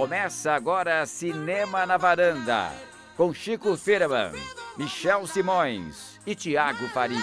[0.00, 2.72] Começa agora Cinema na Varanda,
[3.18, 4.32] com Chico Firman,
[4.78, 7.18] Michel Simões e Tiago Faria.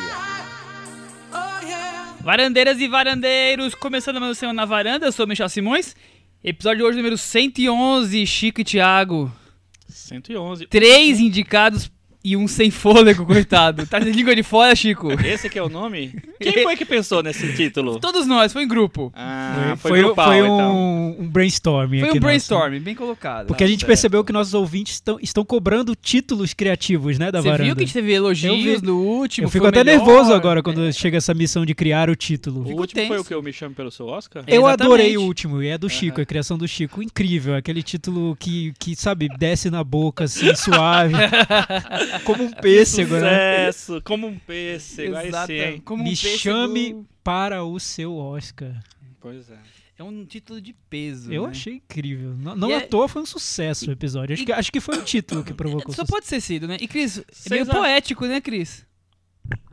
[2.21, 5.95] Varandeiras e varandeiros, começando mais um Cinema na Varanda, eu sou o Michel Simões.
[6.43, 9.32] Episódio de hoje número 111, Chico e Tiago.
[9.89, 10.68] 111.
[10.68, 11.89] Três indicados
[12.23, 13.86] e um sem fôlego, coitado.
[13.86, 15.11] Tá de língua de fora, Chico.
[15.23, 16.13] Esse aqui é o nome?
[16.39, 18.00] Quem foi que pensou nesse título?
[18.00, 19.11] Todos nós, foi em grupo.
[19.15, 21.15] Ah, foi, foi, grupal, foi um, então.
[21.19, 22.28] um brainstorming Foi aqui um nosso.
[22.28, 23.47] brainstorm, bem colocado.
[23.47, 23.87] Porque a gente certo.
[23.87, 27.64] percebeu que nossos ouvintes estão, estão cobrando títulos criativos, né, da Você varanda.
[27.65, 29.45] viu que a gente teve elogios no último?
[29.45, 30.06] Eu foi fico até melhor.
[30.06, 32.61] nervoso agora quando chega essa missão de criar o título.
[32.61, 33.22] O Fico último foi tenso.
[33.22, 34.44] o que eu me chamo pelo seu Oscar?
[34.45, 34.58] É.
[34.58, 34.84] Eu Exatamente.
[34.84, 37.02] adorei o último, e é do Chico, a criação do Chico.
[37.02, 41.14] Incrível, aquele título que, que sabe, desce na boca, assim, suave.
[42.20, 43.72] como um pêssego, né?
[43.72, 45.48] Sucesso, como um pêssego, aí Exato.
[45.48, 45.81] sim, hein?
[45.84, 48.81] Como um Me pêssego- chame para o seu Oscar.
[49.20, 49.58] Pois é.
[50.00, 51.34] É um título de peso.
[51.34, 51.50] Eu né?
[51.50, 52.36] achei incrível.
[52.38, 54.34] Não, não à é- toa foi um sucesso o episódio.
[54.34, 56.78] Acho, E- que, acho que foi o título que provocou Só pode ser sido, né?
[56.80, 58.86] E Cris, é meio poético, né, Cris?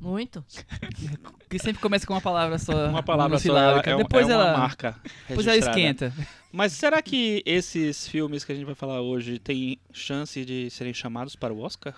[0.01, 0.45] Muito.
[1.49, 2.89] Que sempre começa com uma palavra só.
[2.89, 4.97] Uma palavra só é, Depois é uma ela, marca
[5.29, 6.13] depois ela esquenta.
[6.51, 10.93] Mas será que esses filmes que a gente vai falar hoje têm chance de serem
[10.93, 11.95] chamados para o Oscar?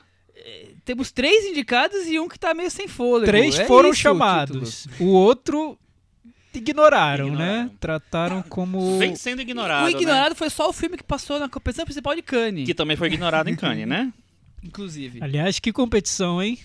[0.85, 3.27] Temos três indicados e um que tá meio sem fôlego.
[3.27, 4.87] Três É foram isso o chamados.
[5.01, 5.79] O outro
[6.55, 7.65] ignoraram, Ignoraram.
[7.65, 7.71] né?
[7.81, 8.99] Trataram como.
[8.99, 9.93] Vem sendo ignorado, o né?
[9.93, 13.09] ignorado foi só o filme que passou na competição principal de Cannes, Que também foi
[13.09, 14.13] ignorado em Cannes, né?
[14.63, 15.19] inclusive.
[15.23, 16.59] Aliás, que competição, hein?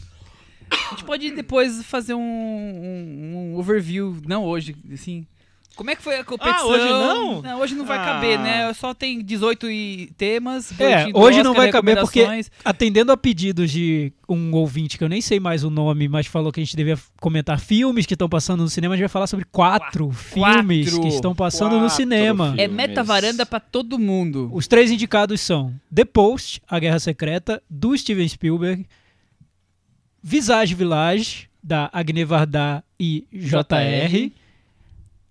[0.72, 5.26] A gente pode depois fazer um, um- um overview, não hoje, assim.
[5.76, 6.68] Como é que foi a competição?
[6.70, 6.84] hoje
[7.44, 7.60] não?
[7.60, 8.06] hoje não vai Ah.
[8.06, 8.74] caber, né?
[8.74, 10.72] Só tem 18 e- temas.
[10.80, 12.26] É, hoje Oscar, não vai caber porque,
[12.64, 16.52] atendendo a pedidos de um ouvinte que eu nem sei mais o nome, mas falou
[16.52, 19.28] que a gente devia comentar filmes que estão passando no cinema, a gente vai falar
[19.28, 21.02] sobre quatro, filmes Quatro.
[21.02, 22.48] que estão passando no cinema.
[22.48, 22.64] filmes.
[22.64, 24.50] É meta-varanda pra todo mundo.
[24.54, 28.86] Os três indicados são The Post, A Guerra Secreta, do Steven Spielberg,
[30.24, 34.32] Visage Village, da Agne Varda e JR.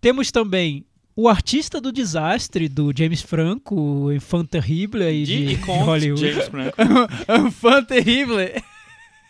[0.00, 0.84] Temos também
[1.16, 6.20] O Artista do Desastre, do James Franco, o Enfant Terrible aí de, De Hollywood.
[6.32, 6.76] James Franco.
[7.28, 8.38] Um fã terrível.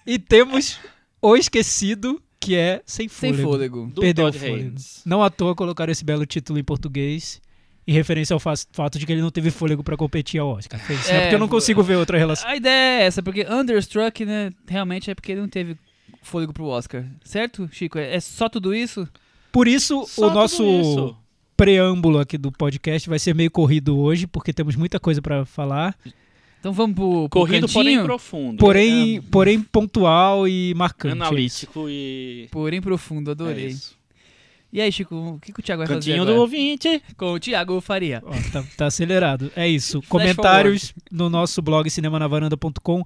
[0.07, 0.79] E temos
[1.21, 3.49] O Esquecido, que é Sem Sem Fôlego.
[3.51, 3.87] fôlego.
[3.95, 4.59] Do Perdeu Todd o fôlego.
[4.69, 5.03] Haynes.
[5.05, 7.41] Não à toa colocaram esse belo título em português,
[7.87, 10.79] em referência ao fa- fato de que ele não teve fôlego pra competir ao Oscar.
[10.81, 11.17] Foi isso, né?
[11.17, 12.49] É, Porque eu não consigo ver outra relação.
[12.49, 15.77] A ideia é essa, porque Understruck, né, realmente é porque ele não teve
[16.23, 17.05] fôlego pro Oscar.
[17.25, 17.99] Certo, Chico?
[17.99, 19.09] É é só tudo isso?
[19.53, 21.17] Por isso, Só o nosso isso.
[21.57, 25.97] preâmbulo aqui do podcast vai ser meio corrido hoje, porque temos muita coisa pra falar,
[26.61, 28.05] Então vamos pro, pro Corrido, porém cantinho?
[28.05, 28.59] profundo.
[28.59, 31.13] porém, porém pontual e marcante.
[31.19, 31.23] é.
[31.27, 32.49] Analítico e.
[32.51, 33.65] Porém profundo, adorei.
[33.67, 33.97] É isso.
[34.73, 36.41] e aí, Chico, o que, que o Thiago vai Cantinho fazer do agora?
[36.41, 37.03] ouvinte.
[37.17, 38.23] Com o Thiago Faria.
[38.25, 39.51] Ó, tá, tá acelerado.
[39.57, 40.01] É isso.
[40.09, 43.03] Comentários no nosso blog cinemanavaranda.com.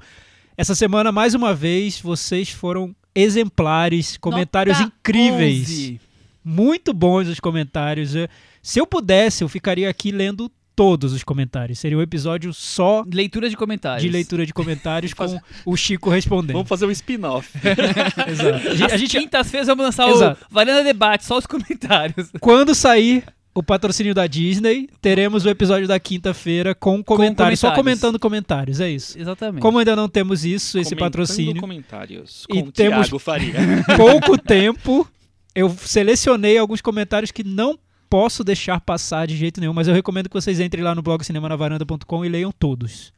[0.57, 5.69] Essa semana, mais uma vez, vocês foram exemplares, comentários Nota incríveis.
[5.71, 6.01] 11.
[6.45, 8.15] Muito bons os comentários.
[8.15, 8.29] Eu-
[8.63, 11.79] Se eu pudesse, eu ficaria aqui lendo todos os comentários.
[11.79, 14.03] Seria um episódio só Leitura de comentários.
[14.03, 16.55] de leitura de comentários com o Chico respondendo.
[16.55, 17.49] Vamos fazer um spin-off.
[18.29, 18.93] Exato.
[18.93, 20.45] A gente- quintas-feiras vamos lançar Exato.
[20.51, 22.29] o Varanda Debate, só os comentários.
[22.41, 23.25] quando sair
[23.55, 28.91] o patrocínio da Disney, teremos o episódio da quinta-feira com comentários, só comentando comentários, é
[28.91, 29.17] isso.
[29.17, 29.63] Exatamente.
[29.63, 33.55] Como ainda não temos isso, esse Comentando patrocínio, comentários E com temos- Thiago Faria.
[33.97, 35.09] pouco tempo,
[35.55, 37.79] eu selecionei alguns comentários que não
[38.11, 41.25] posso deixar passar de jeito nenhum, mas eu recomendo que vocês entrem lá no blog
[41.25, 43.13] cinemanavaranda.com e leiam todos.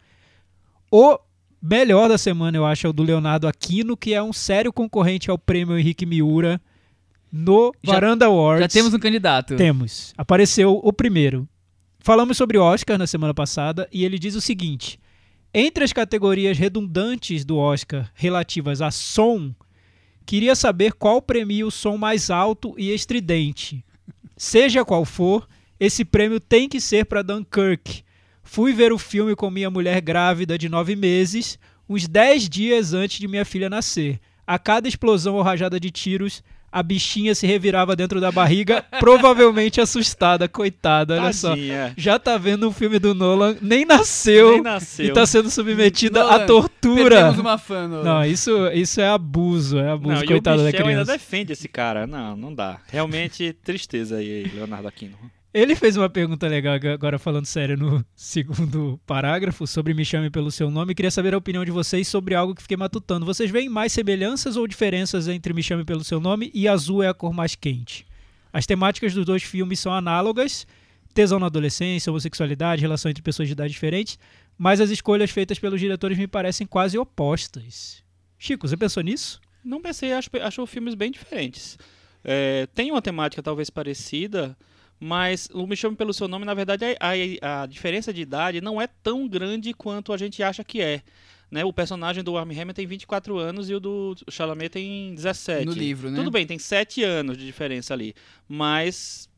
[0.90, 1.18] O
[1.60, 5.30] melhor da semana, eu acho, é o do Leonardo Aquino, que é um sério concorrente
[5.30, 6.60] ao prêmio Henrique Miura
[7.32, 8.60] no Já- Varanda Awards.
[8.62, 9.56] Já temos um candidato.
[9.56, 10.14] Temos.
[10.16, 11.46] Apareceu o primeiro.
[11.98, 14.98] Falamos sobre o Oscar na semana passada e ele diz o seguinte:
[15.52, 19.52] entre as categorias redundantes do Oscar relativas a som,
[20.26, 23.84] queria saber qual premia o som mais alto e estridente.
[24.36, 28.02] Seja qual for, esse prêmio tem que ser para Dunkirk.
[28.42, 31.58] Fui ver o filme com minha mulher grávida de nove meses,
[31.88, 34.20] uns dez dias antes de minha filha nascer.
[34.46, 36.42] A cada explosão ou rajada de tiros,
[36.78, 41.50] a bichinha se revirava dentro da barriga, provavelmente assustada, coitada, olha só.
[41.50, 41.94] Tadinha.
[41.96, 45.06] Já tá vendo um filme do Nolan, nem nasceu, Nem nasceu.
[45.06, 47.08] e tá sendo submetida Nolan, à tortura.
[47.08, 47.88] Perdemos uma fã.
[47.88, 51.12] no- Não, isso, isso é abuso, é abuso, Não, coitada da Michel ainda criança.
[51.12, 52.06] defende esse cara.
[52.06, 52.78] Não, não dá.
[52.88, 55.16] Realmente tristeza aí, Leonardo Aquino.
[55.56, 60.50] Ele fez uma pergunta legal, agora falando sério, no segundo parágrafo, sobre Me Chame Pelo
[60.50, 60.94] Seu Nome.
[60.94, 63.24] Queria saber a opinião de vocês sobre algo que fiquei matutando.
[63.24, 67.08] Vocês veem mais semelhanças ou diferenças entre Me Chame Pelo Seu Nome e Azul é
[67.08, 68.06] a Cor Mais Quente?
[68.52, 70.66] As temáticas dos dois filmes são análogas,
[71.14, 74.18] tesão na adolescência, homossexualidade, relação entre pessoas de idade diferentes,
[74.58, 78.04] mas as escolhas feitas pelos diretores me parecem quase opostas.
[78.38, 79.40] Chico, você pensou nisso?
[79.64, 81.78] Não pensei, acho, acho filmes bem diferentes.
[82.22, 84.54] É, tem uma temática talvez parecida,
[84.98, 88.80] mas o Me Chame Pelo Seu Nome, na verdade, a, a, diferença de idade não
[88.80, 91.02] é tão grande quanto a gente acha que é.
[91.50, 91.64] Né?
[91.64, 95.66] O personagem do Armie Hammer tem 24 anos e o do Chalamet tem 17.
[95.66, 96.16] No livro, né?
[96.16, 98.14] Tudo bem, tem 7 anos de diferença ali.
[98.48, 99.28] Mas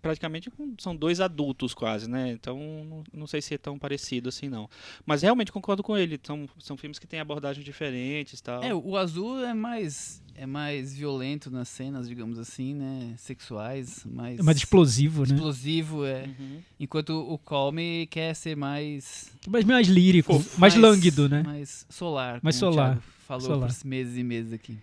[0.00, 2.32] praticamente são dois adultos quase, né?
[2.32, 4.68] Então não, não, sei se é tão parecido assim não.
[5.04, 6.18] Mas realmente concordo com ele.
[6.22, 8.62] São, são filmes que têm abordagens diferentes, tal.
[8.62, 13.14] É, o azul é mais é mais violento nas cenas, digamos assim, né?
[13.18, 15.34] Sexuais, mais é mais explosivo, né?
[15.34, 16.24] Explosivo é.
[16.24, 16.60] Uhum.
[16.80, 21.42] Enquanto o Calme quer ser mais mais mais lírico, mais, mais lânguido, né?
[21.42, 22.40] Mais solar.
[22.42, 22.98] Mais solar.
[23.26, 23.74] falou solar.
[23.74, 24.78] por meses e meses aqui.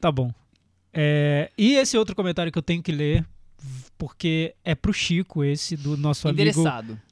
[0.00, 0.32] Tá bom.
[0.92, 3.24] É, e esse outro comentário que eu tenho que ler
[3.96, 6.62] porque é pro Chico esse, do nosso amigo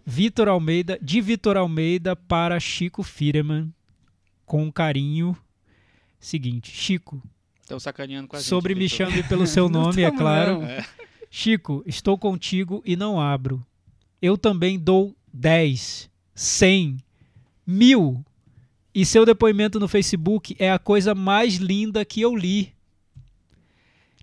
[0.04, 3.72] Vitor Almeida, de Vitor Almeida para Chico Firman,
[4.44, 5.36] com carinho.
[6.18, 7.22] Seguinte, Chico.
[7.60, 10.62] Estão sacaneando com a Sobre gente, me chame pelo seu nome, é claro.
[10.62, 10.84] É.
[11.30, 13.64] Chico, estou contigo e não abro.
[14.22, 16.98] Eu também dou 10, 100,
[17.66, 18.24] mil.
[18.94, 22.72] E seu depoimento no Facebook é a coisa mais linda que eu li.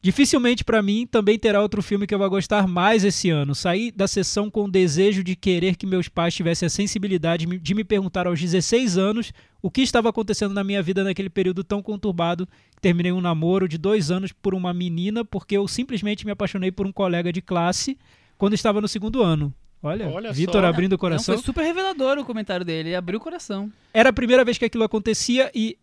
[0.03, 3.55] Dificilmente para mim também terá outro filme que eu vou gostar mais esse ano.
[3.55, 7.73] Saí da sessão com o desejo de querer que meus pais tivessem a sensibilidade de
[7.73, 11.81] me perguntar aos 16 anos o que estava acontecendo na minha vida naquele período tão
[11.81, 12.45] conturbado.
[12.81, 16.85] Terminei um namoro de dois anos por uma menina porque eu simplesmente me apaixonei por
[16.85, 17.97] um colega de classe
[18.37, 19.53] quando estava no segundo ano.
[19.81, 21.35] Olha, Olha Vitor abrindo o coração.
[21.35, 23.71] Não, foi super revelador o comentário dele, ele abriu o coração.
[23.93, 25.77] Era a primeira vez que aquilo acontecia e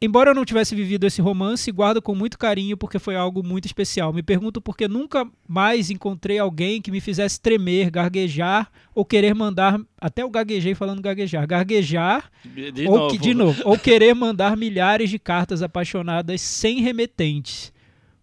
[0.00, 3.66] Embora eu não tivesse vivido esse romance, guardo com muito carinho porque foi algo muito
[3.66, 4.12] especial.
[4.12, 9.34] Me pergunto por que nunca mais encontrei alguém que me fizesse tremer, gaguejar ou querer
[9.34, 9.80] mandar.
[10.00, 11.48] Até o gaguejei falando gaguejar.
[11.48, 12.30] Gaguejar.
[12.44, 13.10] De, ou, novo.
[13.10, 13.62] Que, de novo.
[13.64, 17.72] ou querer mandar milhares de cartas apaixonadas sem remetentes.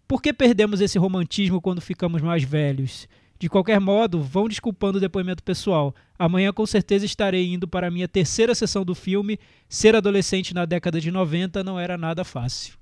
[0.08, 3.06] Por que perdemos esse romantismo quando ficamos mais velhos?
[3.38, 5.94] De qualquer modo, vão desculpando o depoimento pessoal.
[6.18, 9.38] Amanhã com certeza estarei indo para a minha terceira sessão do filme.
[9.68, 12.74] Ser adolescente na década de 90 não era nada fácil.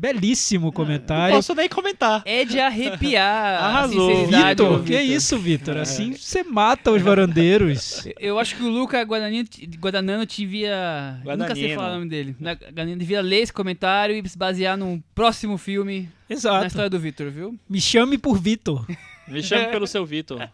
[0.00, 1.32] Belíssimo comentário.
[1.32, 2.22] Não posso nem comentar.
[2.24, 3.64] É de arrepiar.
[3.64, 4.28] Arrasou.
[4.28, 5.76] Vitor, que é isso, Vitor?
[5.76, 5.80] É.
[5.80, 8.06] Assim você mata os varandeiros.
[8.16, 11.20] Eu acho que o Luca Guadagnino, Guadagnano devia.
[11.36, 12.36] Nunca sei falar o nome dele.
[12.40, 16.60] Guadagnino devia ler esse comentário e se basear num próximo filme Exato.
[16.60, 17.58] na história do Vitor, viu?
[17.68, 18.86] Me chame por Vitor.
[19.30, 20.48] Me chame pelo seu Vitor.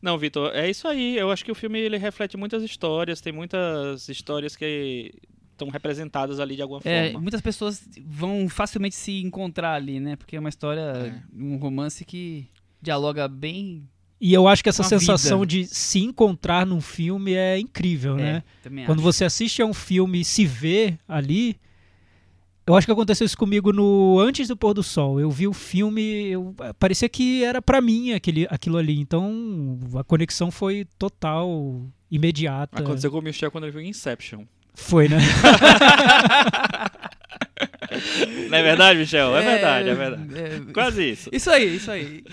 [0.00, 1.16] Não, Vitor, é isso aí.
[1.16, 5.14] Eu acho que o filme ele reflete muitas histórias, tem muitas histórias que
[5.52, 7.20] estão representadas ali de alguma é, forma.
[7.20, 10.16] Muitas pessoas vão facilmente se encontrar ali, né?
[10.16, 11.22] Porque é uma história, é.
[11.32, 12.48] um romance que
[12.80, 13.88] dialoga bem.
[14.20, 15.50] E eu acho que essa sensação vida.
[15.50, 18.42] de se encontrar num filme é incrível, é, né?
[18.86, 19.02] Quando acho.
[19.02, 21.56] você assiste a um filme e se vê ali,
[22.66, 25.18] eu acho que aconteceu isso comigo no antes do pôr do sol.
[25.18, 29.00] Eu vi o filme, eu, parecia que era para mim aquele, aquilo ali.
[29.00, 32.80] Então a conexão foi total, imediata.
[32.80, 34.44] Aconteceu com o Michel quando ele viu Inception.
[34.74, 35.18] Foi, né?
[38.48, 39.36] Não é verdade, Michel?
[39.36, 40.38] É, é verdade, é verdade.
[40.38, 40.72] É...
[40.72, 41.30] Quase isso.
[41.32, 42.24] Isso aí, isso aí.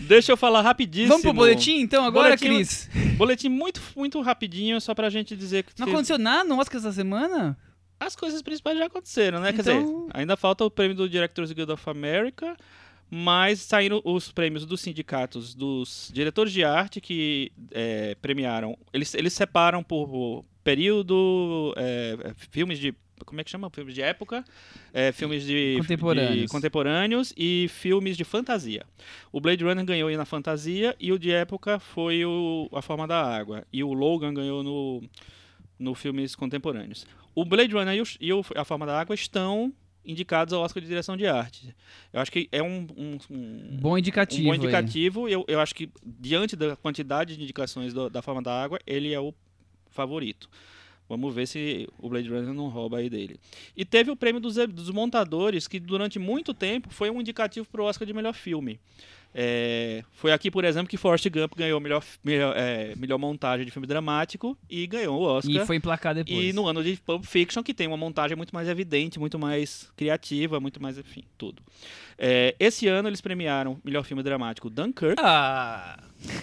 [0.00, 1.08] Deixa eu falar rapidíssimo.
[1.08, 2.90] Vamos pro boletim então agora, boletim, Cris?
[3.16, 5.72] Boletim muito, muito rapidinho, só pra gente dizer que.
[5.78, 7.56] Não aconteceu nada no Oscar essa semana?
[8.00, 9.50] As coisas principais já aconteceram, né?
[9.50, 9.64] Então...
[9.64, 12.56] Quer dizer, então- ainda falta o prêmio do Directors Guild of America,
[13.10, 18.78] mas saíram os prêmios dos sindicatos dos diretores de arte que é, premiaram.
[18.92, 22.94] Eles, eles separam por período, é, filmes de.
[23.26, 23.68] Como é que chama?
[23.68, 24.42] Filmes de época,
[24.94, 26.40] é, filmes de contemporâneos.
[26.40, 27.34] de contemporâneos.
[27.36, 28.86] e filmes de fantasia.
[29.30, 33.06] O Blade Runner ganhou aí na fantasia e o de época foi o A Forma
[33.06, 33.66] da Água.
[33.70, 35.02] E o Logan ganhou no,
[35.78, 37.04] no filmes contemporâneos.
[37.34, 39.72] O Blade Runner e, o, e o A Forma da Água estão
[40.04, 41.74] indicados ao Oscar de Direção de Arte.
[42.12, 44.42] Eu acho que é um, um, um bom indicativo.
[44.42, 45.28] Um bom indicativo.
[45.28, 49.12] Eu, eu acho que, diante da quantidade de indicações do, da Forma da Água, ele
[49.12, 49.34] é o
[49.90, 50.48] favorito.
[51.08, 53.38] Vamos ver se o Blade Runner não rouba aí dele.
[53.76, 57.82] E teve o prêmio dos, dos montadores, que durante muito tempo foi um indicativo para
[57.82, 58.78] o Oscar de melhor filme.
[59.32, 63.70] É, foi aqui, por exemplo, que Forrest Gump ganhou melhor, melhor, é, melhor montagem de
[63.70, 65.62] filme dramático e ganhou o Oscar.
[65.62, 66.44] E foi emplacado depois.
[66.44, 69.90] E no ano de Pulp Fiction, que tem uma montagem muito mais evidente, muito mais
[69.96, 71.62] criativa, muito mais, enfim, tudo.
[72.18, 75.14] É, esse ano eles premiaram melhor filme dramático Dunkirk.
[75.18, 75.98] Ah,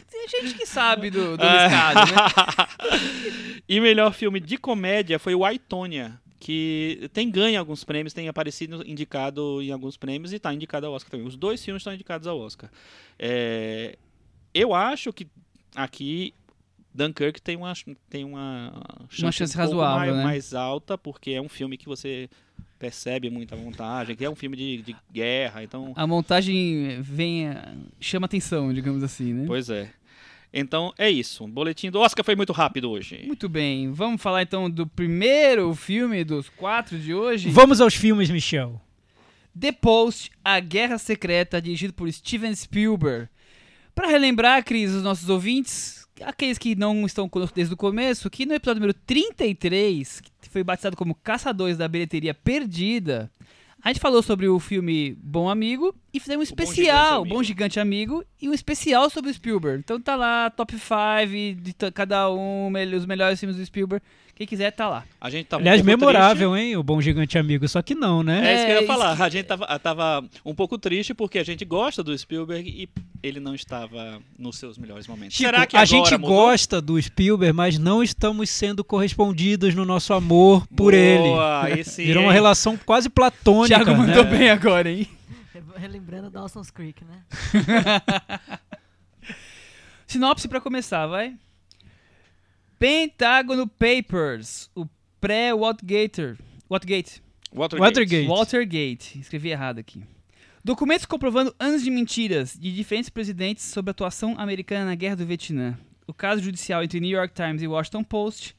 [0.10, 3.62] tem gente que sabe do, do estado, né?
[3.68, 8.84] e melhor filme de comédia foi o Aitonia, que tem ganho alguns prêmios, tem aparecido
[8.88, 11.28] indicado em alguns prêmios e está indicado ao Oscar também.
[11.28, 12.70] Os dois filmes estão indicados ao Oscar.
[13.18, 13.98] É,
[14.54, 15.28] eu acho que
[15.76, 16.34] aqui
[16.94, 17.74] Dunkirk tem uma,
[18.10, 18.72] tem uma
[19.10, 20.24] chance, uma chance um razoável, mais, né?
[20.24, 22.30] mais alta, porque é um filme que você
[22.80, 25.94] percebe muita montagem, que é um filme de, de guerra, então...
[25.96, 27.48] A montagem vem,
[28.00, 29.46] chama atenção, digamos assim, né?
[29.48, 29.92] Pois é.
[30.54, 31.44] Então é isso.
[31.44, 33.24] O boletim do Oscar foi muito rápido hoje.
[33.26, 33.92] Muito bem.
[33.92, 37.50] Vamos falar então do primeiro filme dos quatro de hoje.
[37.50, 38.82] Vamos aos filmes, Michel.
[39.60, 43.28] The Post, A Guerra Secreta, dirigido por Steven Spielberg.
[43.96, 48.46] Para relembrar, Cris, os nossos ouvintes, aqueles que não estão conosco desde o começo, que
[48.46, 53.32] no episódio número 33, que foi batizado como Caçadores da Bilheteria Perdida,
[53.88, 57.44] a gente falou sobre o filme Bom Amigo e fizemos um especial, Bom Gigante, Bom
[57.44, 59.80] Gigante Amigo, e um especial sobre o Spielberg.
[59.80, 64.04] Então tá lá, top 5 de cada um, os melhores filmes do Spielberg.
[64.38, 65.04] Quem quiser tá lá.
[65.20, 66.68] A gente tá Aliás, um memorável, triste.
[66.68, 66.78] hein?
[66.78, 68.46] O Bom Gigante Amigo, só que não, né?
[68.46, 69.20] É, é isso que eu ia falar.
[69.20, 72.88] A gente tava, tava um pouco triste porque a gente gosta do Spielberg e
[73.24, 75.36] ele não estava nos seus melhores momentos.
[75.36, 76.30] Chico, Será que a agora gente mudou?
[76.30, 81.84] gosta do Spielberg, mas não estamos sendo correspondidos no nosso amor por Boa, ele.
[81.84, 82.36] sim, Virou uma hein?
[82.36, 83.84] relação quase platônica.
[83.84, 84.08] Thiago né?
[84.08, 85.08] mandou bem agora, hein?
[85.78, 87.24] Relembrando Dawson's Creek, né?
[90.06, 91.34] Sinopse pra começar, vai.
[92.80, 94.86] Pentagon Papers, o
[95.20, 96.38] pré-Watergate.
[96.70, 97.24] Watergate.
[97.52, 97.82] Watergate.
[97.82, 98.28] Watergate.
[98.28, 99.20] Watergate.
[99.20, 100.04] Escrevi errado aqui.
[100.64, 105.26] Documentos comprovando anos de mentiras de diferentes presidentes sobre a atuação americana na Guerra do
[105.26, 105.76] Vietnã.
[106.06, 108.56] O caso judicial entre New York Times e Washington Post,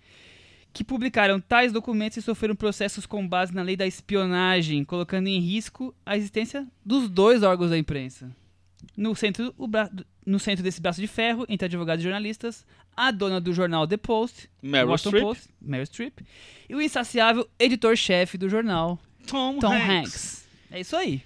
[0.73, 5.39] que publicaram tais documentos e sofreram processos com base na lei da espionagem, colocando em
[5.39, 8.35] risco a existência dos dois órgãos da imprensa.
[8.97, 9.91] No centro, o bra-
[10.27, 12.65] no centro desse braço de ferro, entre advogados e jornalistas,
[12.97, 15.21] a dona do jornal The Post, Meryl Washington.
[15.21, 16.19] Post, Meryl Streep,
[16.69, 19.89] e o insaciável editor-chefe do jornal, Tom, Tom Hanks.
[19.89, 20.49] Hanks.
[20.71, 21.23] É isso aí.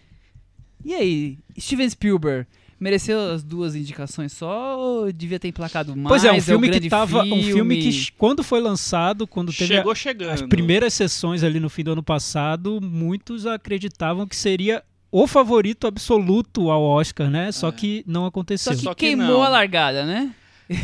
[0.85, 2.47] E aí, Steven Spielberg
[2.79, 6.09] mereceu as duas indicações só ou devia ter emplacado mais?
[6.09, 7.23] Pois é, um o filme que grande tava.
[7.23, 8.09] Um filme que, filme?
[8.19, 10.31] quando foi lançado, quando teve a- Chegou chegando.
[10.33, 14.83] as primeiras sessões ali no fim do ano passado, muitos acreditavam que seria
[15.13, 17.53] o favorito absoluto ao Oscar, né?
[17.53, 17.73] Só É.
[17.73, 18.73] que não aconteceu.
[18.73, 19.43] Só que Só que queimou não.
[19.43, 20.35] a largada, né?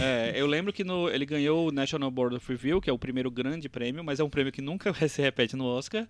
[0.00, 2.98] É, eu lembro que no- ele ganhou o National Board of Review, que é o
[2.98, 6.06] primeiro grande prêmio, mas é um prêmio que nunca se repete no Oscar.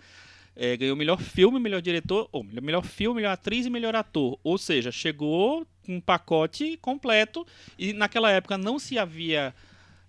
[0.57, 4.37] É, ganhou melhor filme, melhor diretor, ou melhor, melhor filme, melhor atriz e melhor ator.
[4.43, 7.47] Ou seja, chegou com um pacote completo
[7.79, 9.55] e naquela época não se havia.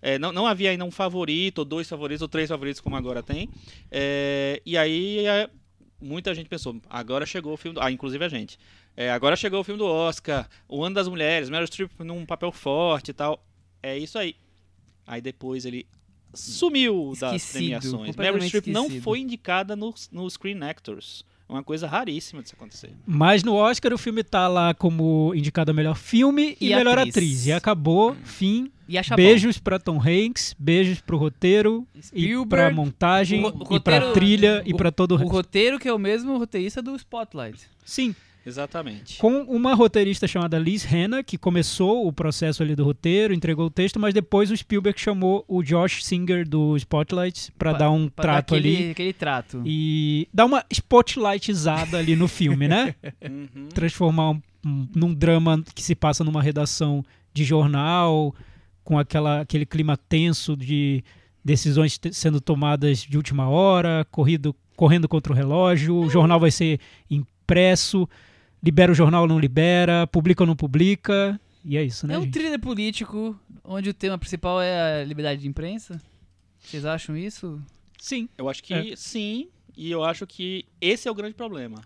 [0.02, 3.22] é, não, não havia ainda um favorito, ou dois favoritos, ou três favoritos, como agora
[3.22, 3.50] tem.
[3.92, 5.50] É, e aí é,
[6.02, 7.82] muita gente pensou, agora chegou o filme do.
[7.82, 8.58] Ah, inclusive a gente.
[8.96, 12.52] É, agora chegou o filme do Oscar, o ano das mulheres, Meryl Streep num papel
[12.52, 13.44] forte e tal.
[13.82, 14.36] É isso aí.
[15.08, 15.88] Aí depois ele
[16.34, 18.16] sumiu das Esquecido, premiações.
[18.16, 21.24] Meryl Streep não foi indicada no, no Screen Actors.
[21.48, 22.92] É Uma coisa raríssima de se acontecer.
[23.08, 26.98] Mas no Oscar o filme tá lá como indicado a melhor filme e, E melhor
[27.00, 27.16] atriz.
[27.16, 27.46] atriz.
[27.48, 28.72] E acabou, fim.
[28.90, 31.86] E acha beijos pra Tom Hanks, beijos pro roteiro bom.
[31.96, 35.12] e Spielberg, pra montagem o ro- o e pra roteiro- trilha e o- pra todo
[35.12, 35.32] o o resto.
[35.32, 37.60] roteiro que é o mesmo roteirista do Spotlight.
[37.86, 38.16] Sim,
[38.46, 39.18] Exatamente.
[39.20, 43.70] com uma roteirista chamada Liz Hanna, que começou o processo ali do roteiro, entregou o
[43.70, 48.10] texto, mas depois o Spielberg chamou o Josh Singer do Spotlight pra Pa- dar um
[48.10, 49.62] Pra dar trato aquele, ali Aquele trato.
[49.66, 52.96] e dar uma spotlightizada ali no filme, né?
[53.30, 53.68] Uhum.
[53.74, 57.04] Transformar um, um- num drama que se passa numa redação
[57.34, 58.34] de jornal,
[58.90, 61.04] com aquela, aquele clima tenso de
[61.46, 66.80] decisões sendo tomadas de última hora, corrido, correndo contra o relógio, o jornal vai ser
[67.08, 68.10] impresso,
[68.64, 72.18] libera o jornal ou não libera, publica ou não publica, e é isso, né, É
[72.18, 72.34] um gente?
[72.34, 76.02] thriller político onde o tema principal é a liberdade de imprensa.
[76.60, 77.62] Vocês acham isso?
[78.00, 78.28] Sim.
[78.40, 78.96] Eu acho que É.
[78.96, 81.78] sim, e eu acho que esse é o grande problema.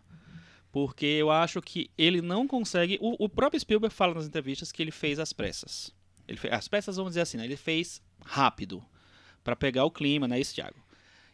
[0.72, 2.98] Porque eu acho que ele não consegue.
[3.01, 5.91] O, o próprio Spielberg fala nas entrevistas que ele fez às pressas.
[6.27, 7.46] Ele fe- as pressas, vamos dizer assim, né?
[7.46, 8.84] ele fez rápido
[9.44, 10.77] para pegar o clima, né, isso, Thiago?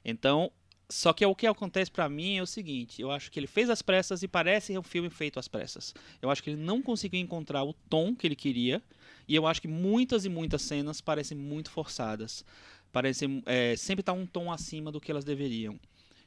[0.04, 0.52] Então,
[0.90, 3.70] só que o que acontece pra mim é o seguinte: eu acho que ele fez
[3.70, 5.94] às pressas e parece um filme feito às pressas.
[6.22, 8.82] Eu acho que ele não conseguiu encontrar o tom que ele queria,
[9.28, 12.44] e eu acho que muitas e muitas cenas parecem muito forçadas.
[12.92, 15.80] Parecem, é, sempre tá um tom acima do que elas deveriam.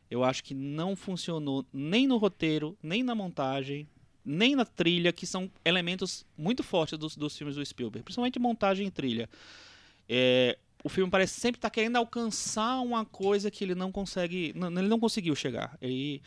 [0.09, 3.89] Eu acho que não funcionou nem no roteiro, nem na montagem,
[4.25, 8.87] nem na trilha, que são elementos muito fortes dos, dos filmes do Spielberg, principalmente montagem
[8.87, 9.29] e trilha.
[10.09, 14.69] É, o filme parece sempre estar querendo alcançar uma coisa que ele não consegue, não,
[14.69, 15.77] ele não conseguiu chegar.
[15.81, 16.23] Ele,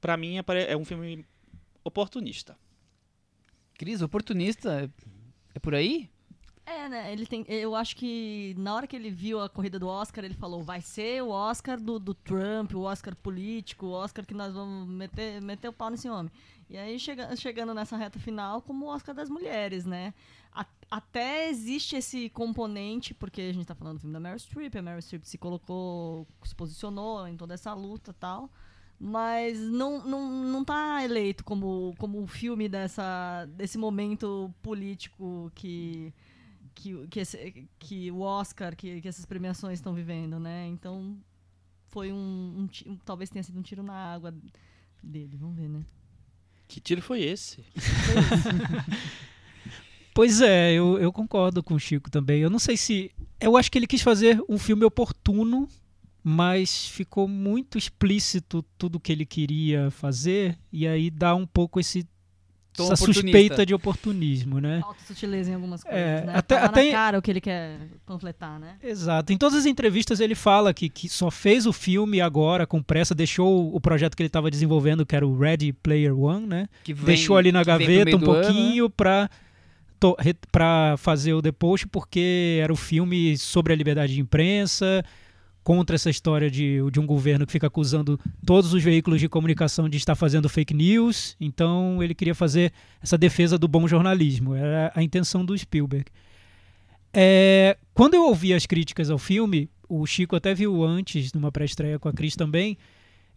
[0.00, 1.24] para mim, é é um filme
[1.84, 2.56] oportunista.
[3.74, 4.90] Cris, oportunista, é-
[5.54, 6.10] é por aí?
[6.66, 7.12] É, né?
[7.12, 7.46] Ele tem.
[7.48, 10.82] Eu acho que na hora que ele viu a corrida do Oscar, ele falou: vai
[10.82, 15.40] ser o Oscar do, do Trump, o Oscar político, o Oscar que nós vamos meter,
[15.40, 16.30] meter o pau nesse homem.
[16.70, 20.12] E aí, chega, chegando nessa reta final, como o Oscar das mulheres, né?
[20.52, 24.74] A- até existe esse componente, porque a gente tá falando do filme da Meryl Streep,
[24.76, 28.50] a Meryl Streep se colocou, se posicionou em toda essa luta tal.
[29.00, 36.12] Mas não, não, não tá eleito como, como um filme dessa, desse momento político que,
[36.74, 40.66] que, que, esse- que o Oscar, que, que essas premiações estão vivendo, né?
[40.66, 41.16] Então
[41.88, 44.34] foi um, um- Talvez tenha sido um tiro na água
[45.02, 45.84] dele, vamos ver, né?
[46.70, 47.64] Que tiro foi esse?
[50.18, 52.40] Pois é, eu, eu concordo com o Chico também.
[52.40, 53.12] Eu não sei se.
[53.40, 55.68] Eu acho que ele quis fazer um filme oportuno,
[56.24, 62.04] mas ficou muito explícito tudo que ele queria fazer, e aí dá um pouco esse.
[62.84, 64.80] Essa suspeita de oportunismo, né?
[64.84, 66.32] Alta sutileza em algumas coisas, É, né?
[66.34, 68.76] até- tá até- na cara o que ele quer panfletar, né?
[68.82, 69.32] Exato.
[69.32, 73.14] Em todas as entrevistas ele fala que, que só fez o filme agora com pressa,
[73.14, 76.68] deixou o projeto que ele estava desenvolvendo, que era o Ready Player One, né?
[76.84, 78.42] Que vem- deixou ali na gaveta um ano, né?
[78.42, 78.92] pouquinho
[80.00, 84.20] to- re- pra fazer o The Post, porque era o filme sobre a liberdade de
[84.20, 85.04] imprensa,
[85.62, 89.88] contra essa história de, de um governo que fica acusando todos os veículos de comunicação
[89.88, 91.36] de estar fazendo fake news.
[91.40, 92.72] Então ele queria fazer
[93.02, 94.54] essa defesa do bom jornalismo.
[94.54, 96.06] Era a intenção do Spielberg.
[97.12, 101.98] É, quando eu ouvi as críticas ao filme, o Chico até viu antes, numa pré-estreia
[101.98, 102.76] com a Cris também,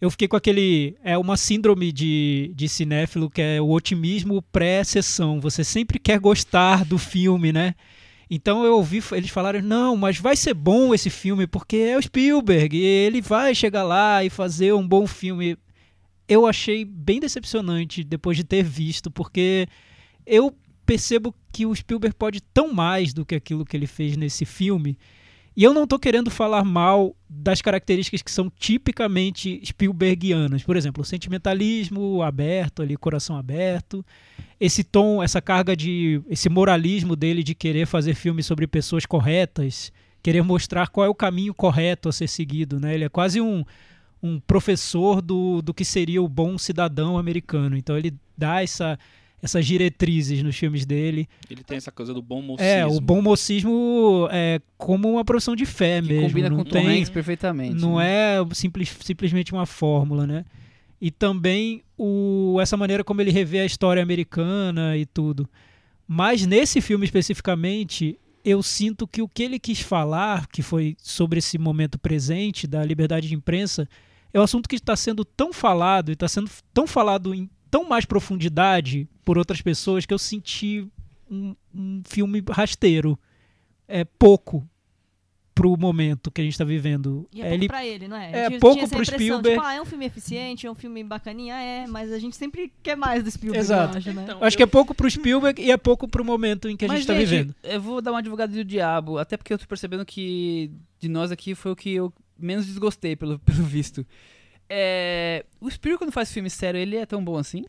[0.02, 0.96] eu fiquei com aquele.
[1.04, 5.40] É uma síndrome de, de cinéfilo que é o otimismo pré-sessão.
[5.40, 7.76] Você sempre quer gostar do filme, né?
[8.34, 12.02] Então eu ouvi eles falarem: não, mas vai ser bom esse filme porque é o
[12.02, 15.58] Spielberg e ele vai chegar lá e fazer um bom filme.
[16.30, 19.68] Eu achei bem decepcionante depois de ter visto, porque
[20.26, 24.46] eu percebo que o Spielberg pode tão mais do que aquilo que ele fez nesse
[24.46, 24.98] filme.
[25.56, 30.64] E eu não estou querendo falar mal das características que são tipicamente Spielbergianas.
[30.64, 34.06] Por exemplo, o sentimentalismo aberto ali, coração aberto.
[34.60, 36.22] Esse tom, essa carga de...
[36.30, 39.92] Esse moralismo dele de querer fazer filmes sobre pessoas corretas.
[40.24, 42.94] Querer mostrar qual é o caminho correto a ser seguido, né?
[42.94, 43.66] Ele é quase um,
[44.24, 47.76] um professor do, do que seria o bom cidadão americano.
[47.76, 48.98] Então ele dá essa,
[49.42, 51.28] essas diretrizes nos filmes dele.
[51.50, 52.72] Ele tem essa coisa do bom mocismo.
[52.72, 56.28] É, o bom mocismo é como uma profissão de fé Que mesmo.
[56.28, 57.76] combina não com o Tom tem, Hanks perfeitamente.
[57.82, 58.36] não né?
[58.36, 60.46] é simples, simplesmente uma fórmula, né?
[61.00, 65.50] E também o, essa maneira como ele revê a história americana e tudo.
[66.08, 71.40] Mas nesse filme especificamente, eu sinto que o que ele quis falar, que foi sobre
[71.40, 73.88] esse momento presente da liberdade de imprensa,
[74.32, 77.88] é um assunto que está sendo tão falado e está sendo tão falado em tão
[77.88, 80.86] mais profundidade por outras pessoas que eu senti
[81.30, 83.18] um, um filme rasteiro.
[83.88, 84.68] É pouco
[85.54, 87.28] pro momento que a gente está vivendo.
[87.32, 88.32] E é pouco ele pra ele, não é?
[88.32, 89.50] é Tinha- pouco tinha pro impressão, Spielberg.
[89.58, 92.72] Tipo, ah, é um filme eficiente, é um filme bacaninha, é, mas a gente sempre
[92.82, 93.94] quer mais do Spielberg, Exato.
[93.96, 94.24] eu acho, né?
[94.24, 96.86] Então, Eu acho que é pouco pro Spielberg e é pouco pro momento em que
[96.86, 97.56] a Mas, gente tá gente, vivendo.
[97.64, 101.32] Eu vou dar uma advogada do diabo, até porque eu tô percebendo que de nós
[101.32, 104.06] aqui foi o que eu menos desgostei, pelo, pelo visto.
[104.74, 107.66] É, o Spielberg, quando faz filme sério, ele é tão bom assim?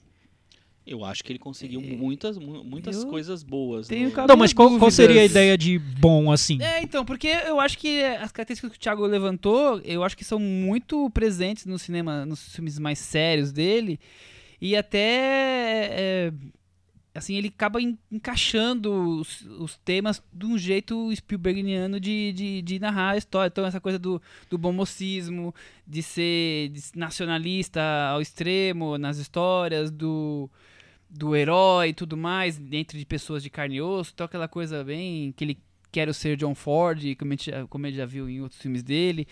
[0.86, 3.88] Eu acho que ele conseguiu É, muitas, mu- muitas eu coisas boas.
[3.88, 6.60] tenho ca- Não, mas qual, qual seria a ideia de bom assim?
[6.62, 10.24] É, então, porque eu acho que as características que o Thiago levantou, eu acho que
[10.24, 13.98] são muito presentes no cinema, nos filmes mais sérios dele.
[14.60, 15.88] E até.
[15.90, 16.32] é,
[17.14, 22.79] assim, ele acaba en- encaixando os, os temas de um jeito Spielbergiano de, de, de
[22.79, 23.48] narrar a história.
[23.48, 25.55] Então, essa coisa do, do bom mocismo,
[25.87, 30.51] de ser de ser nacionalista ao extremo nas histórias, do,
[31.09, 34.12] do herói e tudo mais, dentro de pessoas de carne e osso.
[34.14, 35.59] Então, aquela coisa bem que ele
[35.92, 39.28] quer ser John Ford, como a gente como ele já viu em outros filmes dele.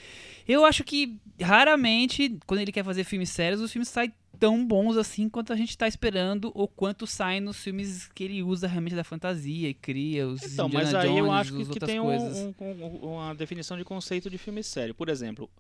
[0.46, 4.96] Eu acho que raramente, quando ele quer fazer filmes sérios, os filmes saem tão bons
[4.96, 8.94] assim quanto a gente tá esperando ou quanto saem nos filmes que ele usa realmente
[8.94, 12.00] da fantasia e cria os Então, Indiana mas aí eu Jones, acho que, que tem
[12.00, 14.94] um- um- uma definição de conceito de filme sério.
[14.94, 15.50] Por exemplo,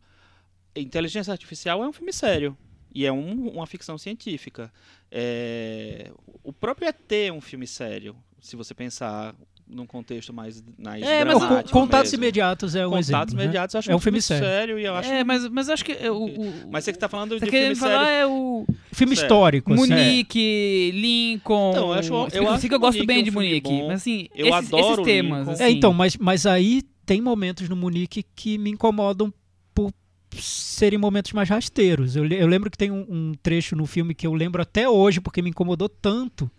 [0.74, 2.56] inteligência artificial é um filme sério.
[2.92, 4.72] E é um- uma ficção científica.
[5.10, 6.10] É,
[6.42, 9.34] o próprio ET é um filme sério, se você pensar
[9.72, 12.24] num contexto mais, mais É, mas dramático Contatos mesmo.
[12.24, 13.36] imediatos é um Contatos exemplo.
[13.36, 13.44] né?
[13.44, 14.46] imediatos eu acho É um filme filme sério.
[14.46, 16.92] sério e eu acho É, mas, mas eu acho que é, o, o, Mas você
[16.92, 18.20] que tá falando você de filme falar sério.
[18.22, 19.26] é o Filme Sério.
[19.26, 19.72] histórico.
[19.72, 19.80] assim.
[19.80, 21.70] Munique, Lincoln.
[21.70, 23.86] Então, eu acho- eu Explica- acho que eu gosto bem um de Munique, bom.
[23.88, 25.38] mas assim, Eu esses, adoro esses temas.
[25.40, 25.52] Lincoln.
[25.52, 29.32] Assim, É, então, mas, mas aí tem momentos no Munique que me incomodam
[29.74, 29.92] por
[30.32, 32.16] serem momentos mais rasteiros.
[32.16, 35.20] Eu, eu lembro que tem um, um trecho no filme que eu lembro até hoje
[35.20, 36.50] porque me incomodou tanto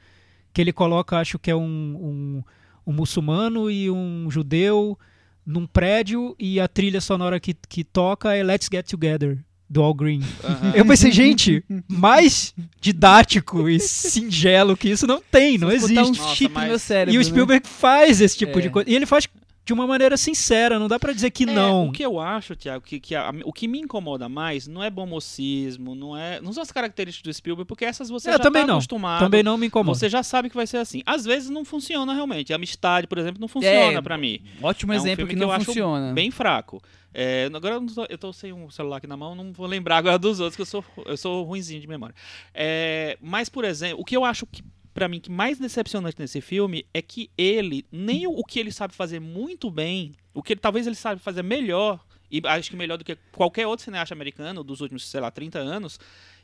[0.53, 2.43] que ele coloca, acho que é um, um,
[2.85, 4.97] um muçulmano e um judeu
[5.45, 9.37] num prédio e a trilha sonora que, que toca é Let's Get Together
[9.69, 10.21] do All Green.
[10.43, 10.73] Aham.
[10.75, 15.97] Eu pensei, gente, mais didático e singelo que isso não tem, não Vou existe.
[15.99, 17.13] um Nossa, chip mas- no meu cérebro.
[17.13, 17.23] E o né?
[17.23, 18.61] Spielberg faz esse tipo É.
[18.61, 18.89] de coisa.
[18.89, 19.27] E ele faz
[19.63, 21.87] de uma maneira sincera, não dá pra dizer que É, não.
[21.89, 24.89] O que eu acho, Thiago, que, que a- o que me incomoda mais não é
[24.89, 28.39] bom mocismo, não é, não são as características do Spielberg, porque essas você Eu já
[28.39, 28.75] também tá não.
[28.75, 29.19] acostumado.
[29.19, 29.97] Também não me incomoda.
[29.97, 31.03] Você já sabe que vai ser assim.
[31.05, 32.51] Às vezes não funciona realmente.
[32.51, 34.41] A amistade, por exemplo, não funciona É, pra mim.
[34.61, 36.11] Ótimo É um exemplo filme que, que não eu acho funciona.
[36.13, 36.81] Bem fraco.
[37.13, 39.67] É, agora eu, não tô, eu tô sem um celular aqui na mão, não vou
[39.67, 42.15] lembrar agora dos outros, que eu sou, eu sou ruinzinho de memória.
[42.53, 46.41] É, mas, por exemplo, o que eu acho que, pra mim, que mais decepcionante nesse
[46.41, 50.59] filme é que ele, nem o, que ele sabe fazer muito bem, o que ele,
[50.59, 51.99] talvez ele sabe fazer melhor,
[52.29, 55.59] e acho que melhor do que qualquer outro cineasta americano dos últimos, sei lá, 30
[55.59, 55.99] anos,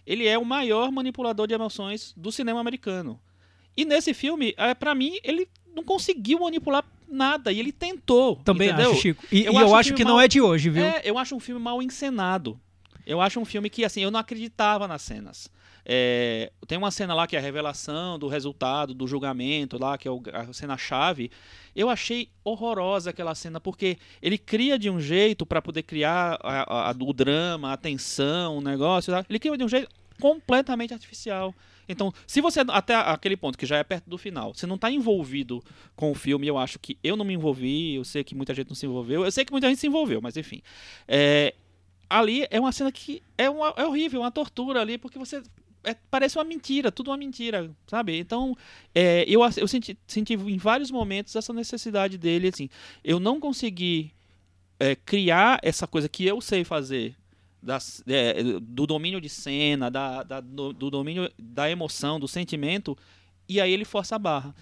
[0.06, 3.20] ele é o maior manipulador de emoções do cinema americano.
[3.76, 8.38] E nesse filme, é, para mim, ele não conseguiu manipular nada, e ele tentou.
[8.38, 8.92] Também entendeu?
[8.92, 9.24] acho, Chico.
[9.32, 10.84] E e Eu eu, acho o acho que não mal- é de hoje, viu?
[10.84, 12.60] É, eu acho um filme mal encenado.
[13.06, 15.50] Eu acho um filme que, assim, eu não acreditava nas cenas.
[15.90, 20.06] É, tem uma cena lá que é a revelação do resultado do julgamento lá, que
[20.06, 21.32] é a cena-chave.
[21.74, 26.90] Eu achei horrorosa aquela cena, porque ele cria de um jeito para poder criar a-
[26.90, 29.14] a- o drama, a tensão, o negócio.
[29.14, 29.26] tá?
[29.30, 29.88] Ele cria de um jeito
[30.20, 31.56] completamente artificial.
[31.88, 34.92] Então, se você, até aquele ponto que já é perto do final, você não está
[34.92, 35.64] envolvido
[35.96, 38.68] com o filme, eu acho que eu não me envolvi, eu sei que muita gente
[38.68, 40.62] não se envolveu, eu sei que muita gente se envolveu, mas enfim.
[41.08, 41.54] É,
[42.10, 45.42] ali é uma cena que é, uma, é horrível, uma tortura ali, porque você.
[45.84, 48.18] É- parece uma mentira, tudo uma mentira, sabe?
[48.20, 48.56] Então,
[48.94, 52.70] é, eu, eu senti, senti em vários momentos essa necessidade dele, assim.
[53.04, 54.12] Eu não consegui
[54.80, 57.16] é, criar essa coisa que eu sei fazer.
[58.08, 62.98] é, do domínio de cena, da, da- do, do domínio da emoção, do sentimento,
[63.50, 64.56] e aí ele força a barra.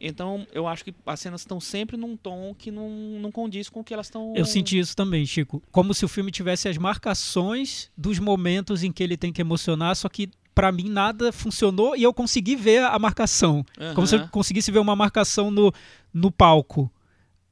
[0.00, 2.88] Então, eu acho que as cenas estão sempre num tom que não,
[3.20, 4.32] não condiz com o que elas estão.
[4.36, 5.60] Eu senti isso também, Chico.
[5.72, 9.96] Como se o filme tivesse as marcações dos momentos em que ele tem que emocionar,
[9.96, 13.64] só que pra mim nada funcionou e eu consegui ver a marcação.
[13.94, 15.72] Como se eu conseguisse ver uma marcação no,
[16.12, 16.90] no palco.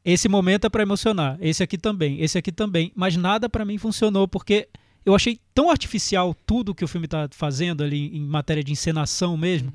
[0.05, 3.79] Esse momento é pra emocionar, esse aqui também, esse aqui também, mas nada pra mim
[3.79, 4.69] funcionou porque
[5.05, 9.37] eu achei tão artificial tudo que o filme tá fazendo ali em matéria de encenação
[9.37, 9.73] mesmo.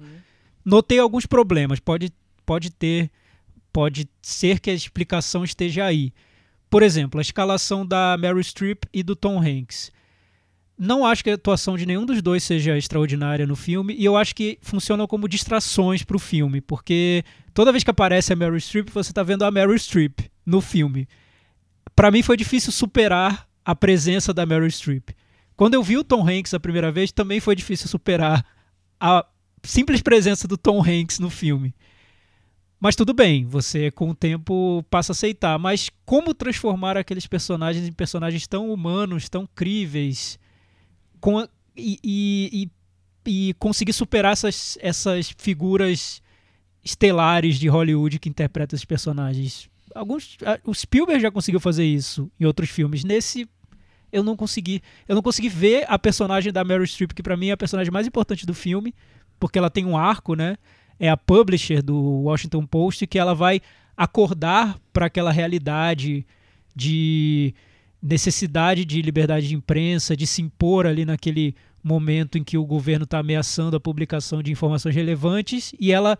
[0.66, 2.12] Notei alguns problemas, pode
[2.46, 3.10] pode ter
[3.72, 6.12] pode ser que a explicação esteja aí.
[6.70, 9.90] Por exemplo, a escalação da Meryl Streep e do Tom Hanks.
[10.84, 14.18] Não acho que a atuação de nenhum dos dois seja extraordinária no filme, e eu
[14.18, 18.90] acho que funcionam como distrações pro filme, porque toda vez que aparece a Meryl Streep,
[18.90, 21.08] você tá vendo a Meryl Streep no filme.
[21.96, 25.10] Pra mim foi difícil superar a presença da Meryl Streep.
[25.56, 28.44] Quando eu vi o Tom Hanks a primeira vez, também foi difícil superar
[29.00, 29.24] a
[29.62, 31.76] simples presença do Tom Hanks no filme.
[32.80, 35.60] Mas tudo bem, você com o tempo passa a aceitar.
[35.60, 40.40] Mas como transformar aqueles personagens em personagens tão humanos, tão críveis,
[41.22, 42.70] com e, e,
[43.26, 46.22] e, e conseguir superar essas, essas figuras
[46.84, 49.70] estelares de Hollywood que interpretam esses personagens?
[49.94, 53.04] Alguns, o Spielberg já conseguiu fazer isso em outros filmes.
[53.04, 53.48] Nesse
[54.12, 54.82] eu não consegui.
[55.08, 57.92] Eu não consegui ver a personagem da Meryl Streep, que pra mim é a personagem
[57.92, 58.94] mais importante do filme,
[59.40, 60.58] porque ela tem um arco, né?
[61.00, 63.62] É a publisher do Washington Post que ela vai
[63.96, 66.26] acordar para aquela realidade
[66.76, 67.54] de
[68.02, 73.04] necessidade de liberdade de imprensa, de se impor ali naquele momento em que o governo
[73.04, 76.18] está ameaçando a publicação de informações relevantes e ela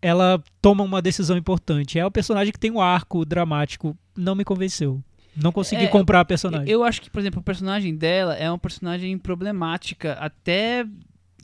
[0.00, 1.96] ela toma uma decisão importante.
[1.96, 3.96] É o personagem que tem um arco dramático.
[4.16, 5.00] Não me convenceu.
[5.36, 6.68] Não consegui É, comprar a personagem.
[6.68, 10.84] Eu acho que, por exemplo, o personagem dela é uma personagem problemática, até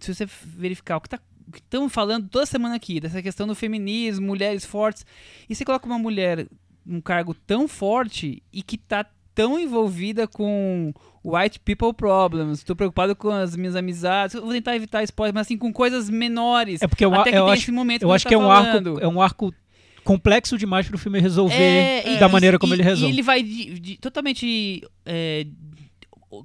[0.01, 1.21] se você verificar o que tá
[1.55, 5.07] estamos falando toda semana aqui, dessa questão do feminismo, mulheres fortes,
[5.49, 6.47] e você coloca uma mulher
[6.85, 9.07] num cargo tão forte e que tá
[9.39, 10.93] tão envolvida com
[11.25, 15.47] white people problems, tô preocupado com as minhas amizades, eu vou tentar evitar spoilers, mas
[15.47, 16.83] assim, com coisas menores.
[16.83, 18.39] É porque eu, até que eu tem acho, esse momento eu acho tá que é
[18.39, 18.89] um falando.
[18.97, 19.55] arco, é um arco
[20.03, 23.15] complexo demais para o filme resolver É, da e- maneira e- como ele e resolve.
[23.15, 25.47] ele vai de- de- totalmente é,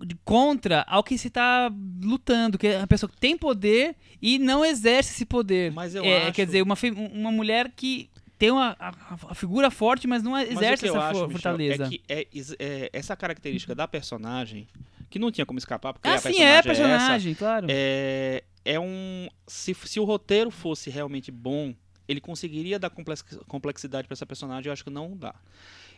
[0.05, 4.37] de contra ao que se tá lutando, que é a pessoa que tem poder e
[4.37, 5.71] não exerce esse poder.
[5.71, 6.75] Mas eu É, acho- Quer dizer, uma,
[7.13, 8.09] uma mulher que
[8.43, 8.91] tem uma a,
[9.29, 11.85] a figura forte, mas não Mas exerce eu essa acho, for- Michel, fortaleza.
[11.85, 12.27] É que é,
[12.59, 14.67] é essa característica da personagem,
[15.09, 17.67] que não tinha como escapar, porque ah, a sim, personagem é essa, personagem, claro.
[17.69, 19.29] é, é um.
[19.47, 21.73] Se, se o roteiro fosse realmente bom,
[22.05, 25.33] ele conseguiria dar complex- complexidade para essa personagem, eu acho que não dá.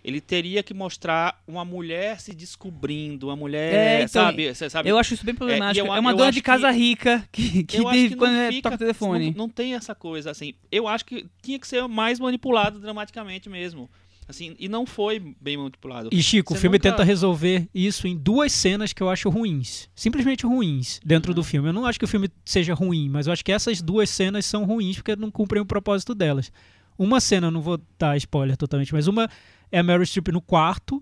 [0.08, 4.88] Ele teria que mostrar uma mulher se descobrindo, uma mulher, É, então, sabe, sabe?
[4.90, 5.86] Eu acho isso bem problemático.
[5.88, 8.18] eu É, uma dona de casa que- rica que, que eu acho de- que não
[8.20, 9.32] quando é- fica- toca o telefone.
[9.32, 10.54] Não, não tem essa coisa assim.
[10.72, 13.90] Eu acho que tinha que ser mais manipulado dramaticamente mesmo.
[14.28, 16.10] Assim, e não foi bem manipulado.
[16.12, 19.30] E Chico, o Você filme nunca- tenta resolver isso em duas cenas que eu acho
[19.30, 19.88] ruins.
[19.96, 21.36] Simplesmente ruins dentro Uhum.
[21.36, 21.70] do filme.
[21.70, 24.46] Eu não acho que o filme seja ruim, mas eu acho que essas duas cenas
[24.46, 26.52] são ruins porque não cumprem o propósito delas.
[26.98, 29.30] Uma cena, eu não vou dar spoiler totalmente, mas uma
[29.72, 31.02] é a Meryl Streep no quarto.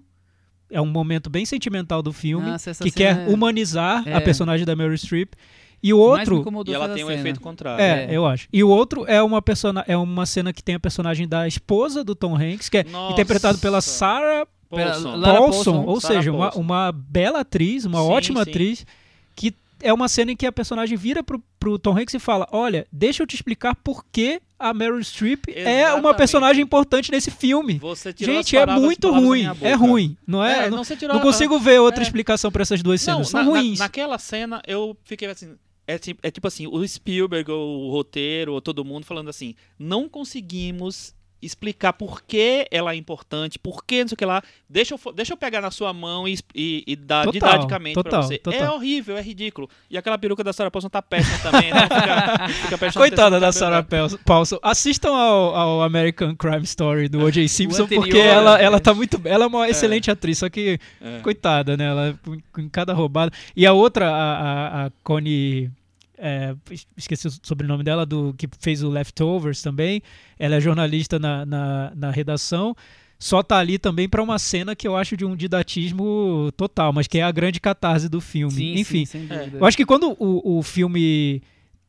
[0.69, 4.13] É um momento bem sentimental do filme, Nossa, que quer é- humanizar é.
[4.13, 5.33] a personagem da Meryl Streep.
[5.85, 7.19] E o outro, incomodou E ela tem um cena.
[7.19, 7.81] efeito contrário.
[7.83, 8.07] é, É.
[8.17, 8.47] eu acho.
[8.53, 12.03] E o outro é uma persona é uma cena que tem a personagem da esposa
[12.05, 13.11] do Tom Hanks, que é Nossa.
[13.13, 15.21] interpretado pela Sarah Paulson.
[15.21, 15.83] Paulson, Paulson.
[15.85, 16.59] ou Sarah seja, uma, Paulson.
[16.61, 18.49] uma bela atriz, uma Sim, ótima sim.
[18.49, 18.85] atriz,
[19.35, 22.47] que é uma cena em que a personagem vira pro, pro Tom Hanks e fala:
[22.51, 26.17] Olha, deixa eu te explicar por que a Meryl Streep é uma Exatamente.
[26.17, 27.79] personagem importante nesse filme.
[28.17, 29.45] Gente, é muito ruim.
[29.61, 30.65] É ruim, não é?
[30.65, 32.05] É, não, não, não consigo ver outra é.
[32.05, 33.29] explicação pra essas duas Não, cenas.
[33.29, 33.79] São na- na- ruins.
[33.79, 35.55] naquela cena eu fiquei assim.
[35.85, 40.07] É, ti- é tipo assim, o Spielberg, o roteiro, ou todo mundo falando assim, não
[40.07, 41.13] conseguimos
[41.45, 44.41] explicar por que ela é importante, por que não sei o que lá.
[44.69, 48.03] Deixa eu, deixa eu pegar na sua mão e, e, e dar Total, didaticamente pra
[48.03, 48.35] total, você.
[48.35, 48.75] É total.
[48.75, 49.69] horrível, é ridículo.
[49.89, 51.81] E aquela peruca da Sarah Paulson tá péssima também, né?
[51.81, 53.85] Fica, fica Coitada da Sarah
[54.25, 54.59] Paulson-.
[54.61, 57.47] Assistam ao, ao American Crime Story do O.J.
[57.47, 58.63] Simpson, anterior, porque ela, né?
[58.63, 59.21] ela tá muito.
[59.25, 60.79] Ela é uma excelente atriz, só que.
[61.01, 61.19] É.
[61.19, 61.85] Coitada, né?
[61.85, 63.31] Ela com- em cada roubada.
[63.55, 65.71] E a outra, a, a, a Connie.
[66.23, 70.01] É, es- esqueci o sobrenome dela, do que fez o Leftovers também.
[70.39, 72.75] Ela é jornalista na, na, na redação.
[73.19, 77.07] Só tá ali também pra uma cena que eu acho de um didatismo total, mas
[77.07, 78.53] que é a grande catarse do filme.
[78.53, 79.57] Sim, Enfim, sim, sem dúvida.
[79.59, 81.41] eu acho que quando o, o filme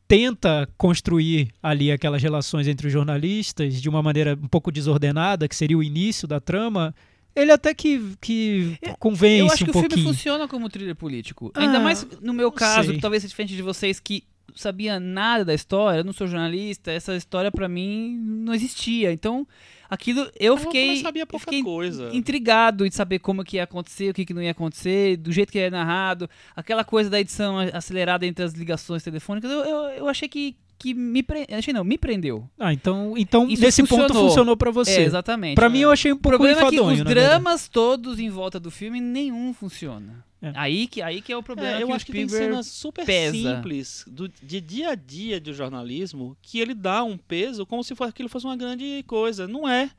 [0.07, 5.55] tenta construir ali aquelas relações entre os jornalistas de uma maneira um pouco desordenada, que
[5.55, 6.93] seria o início da trama,
[7.35, 10.07] ele até que, que convence Eu acho que um o filme pouquinho.
[10.07, 11.51] funciona como thriller político.
[11.55, 12.95] Ainda Ah, mais no meu caso, sei.
[12.95, 14.23] que talvez seja diferente de vocês que
[14.55, 19.11] sabia nada da história, eu não sou jornalista, essa história pra mim não existia.
[19.11, 19.45] Então,
[19.89, 22.09] aquilo eu fiquei, sabia pouca fiquei coisa.
[22.13, 25.51] intrigado de saber como que ia acontecer, o que, que não ia acontecer, do jeito
[25.51, 30.07] que é narrado, aquela coisa da edição acelerada entre as ligações telefônicas, eu, eu, eu
[30.07, 31.47] achei que, que me pre...
[31.49, 32.49] achei não, me prendeu.
[32.59, 34.29] Ah, então, então Isso nesse ponto funcionou.
[34.29, 35.01] funcionou pra você.
[35.01, 35.55] É, exatamente.
[35.55, 38.29] Pra mim eu achei um O pouco problema é que enfadonho, os dramas todos em
[38.29, 40.23] volta do filme, nenhum funciona.
[40.41, 40.51] É.
[40.55, 42.67] Aí, que, aí que é o problema É, eu que acho o que tem cenas
[42.67, 43.35] super pesa.
[43.35, 47.95] simples do, de dia a dia do jornalismo que ele dá um peso como se
[47.95, 49.47] for, aquilo fosse uma grande coisa.
[49.47, 49.89] Não é.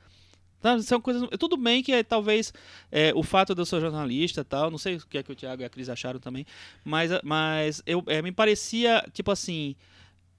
[0.60, 0.80] Tá?
[0.82, 2.52] São coisas, tudo bem que é, talvez
[2.90, 5.32] é, o fato de eu ser jornalista e tal, não sei o que é que
[5.32, 6.46] o Thiago e a Cris acharam também,
[6.82, 9.76] mas, mas eu, é, me parecia, tipo assim,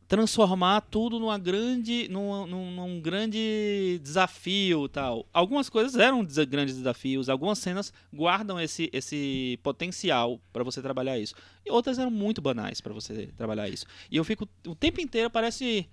[0.08, 5.26] transformar tudo numa grande, num, num, num grande desafio tal.
[5.34, 11.20] Algumas coisas eram des- grandes desafios, algumas cenas guardam esse, esse potencial para você trabalhar
[11.20, 11.36] isso.
[11.65, 13.86] E outras eram muito banais para você trabalhar isso.
[14.10, 15.88] E eu fico o tempo inteiro parece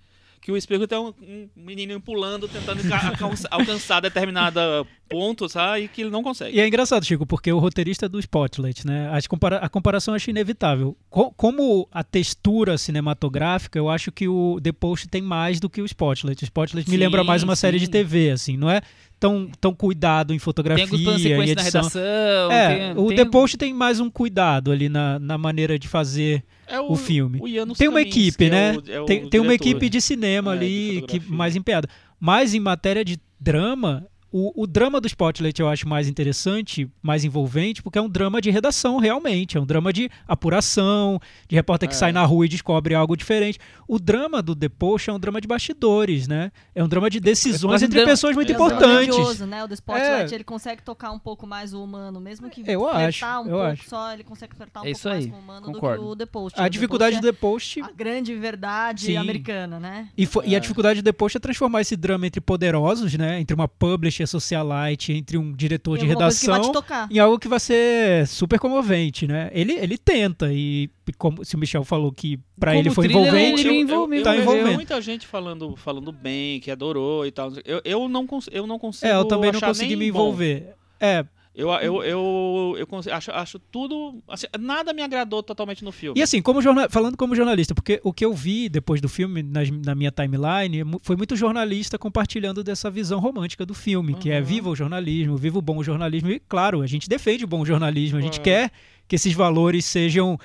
[0.45, 3.13] que o Spielberg tem um, um menino pulando tentando ca-
[3.49, 5.85] alcançar- determinada ponto, sabe?
[5.85, 6.55] E que ele não consegue.
[6.55, 9.09] E é engraçado, Chico, porque o roteirista é do Spotlight, né?
[9.11, 10.95] As compara- a comparação eu acho inevitável.
[11.09, 15.81] Co- como a textura cinematográfica, eu acho que o The Post tem mais do que
[15.81, 16.43] o Spotlight.
[16.43, 17.91] O Spotlight me Sim, lembra mais uma série de sim.
[17.91, 18.81] TV, assim, não é
[19.19, 21.81] tão, tão cuidado em Tem fotografia alguns de e sequência na edição.
[21.81, 22.51] redação.
[22.51, 25.87] É, tem, o tem- The Post tem mais um cuidado ali na, na maneira de
[25.87, 27.39] fazer É o filme.
[27.41, 28.77] o tem uma equipe, é né?
[28.77, 31.87] o- é o tem, tem uma equipe de cinema É, de ali que mais empenhada.
[32.19, 34.05] Mas em matéria de drama,
[34.37, 38.41] o, o drama do Spotlight eu acho mais interessante, mais envolvente, porque é um drama
[38.41, 41.97] de redação realmente, é um drama de apuração, de repórter que É.
[41.97, 43.59] sai na rua e descobre algo diferente.
[43.87, 46.51] O drama do The Post é um drama de bastidores, né?
[46.73, 49.07] É um drama de decisões quase um entre drama- pessoas muito É, importantes.
[49.15, 49.63] grandioso, né?
[49.63, 50.35] O do Spotlight, É.
[50.35, 53.61] ele consegue tocar um pouco mais o humano, mesmo que Eu acho, um eu pouco
[53.61, 53.89] acho.
[53.89, 55.97] só, ele consegue flertar um É pouco isso mais aí, com o humano concordo.
[55.97, 56.59] do que o The Post.
[56.59, 59.17] A O The dificuldade do The Post é a grande verdade Sim.
[59.17, 60.09] americana, né?
[60.17, 60.59] E, e a É.
[60.59, 63.39] dificuldade do The Post é transformar esse drama entre poderosos, né?
[63.39, 66.71] Entre uma publisher socialite, entre um diretor Tem de redação,
[67.09, 69.49] em algo que vai ser super comovente, né?
[69.53, 73.05] Ele, ele tenta, e e como se o Michel falou que pra Como ele foi
[73.05, 73.67] envolvente.
[73.67, 74.75] ele envolveu, tá eu vejo envolvendo.
[74.75, 77.51] muita gente falando, falando bem, que adorou e tal.
[77.63, 79.05] Eu, eu, não, eu não consigo.
[79.07, 80.19] É, eu também não consegui me bom.
[80.19, 80.75] envolver.
[80.99, 81.23] É,
[81.57, 84.21] Eu, eu, eu, eu consigo- acho, acho tudo.
[84.27, 86.19] assim, nada me agradou totalmente no filme.
[86.19, 89.41] E assim, como jorna- falando como jornalista, porque o que eu vi depois do filme
[89.41, 94.39] nas- na minha timeline foi muito jornalista compartilhando dessa visão romântica do filme, que é
[94.39, 94.45] Uhum.
[94.45, 96.29] viva o jornalismo, viva o bom jornalismo.
[96.29, 98.43] E claro, a gente defende o bom jornalismo, a gente É.
[98.43, 98.71] quer
[99.07, 100.37] que esses valores sejam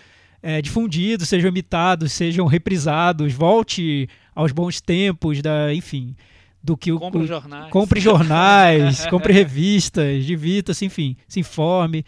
[0.43, 6.15] é, difundidos, sejam imitados, sejam reprisados, volte aos bons tempos da, enfim,
[6.63, 7.71] do que o, os jornais.
[7.71, 12.05] compre jornais, compre revistas, divirta-se, enfim, se informe.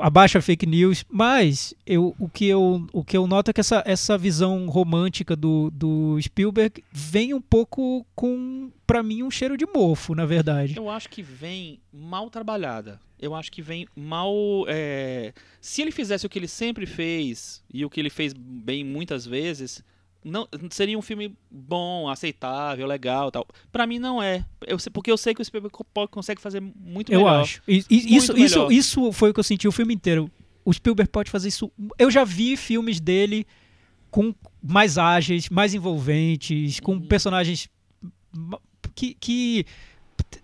[0.00, 3.82] abaixa fake news, mas eu, o, que eu, o que eu noto é que essa,
[3.86, 9.66] essa visão romântica do, do Spielberg vem um pouco com, pra mim, um cheiro de
[9.66, 10.76] mofo, na verdade.
[10.76, 13.00] Eu acho que vem mal trabalhada.
[13.18, 14.34] Eu acho que vem mal.
[14.66, 18.82] é, Se ele fizesse o que ele sempre fez e o que ele fez bem
[18.84, 19.82] muitas vezes,
[20.24, 23.46] não seria um filme bom, aceitável, legal, tal.
[23.72, 24.44] Para mim não é.
[24.66, 27.40] Eu sei- porque eu sei que o Spielberg co- consegue fazer muito Eu melhor.
[27.42, 27.62] acho.
[27.66, 28.72] E- e- isso, isso, melhor.
[28.72, 30.30] isso foi o que eu senti o filme inteiro.
[30.64, 31.70] O Spielberg pode fazer isso.
[31.98, 33.44] Eu já vi filmes dele
[34.10, 34.32] com
[34.62, 37.00] mais ágeis, mais envolventes, com Uhum.
[37.00, 37.68] personagens
[38.94, 39.66] que, que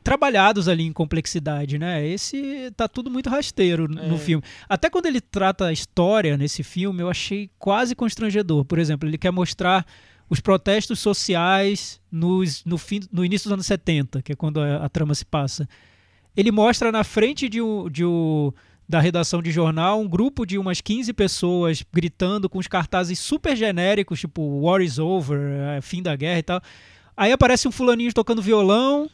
[0.03, 2.07] trabalhados ali em complexidade, né?
[2.07, 4.19] Esse tá tudo muito rasteiro n- no É.
[4.19, 4.45] filme.
[4.69, 8.65] Até quando ele trata a história nesse filme, eu achei quase constrangedor.
[8.65, 9.85] Por exemplo, ele quer mostrar
[10.31, 14.85] os protestos sociais nos, no, fim, no início dos anos 70, que é quando a,
[14.85, 15.69] a trama se passa.
[16.37, 18.53] Ele mostra na frente de um, de um-
[18.89, 23.55] da redação de jornal um grupo de umas 15 pessoas gritando com os cartazes super
[23.57, 25.39] genéricos, tipo War is over,
[25.77, 26.61] é, fim da guerra e tal.
[27.17, 29.11] Aí aparece um fulaninho tocando violão,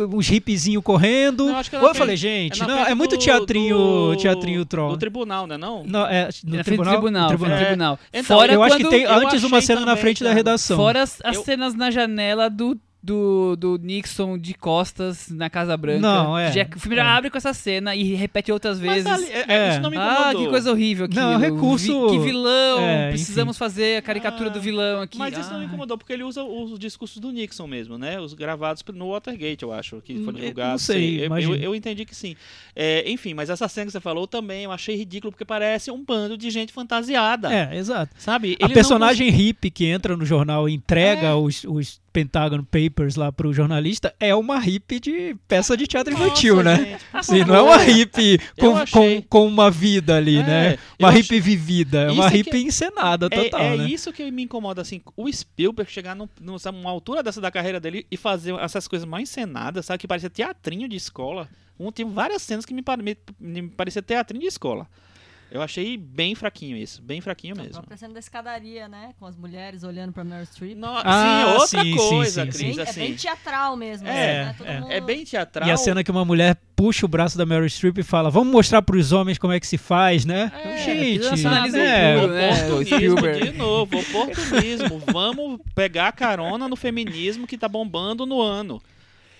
[0.00, 1.46] uns hipzinhos correndo.
[1.46, 4.90] Não, é Ou eu falei, gente, na não, é muito do- teatrinho, do- teatrinho troll.
[4.92, 5.56] Do tribunal, né?
[5.58, 5.84] Não?
[5.84, 7.98] Não, é, no Na frente do tribunal, tribunal, no frente do tribunal.
[8.12, 10.76] Então, Fora eu acho que tem antes uma cena na frente da redação.
[10.76, 15.76] Fora as, as Eu- cenas na janela do, do, do Nixon de costas na Casa
[15.76, 16.00] Branca.
[16.00, 16.52] Não, é.
[16.52, 17.06] Já- o filme já É.
[17.08, 19.06] abre com essa cena e repete outras Mas vezes.
[19.10, 19.70] ali- é- É.
[19.72, 20.42] Isso não me ah, incomodou.
[20.44, 21.16] que coisa horrível aqui.
[21.16, 22.78] Não, recurso- que vilão.
[22.80, 25.18] é, Precisamos fazer a caricatura Ah, do vilão aqui.
[25.18, 25.68] Mas isso não me Ah.
[25.68, 28.20] incomodou, porque ele usa os discursos do Nixon mesmo, né?
[28.20, 30.72] Os gravados no Watergate, eu acho, que Hum, foram eu divulgados.
[30.72, 32.36] não sei, Eu- eu, eu entendi que sim.
[32.76, 36.04] É, enfim, mas essa cena que você falou também eu achei ridículo, porque parece um
[36.04, 37.52] bando de gente fantasiada.
[37.52, 38.14] É, exato.
[38.18, 38.50] Sabe?
[38.50, 41.34] A Ele não personagem hippie que entra no jornal e entrega É.
[41.34, 46.24] os, os Pentagon Papers lá pro jornalista é uma hippie de peça de teatro Nossa,
[46.26, 46.98] infantil, né?
[47.22, 49.22] Sim, não é uma hippie com, achei.
[49.22, 50.78] com, com uma vida ali, É, né?
[50.98, 53.86] Uma achei- hippie vivida, é Isso uma é que- hippie encenada É, total, é né?
[53.88, 58.06] isso que me incomoda, assim, o Spielberg chegar num, numa altura dessa da carreira dele
[58.10, 61.48] e fazer essas coisas mais encenadas, sabe, que parecia teatrinho de escola.
[61.78, 64.86] Um, tem várias cenas que me, pare- me, me parecia teatrinho de escola.
[65.52, 67.82] Eu achei bem fraquinho isso, bem fraquinho A mesmo.
[67.94, 69.10] cena da escadaria, né?
[69.18, 70.74] Com as mulheres olhando pra Meryl Streep.
[70.74, 73.00] No- Ah, sim, outra sim, sim, coisa, sim, Cris, Bem- é assim.
[73.00, 74.08] bem teatral mesmo.
[74.08, 74.10] É,
[74.40, 74.54] assim, né?
[74.56, 74.80] Todo é.
[74.80, 75.68] mundo- É bem teatral.
[75.68, 78.50] E a cena que uma mulher puxa o braço da Meryl Streep e fala: Vamos
[78.50, 80.50] mostrar pros homens como é que se faz, né?
[80.64, 82.56] É, Gente, nacionalismo é, né?
[82.72, 85.02] Oportunismo de novo, oportunismo.
[85.12, 88.82] Vamos pegar carona no feminismo que tá bombando no ano.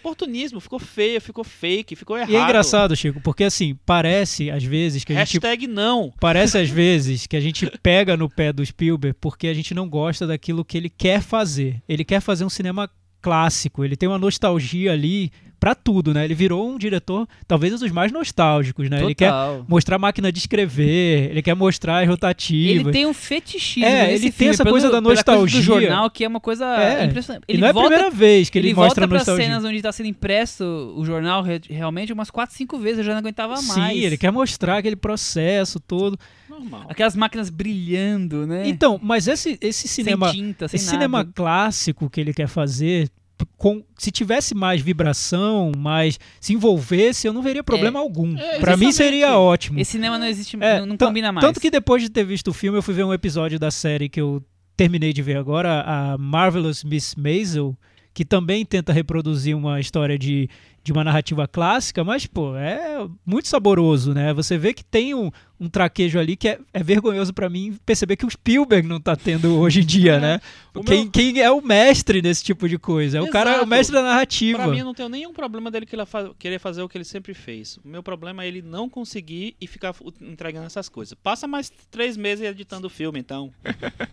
[0.02, 2.30] Oportunismo, ficou feio, ficou fake, ficou errado.
[2.30, 6.12] E é engraçado, Chico, porque assim, parece às vezes que a gente Hashtag não.
[6.20, 9.88] Parece às vezes que a gente pega no pé do Spielberg porque a gente não
[9.88, 11.80] gosta daquilo que ele quer fazer.
[11.88, 15.30] Ele quer fazer um cinema clássico, ele tem uma nostalgia ali
[15.62, 16.24] pra tudo, né?
[16.24, 19.00] Ele virou um diretor, talvez um dos mais nostálgicos, né?
[19.04, 19.64] Ele quer Total.
[19.68, 22.80] mostrar a máquina de escrever, ele quer mostrar as rotativas.
[22.80, 25.60] Ele tem um fetichismo É, nesse ele tem essa pelo- coisa da pela coisa nostalgia.
[25.60, 27.44] do jornal, que é uma coisa É, impressionante.
[27.48, 29.44] e não é a primeira vez que ele, ele mostra volta nostalgia.
[29.46, 30.64] cenas onde tá sendo impresso
[30.96, 34.02] o jornal re- realmente umas 4, 5 vezes, eu já não aguentava Sim, mais.
[34.02, 36.18] ele quer mostrar aquele processo todo.
[36.50, 36.86] Normal.
[36.88, 38.68] Aquelas máquinas brilhando, né?
[38.68, 40.96] Então, mas esse, esse cinema sem tinta, sem Esse nada.
[40.98, 43.08] cinema clássico que ele quer fazer,
[43.56, 48.36] com, se tivesse mais vibração, mais se envolvesse, eu não veria problema algum.
[48.36, 49.78] É, Pra mim seria ótimo.
[49.80, 51.46] Esse cinema não existe, É, não, não combina mais.
[51.46, 54.08] Tanto que depois de ter visto o filme, eu fui ver um episódio da série
[54.08, 54.42] que eu
[54.76, 57.76] terminei de ver agora, a Marvelous Miss Maisel,
[58.14, 60.48] que também tenta reproduzir uma história de,
[60.84, 64.34] de uma narrativa clássica, mas, pô, é muito saboroso, né?
[64.34, 68.16] Você vê que tem um, um traquejo ali que é, é vergonhoso pra mim perceber
[68.16, 70.40] que o Spielberg não tá tendo hoje em dia, né?
[70.74, 73.16] O Quem, meu- quem é o mestre nesse tipo de coisa?
[73.16, 73.68] É o cara, é o Exato.
[73.70, 74.58] mestre da narrativa.
[74.58, 76.98] Pra mim, eu não tenho nenhum problema dele que ele fa- querer fazer o que
[76.98, 77.78] ele sempre fez.
[77.82, 81.14] O meu problema é ele não conseguir e ficar entregando essas coisas.
[81.22, 83.50] Passa mais três meses editando o filme, então.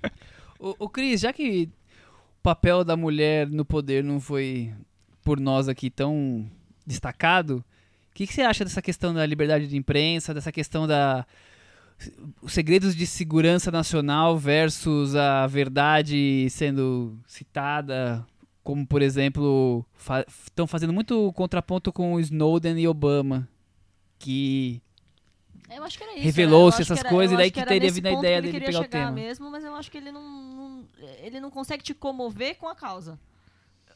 [0.61, 1.69] O, o Cris, já que
[2.41, 4.73] papel da mulher no poder não foi
[5.23, 6.49] por nós aqui tão
[6.85, 7.63] destacado,
[8.09, 11.25] o que, que você acha dessa questão da liberdade de imprensa, dessa questão da
[12.41, 18.25] os segredos de segurança nacional versus a verdade sendo citada,
[18.63, 19.85] como por exemplo,
[20.45, 23.47] estão fazendo muito contraponto com Snowden e Obama,
[24.17, 24.81] que
[25.69, 26.23] Eu acho que era isso.
[26.23, 26.81] Revelou-se né?
[26.83, 28.65] Essas que era- coisas, e daí que era teria vindo a ideia que ele dele
[28.65, 29.11] pegar o tema.
[29.11, 30.85] mesmo, mas eu acho que ele não, não-
[31.21, 33.19] ele não consegue te comover com a causa.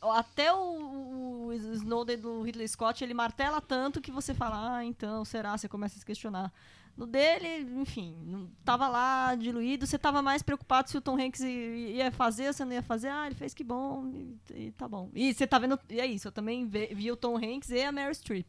[0.01, 5.23] Até o, o Snowden do Ridley Scott, ele martela tanto que você fala, ah, então,
[5.23, 5.57] será?
[5.57, 6.51] Você começa a se questionar.
[6.97, 9.87] no dele, enfim, não tava lá diluído.
[9.87, 13.07] Você tava mais preocupado se o Tom Hanks ia fazer, se não ia fazer.
[13.07, 14.11] Ah, ele fez que bom,
[14.53, 15.09] e, e tá bom.
[15.15, 15.79] E você tá vendo.
[15.89, 18.45] E é isso, eu também ve- vi o Tom Hanks e a Meryl Streep.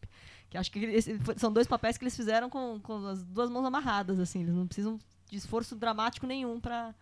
[0.55, 3.65] Que acho que esse- são dois papéis que eles fizeram com, com as duas mãos
[3.65, 4.43] amarradas, assim.
[4.43, 6.95] Eles não precisam de esforço dramático nenhum pra,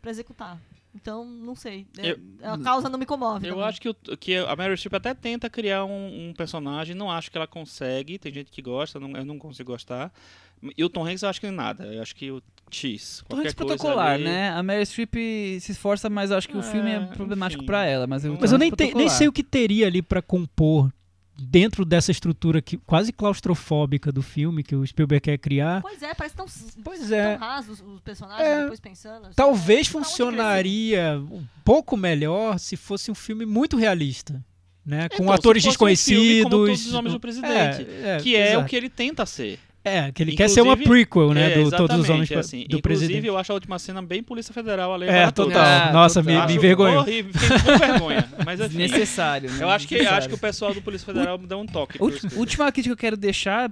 [0.00, 0.60] pra executar.
[0.94, 1.88] Então, não sei.
[1.98, 3.48] É- a causa não me comove.
[3.48, 3.68] Eu também.
[3.68, 7.32] acho que, o- que a Meryl Streep até tenta criar um, um personagem, não acho
[7.32, 10.12] que ela consegue, tem gente que gosta, não- eu não consigo gostar.
[10.76, 12.40] E o Tom Hanks eu acho que nada, eu acho que o
[12.70, 14.50] X, Tom Hanks coisa protocolar, ali- né?
[14.50, 15.14] A Meryl Streep
[15.60, 18.06] se esforça, mas eu acho que o É, filme é problemático pra ela.
[18.06, 20.92] Mas, o Mas eu nem, te- nem sei o que teria ali pra compor
[21.40, 25.80] dentro dessa estrutura que, quase claustrofóbica do filme que o Spielberg quer criar.
[25.82, 26.46] Pois é, parece tão,
[26.84, 27.36] Pois é.
[27.36, 28.60] tão rasos os personagens, É.
[28.62, 29.26] depois pensando.
[29.26, 34.44] assim, Talvez onde funcionaria um pouco melhor se fosse um filme muito realista,
[34.84, 35.08] né?
[35.08, 36.42] Com Então, se atores fosse um filme desconhecidos.
[36.50, 38.64] como Todos os Homens do Presidente, É, é, que é exato.
[38.64, 39.58] o que ele tenta ser.
[39.82, 41.52] É, que ele quer ser uma Inclusive- prequel, né?
[41.52, 42.58] É, do Todos os Homens é assim.
[42.58, 43.26] do Inclusive, Presidente.
[43.26, 45.06] eu acho a última cena bem Polícia Federal ali.
[45.06, 45.62] É, total.
[45.62, 46.40] Ah, Nossa, total.
[46.42, 47.00] me, me envergonhou.
[47.00, 48.28] Horrível, fiquei com vergonha.
[48.44, 48.76] Mas enfim.
[48.76, 49.50] Desnecessário.
[49.50, 49.64] né?
[49.64, 51.96] Eu acho que, acho que o pessoal do Polícia Federal dá um toque.
[52.36, 53.70] Última crítica que eu quero deixar,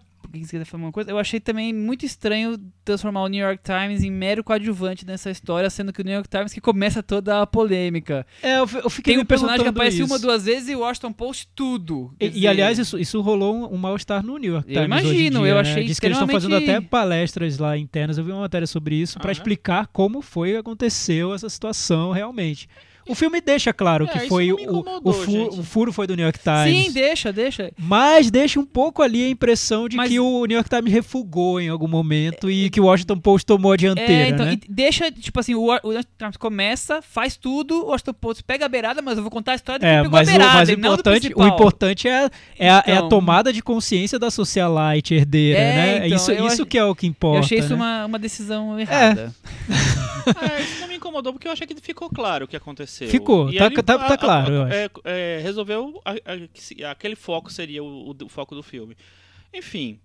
[0.51, 4.11] quer falar uma coisa, eu achei também muito estranho transformar o New York Times em
[4.11, 8.27] mero coadjuvante nessa história, sendo que o New York Times que começa toda a polêmica.
[8.43, 10.07] É, eu, eu fiquei Tem um personagem que aparece isso.
[10.07, 12.15] uma, duas vezes e o Washington Post tudo.
[12.21, 14.99] E, e, dizer, aliás, isso, isso rolou um, um mal-estar no New York Eu Times
[14.99, 15.61] em imagino, dia, eu né?
[15.61, 18.19] achei Diz que eles estão fazendo até palestras lá internas.
[18.19, 19.33] Eu vi uma matéria sobre isso Ah, é?
[19.33, 22.69] explicar como foi que aconteceu essa situação realmente.
[23.09, 25.61] O filme deixa claro É, que isso foi o, o, incomodou, fu- gente.
[25.61, 26.87] o furo foi do New York Times.
[26.87, 27.73] Sim, deixa, deixa.
[27.79, 31.61] Mas deixa um pouco ali a impressão de Mas- que o New York Times refugou
[31.61, 34.59] em algum momento e que o Washington Post tomou a dianteira, É, então, né?
[34.69, 38.67] deixa, tipo assim, o, o New York Times começa, faz tudo, o Washington Post pega
[38.67, 40.35] a beirada, mas eu vou contar a história do que É, pegou mas a o,
[40.37, 42.29] beirada, mas o não do importante, o importante é,
[42.59, 43.09] é, a, é a Então.
[43.09, 46.07] tomada de consciência da socialite herdeira, É, né?
[46.09, 47.39] então, isso isso que é o que importa.
[47.39, 47.77] Eu achei isso né?
[47.77, 49.33] uma, uma decisão errada.
[50.29, 53.09] É, isso não me incomodou porque eu achei que ficou claro o que aconteceu.
[53.09, 54.75] Ficou, E tá- ele, tá- tá claro, eu acho.
[54.75, 58.97] é, é, resolveu a- a- aquele foco seria o, o- foco do filme.
[59.55, 59.99] Enfim.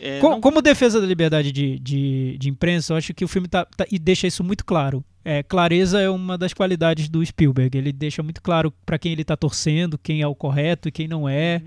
[0.00, 3.28] é, Co- não- Como defesa da liberdade de, de, de imprensa, eu acho que o
[3.28, 5.04] filme tá, tá- e deixa isso muito claro.
[5.24, 7.76] É, clareza é uma das qualidades do Spielberg.
[7.76, 11.06] Ele deixa muito claro pra quem ele tá torcendo, quem é o correto e quem
[11.06, 11.60] não é.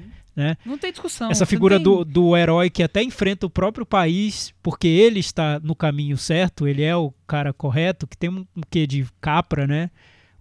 [0.66, 1.30] Não tem discussão.
[1.30, 5.60] Essa figura tem- do, do herói que até enfrenta o próprio país porque ele está
[5.60, 9.68] no caminho certo, ele é o cara correto, que tem um, um quê de capra,
[9.68, 9.90] né?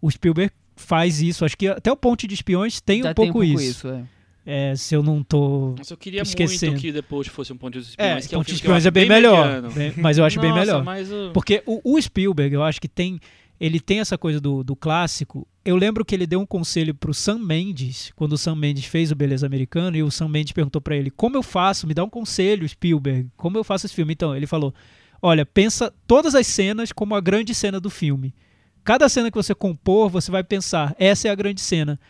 [0.00, 1.44] O Spielberg faz isso.
[1.44, 3.62] Acho que até o Ponte de Espiões tem Já um pouco, isso.
[3.62, 4.02] isso é.
[4.44, 5.76] É, se eu não tô.
[5.78, 6.72] Nossa, eu queria esquecendo.
[6.72, 8.26] muito que depois fosse um Ponte dos É, Espiões.
[8.26, 9.70] que é um Ponte de Espiões é acho bem melhor.
[9.70, 10.82] bem- mas eu acho bem Nossa, melhor.
[10.84, 13.20] Mas o- Porque o, o Spielberg, eu acho que tem.
[13.62, 15.46] Ele tem essa coisa do, do clássico.
[15.64, 19.12] Eu lembro que ele deu um conselho pro Sam Mendes, quando o Sam Mendes fez
[19.12, 21.86] o Beleza Americana, e o Sam Mendes perguntou pra ele: Como eu faço?
[21.86, 23.30] Me dá um conselho, Spielberg.
[23.36, 24.14] Como eu faço esse filme?
[24.14, 24.74] Então, ele falou:
[25.22, 28.34] Olha, pensa todas as cenas como a grande cena do filme.
[28.82, 32.00] Cada cena que você compor, você vai pensar: essa é a grande cena.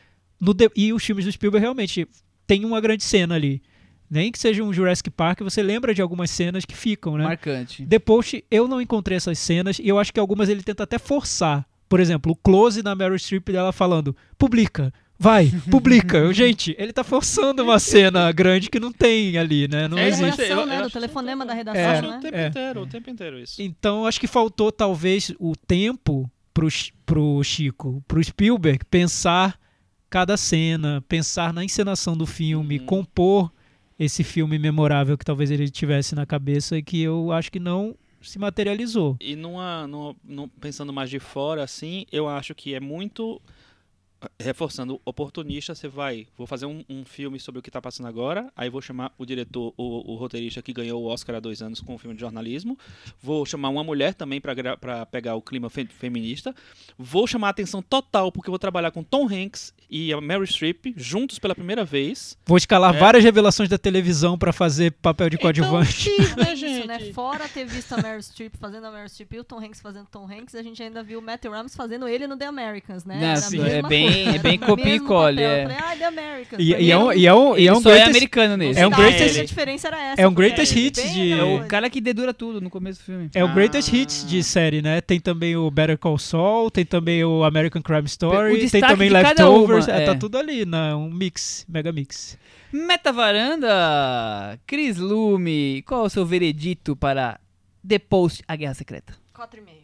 [0.75, 2.09] E os filmes do Spielberg realmente
[2.47, 3.61] tem uma grande cena ali.
[4.13, 7.25] Nem que seja um Jurassic Park, você lembra de algumas cenas que ficam, né?
[7.25, 7.87] Marcante.
[7.87, 10.99] The Post, eu não encontrei essas cenas e eu acho que algumas ele tenta até
[10.99, 11.67] forçar.
[11.89, 16.31] Por exemplo, o close na Meryl Streep dela falando: publica, vai, publica.
[16.35, 19.89] Gente, ele tá forçando uma cena grande que não tem ali, né?
[19.89, 20.43] Não É, existe.
[20.43, 22.17] redação, né, do telefonema da redação, É, né?
[22.19, 22.47] o tempo É.
[22.49, 23.63] inteiro, o tempo inteiro isso.
[23.63, 26.69] Então, acho que faltou talvez o tempo pro,
[27.07, 29.59] pro Chico, pro Spielberg pensar
[30.11, 32.85] cada cena, pensar na encenação do filme, Uhum.
[32.85, 33.51] compor
[34.05, 37.95] esse filme memorável que talvez ele tivesse na cabeça e que eu acho que não
[38.21, 39.17] se materializou.
[39.21, 43.41] E numa, numa- num- pensando mais de fora, assim, eu acho que é muito.
[44.41, 46.27] Reforçando, oportunista, você vai.
[46.37, 48.53] Vou fazer um, um filme sobre o que está passando agora.
[48.57, 51.81] Aí vou chamar o diretor, o, o roteirista que ganhou o Oscar há dois anos
[51.81, 52.79] com o filme de jornalismo.
[53.23, 56.55] Vou chamar uma mulher também para pegar o clima fe- feminista.
[56.99, 60.47] Vou chamar a atenção total, porque eu vou trabalhar com Tom Hanks e a Meryl
[60.47, 62.37] Streep juntos pela primeira vez.
[62.47, 62.99] Vou escalar É.
[62.99, 66.11] várias revelações da televisão pra fazer papel de coadjuvante.
[66.11, 66.87] Então, né, Isso, gente?
[66.87, 67.13] né?
[67.13, 70.07] Fora ter visto a Meryl Streep fazendo a Meryl Streep e o Tom Hanks fazendo
[70.11, 73.21] Tom Hanks, a gente ainda viu o Matt Ramos fazendo ele no The Americans, né?
[73.21, 75.63] Não, a sim, é bem- coisa, é bem copia e cole, é.
[75.63, 76.61] Falei, ah, The Americans.
[76.61, 78.11] E, Pra e mim é um, e é um, e é um só é greatest,
[78.17, 78.81] americano nesse.
[78.81, 80.21] é um greatest- A diferença era essa.
[80.23, 83.05] é um greatest hits bem de- É o cara que dedura tudo no começo do
[83.05, 83.31] filme.
[83.35, 83.97] é o greatest Ah.
[83.97, 85.01] hits de série, né?
[85.01, 89.09] Tem também o Better Call Saul, tem também o American Crime Story, O tem também
[89.09, 89.87] de cada Leftovers.
[89.87, 90.15] uma, é, tá é.
[90.15, 90.95] tudo ali, né?
[90.95, 92.37] Um mix, mega mix.
[92.73, 97.39] Meta Varanda, Cris Lume, qual é o seu veredito para
[97.87, 99.15] The Post, A Guerra Secreta?
[99.35, 99.82] Quatro e meio.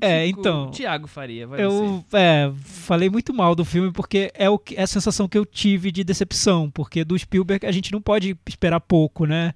[0.00, 0.70] É, Chico- então.
[0.70, 1.62] Tiago Faria, vai.
[1.64, 5.38] Eu é, falei muito mal do filme porque é, o, que- é a sensação que
[5.38, 6.70] eu tive de decepção.
[6.70, 9.54] Porque do Spielberg a gente não pode esperar pouco, né?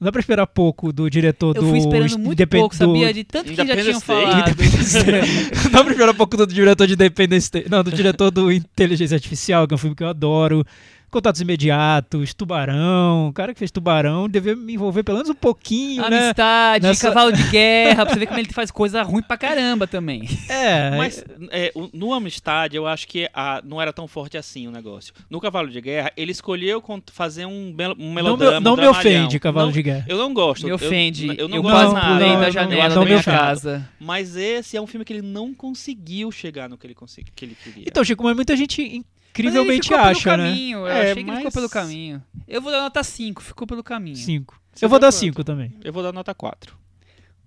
[0.00, 1.68] Não dá pra esperar pouco do diretor Eu do.
[1.68, 3.14] fui esperando muito Independ- pouco, do- sabia?
[3.14, 4.50] De tanto que já tinham falado.
[5.64, 7.66] Não dá pra esperar pouco do diretor de Independence Day.
[7.70, 10.64] Não, do diretor do Inteligência Artificial, que é um filme que eu adoro.
[11.12, 13.28] Contatos Imediatos, Tubarão.
[13.28, 16.24] O cara que fez Tubarão devia me envolver pelo menos um pouquinho, né?
[16.24, 19.86] Amistade, Nessa- cavalo de guerra, pra você ver como ele faz coisa ruim pra caramba
[19.86, 20.22] também.
[20.48, 24.70] É, Mas é, no Amistad, eu acho que a- não era tão forte assim o
[24.70, 25.12] negócio.
[25.28, 26.82] No Cavalo de Guerra, ele escolheu
[27.12, 28.58] fazer um, mel- um não, melodrama.
[28.60, 30.06] me, não um me ofende, Cavalo Não- de Guerra.
[30.08, 30.64] Eu não gosto.
[30.64, 31.26] Me eu- ofende.
[31.28, 33.88] Eu, Eu, não quase gosto pulei não, da não, janela não da me minha casa.
[34.00, 37.44] Mas esse é um filme que ele não conseguiu chegar no que ele, consegui, que
[37.44, 37.84] ele queria.
[37.86, 39.02] Então, Chico, mas muita gente
[39.40, 40.48] incrivelmente ficou acha, pelo né?
[40.50, 40.78] caminho.
[40.78, 42.22] Eu É, achei que ele ficou mas- pelo caminho.
[42.48, 44.16] Eu vou dar nota 5, ficou pelo caminho.
[44.16, 44.60] Cinco.
[44.74, 45.18] Você Eu vou dar quanto?
[45.20, 45.72] cinco também.
[45.84, 46.80] Eu vou dar nota 4.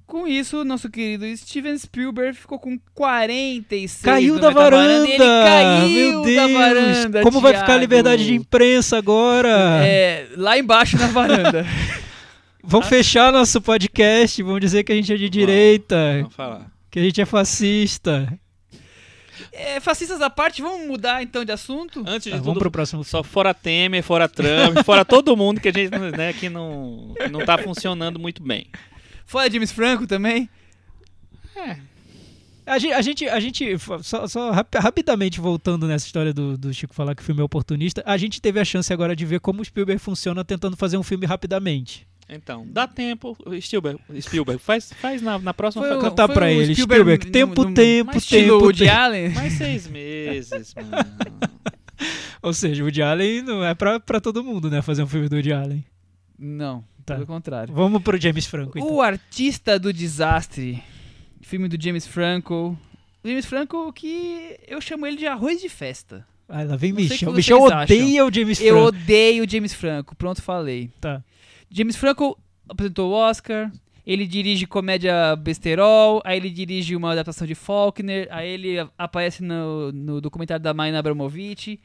[0.08, 5.08] Com isso, nosso querido Steven Spielberg ficou com 46 Caiu da varanda!
[5.08, 6.36] e Ele caiu Meu Deus!
[6.36, 7.22] da varanda.
[7.24, 7.82] Como vai ficar a Thiago?
[7.82, 9.82] liberdade de imprensa agora?
[9.84, 11.66] É, lá embaixo na varanda.
[12.64, 16.72] Vamos fechar nosso podcast, vamos dizer que a gente é de direita, Vamos falar.
[16.90, 18.28] que a gente é fascista.
[19.52, 22.04] É, fascistas à parte, vamos mudar então de assunto?
[22.08, 23.04] Antes de Tá, tudo, vamos pro próximo.
[23.04, 27.28] só fora Temer, fora Trump, fora todo mundo que a gente né, que não, que
[27.30, 28.68] não tá funcionando muito bem.
[29.26, 30.50] Fora James Franco também.
[32.66, 36.74] A gente, a gente, a gente só, só rap- rapidamente voltando nessa história do, do
[36.74, 39.40] Chico falar que o filme é oportunista, a gente teve a chance agora de ver
[39.40, 42.08] como o Spielberg funciona tentando fazer um filme rapidamente.
[42.28, 46.34] Então, dá tempo, Spielberg, Spielberg faz, faz na, na próxima Foi o- fa- Contar foi
[46.36, 48.98] pra o ele, Spielberg Spielberg, tempo, no- tempo, mais tempo, Woody tempo.
[48.98, 49.30] Allen.
[49.30, 50.92] mais seis meses, mano.
[52.42, 55.30] Ou seja, o Woody Allen não é pra, pra todo mundo, né, fazer um filme
[55.30, 55.86] do Woody Allen.
[56.38, 57.14] Não, Tá.
[57.16, 57.74] pelo contrário.
[57.74, 58.92] Vamos pro James Franco, então.
[58.92, 60.82] O Artista do Desastre,
[61.42, 62.78] filme do James Franco.
[63.24, 66.26] O James Franco que eu chamo ele de arroz de festa.
[66.50, 67.32] Ah, lá vem o Michel.
[67.34, 68.88] Michel odeia o James Eu Franco.
[68.88, 70.90] odeio o James Franco, pronto, falei.
[71.00, 71.24] Tá.
[71.70, 72.38] James Franco
[72.68, 73.72] apresentou o Oscar,
[74.06, 79.92] ele dirige comédia besterol, aí ele dirige uma adaptação de Faulkner, aí ele aparece no,
[79.92, 81.80] no documentário da Marina Abramovic.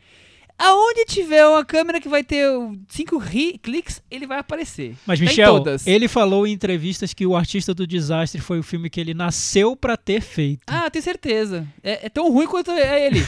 [0.62, 2.44] Aonde tiver uma câmera que vai ter
[2.86, 3.18] cinco
[3.62, 4.94] cliques, ele vai aparecer.
[5.06, 8.90] Mas, Tá Michel, ele falou em entrevistas que o Artista do Desastre foi o filme
[8.90, 10.60] que ele nasceu pra ter feito.
[10.66, 11.66] Ah, tenho certeza.
[11.82, 13.20] É, é tão ruim quanto é ele.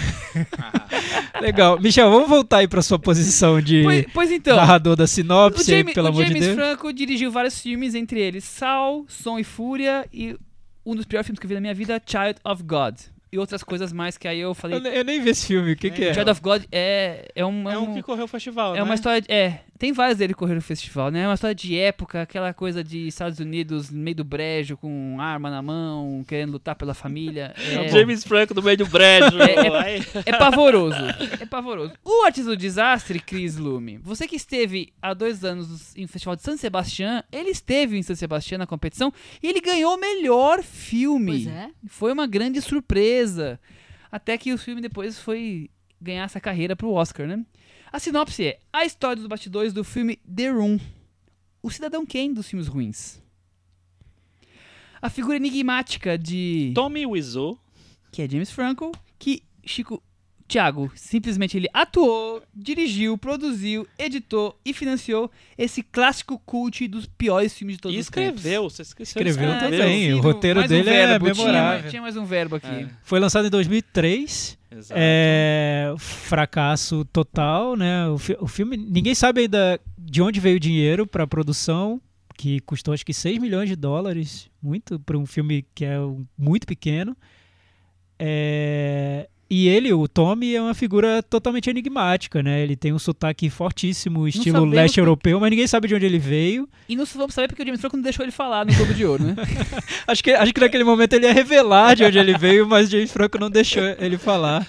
[1.41, 1.81] Legal.
[1.81, 5.79] Michel, vamos voltar aí pra sua posição de Pois, pois então, narrador da sinopse, aí,
[5.79, 6.55] Jamie- pelo o amor de James Deus.
[6.55, 10.37] Franco dirigiu vários filmes, entre eles Sal, Som e Fúria e
[10.85, 12.97] um dos piores filmes que eu vi na minha vida, Child of God.
[13.33, 14.79] E outras coisas mais que aí eu falei.
[14.79, 16.13] Eu, eu nem vi esse filme, o que, que é?
[16.13, 17.67] Child of God é, é um.
[17.71, 18.83] É um que correu o festival, É né?
[18.83, 19.23] uma história.
[19.23, 21.23] de- É, tem vários dele que correram no festival, né?
[21.23, 25.17] É uma história de época, aquela coisa de Estados Unidos no meio do brejo, com
[25.19, 27.55] arma na mão, querendo lutar pela família.
[27.73, 29.39] É, James Franco no meio do brejo.
[29.41, 30.97] É- é- é pavoroso.
[31.41, 31.95] É pavoroso.
[32.05, 36.43] O Artista do Desastre, Chris Lume, você que esteve há dois anos em Festival de
[36.43, 39.11] San Sebastián, ele esteve em San Sebastián na competição
[39.43, 41.45] e ele ganhou o melhor filme.
[41.45, 41.71] Pois é.
[41.89, 43.22] Foi uma grande surpresa.
[44.11, 45.71] Até que o filme depois foi
[46.01, 47.45] ganhar essa carreira pro Oscar, né?
[47.93, 50.79] A sinopse é a história dos bastidores do filme The Room.
[51.63, 53.23] O cidadão Kane dos filmes ruins.
[55.01, 57.59] A figura enigmática de Tommy Wiseau.
[58.11, 60.03] que é James Franco, que Chico
[60.49, 67.77] Thiago simplesmente ele atuou, dirigiu, produziu, editou e financiou esse clássico cult dos piores filmes
[67.77, 68.37] de todos E os tempos.
[68.41, 68.63] escreveu.
[68.69, 70.13] Você esqueceu Escreveu também.
[70.15, 71.91] o roteiro mais um dele é verbo, tinha- memorável.
[71.91, 72.67] Tinha, mais um verbo aqui.
[72.67, 72.89] É.
[73.03, 74.59] Foi lançado em 2003.
[74.71, 74.95] Exato.
[75.03, 78.09] É, fracasso total, né?
[78.09, 82.01] O, fi- o filme, ninguém sabe ainda de onde veio o dinheiro para a produção,
[82.39, 86.25] que custou acho que 6 milhões de dólares, muito para um filme que é um-
[86.39, 87.15] muito pequeno.
[88.19, 92.63] É, e ele, o Tommy, é uma figura totalmente enigmática, né?
[92.63, 96.67] Ele tem um sotaque fortíssimo, estilo leste europeu, mas ninguém sabe de onde ele veio.
[96.89, 99.05] E não vamos saber porque o James Franco não deixou ele falar no Globo de
[99.05, 99.35] Ouro, né?
[100.09, 103.13] Acho que, acho que naquele momento ele ia revelar de onde ele veio, mas James
[103.13, 104.67] Franco não deixou ele falar.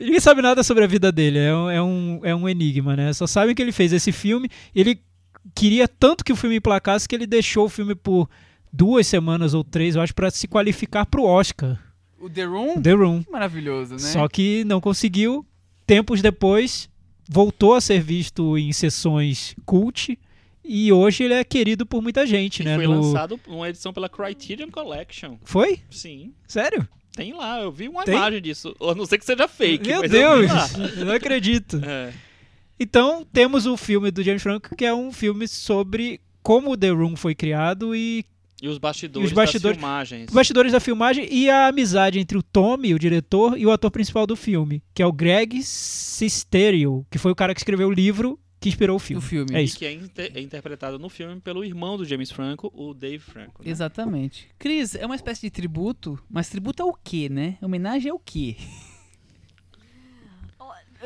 [0.00, 3.12] Ninguém sabe nada sobre a vida dele, é um, é, um, é um enigma, né?
[3.12, 4.48] Só sabem que ele fez esse filme.
[4.74, 4.98] Ele
[5.54, 8.30] queria tanto que o filme emplacasse que ele deixou o filme por
[8.72, 11.78] duas semanas ou três, eu acho, para se qualificar pro Oscar.
[12.20, 12.80] O The Room?
[12.82, 13.22] The Room.
[13.22, 13.98] Que maravilhoso, né?
[13.98, 15.44] Só que não conseguiu.
[15.86, 16.88] Tempos depois,
[17.28, 20.18] voltou a ser visto em sessões cult.
[20.64, 22.74] E hoje ele é querido por muita gente, E né?
[22.74, 25.36] foi no- lançado uma edição pela Criterion Collection.
[25.44, 25.78] Foi?
[25.90, 26.32] Sim.
[26.48, 26.88] Sério?
[27.14, 28.14] Tem lá, eu vi uma Tem?
[28.14, 28.74] imagem disso.
[28.80, 29.88] A não ser que seja fake.
[29.88, 30.50] Meu Deus!
[30.98, 31.80] Eu não acredito.
[31.84, 32.12] É.
[32.78, 36.90] Então, temos o filme do James Franco, que é um filme sobre como o The
[36.90, 38.24] Room foi criado e
[38.62, 40.28] E os bastidores, E os bastidores- das filmagens.
[40.28, 43.90] os bastidores da filmagem e a amizade entre o Tommy, o diretor, e o ator
[43.90, 47.92] principal do filme, que é o Greg Sestero, que foi o cara que escreveu o
[47.92, 49.22] livro que inspirou o filme.
[49.22, 49.54] filme.
[49.54, 49.76] É E isso.
[49.78, 53.62] que é, inter- é interpretado no filme pelo irmão do James Franco, o Dave Franco.
[53.62, 53.70] né?
[53.70, 54.48] Exatamente.
[54.58, 57.58] Cris, é uma espécie de tributo, mas tributo ao quê, né?
[57.60, 58.56] Homenagem ao quê?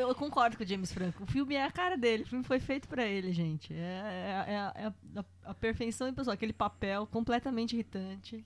[0.00, 1.22] Eu concordo com o James Franco.
[1.24, 2.22] O filme é a cara dele.
[2.24, 3.72] O filme foi feito pra ele, gente.
[3.72, 4.86] É, é- é a- é
[5.18, 6.34] a, a- perfeição em pessoa.
[6.34, 8.44] Aquele papel completamente irritante.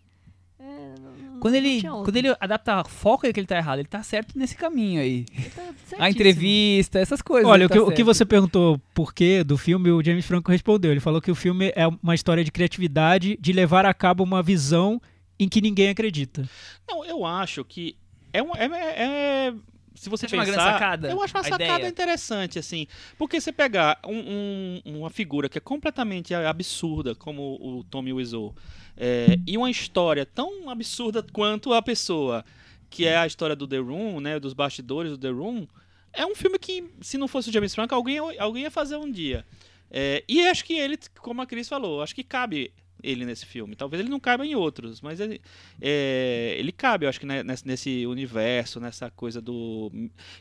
[0.58, 3.80] É, não- Quando não ele, quando ele adapta a foco, é que ele tá errado.
[3.80, 5.26] Ele tá certo nesse caminho aí.
[5.36, 5.62] Ele tá
[5.98, 7.50] A entrevista, essas coisas.
[7.50, 10.50] Olha, o tá que, o que você perguntou por quê do filme, o James Franco
[10.52, 10.90] respondeu.
[10.92, 14.42] Ele falou que o filme é uma história de criatividade, de levar a cabo uma
[14.42, 15.02] visão
[15.38, 16.48] em que ninguém acredita.
[16.88, 17.96] Não, eu acho que
[18.32, 18.54] é um.
[18.54, 19.02] É, é-
[19.48, 19.54] é-
[19.94, 21.08] se você Você pensar, sacada?
[21.10, 21.88] eu acho uma sacada ideia?
[21.88, 22.86] interessante, assim.
[23.16, 28.54] Porque você pegar um- um- uma figura que é completamente absurda, como o Tommy Wiseau,
[28.96, 32.44] é, e uma história tão absurda quanto a pessoa,
[32.90, 35.66] que é a história do The Room, né, dos bastidores do The Room,
[36.12, 39.10] é um filme que, se não fosse o James Franco, alguém, alguém ia fazer um
[39.10, 39.44] dia.
[39.90, 42.72] É, e acho que ele, como a Cris falou, acho que cabe
[43.04, 43.76] ele nesse filme.
[43.76, 45.40] Talvez ele não caiba em outros, mas ele,
[45.80, 49.92] é, ele cabe, eu acho que né, nesse, nesse universo, nessa coisa do.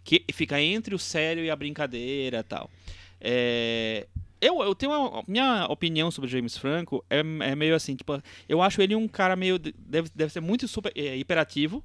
[0.04, 2.70] que fica entre o sério e a brincadeira e tal.
[3.20, 4.08] É,
[4.42, 5.24] eu, eu tenho uma.
[5.28, 9.08] Minha opinião sobre o James Franco é, é meio assim, tipo, eu acho ele um
[9.08, 9.60] cara meio.
[9.60, 11.84] Deve, deve ser muito super, é, hiperativo.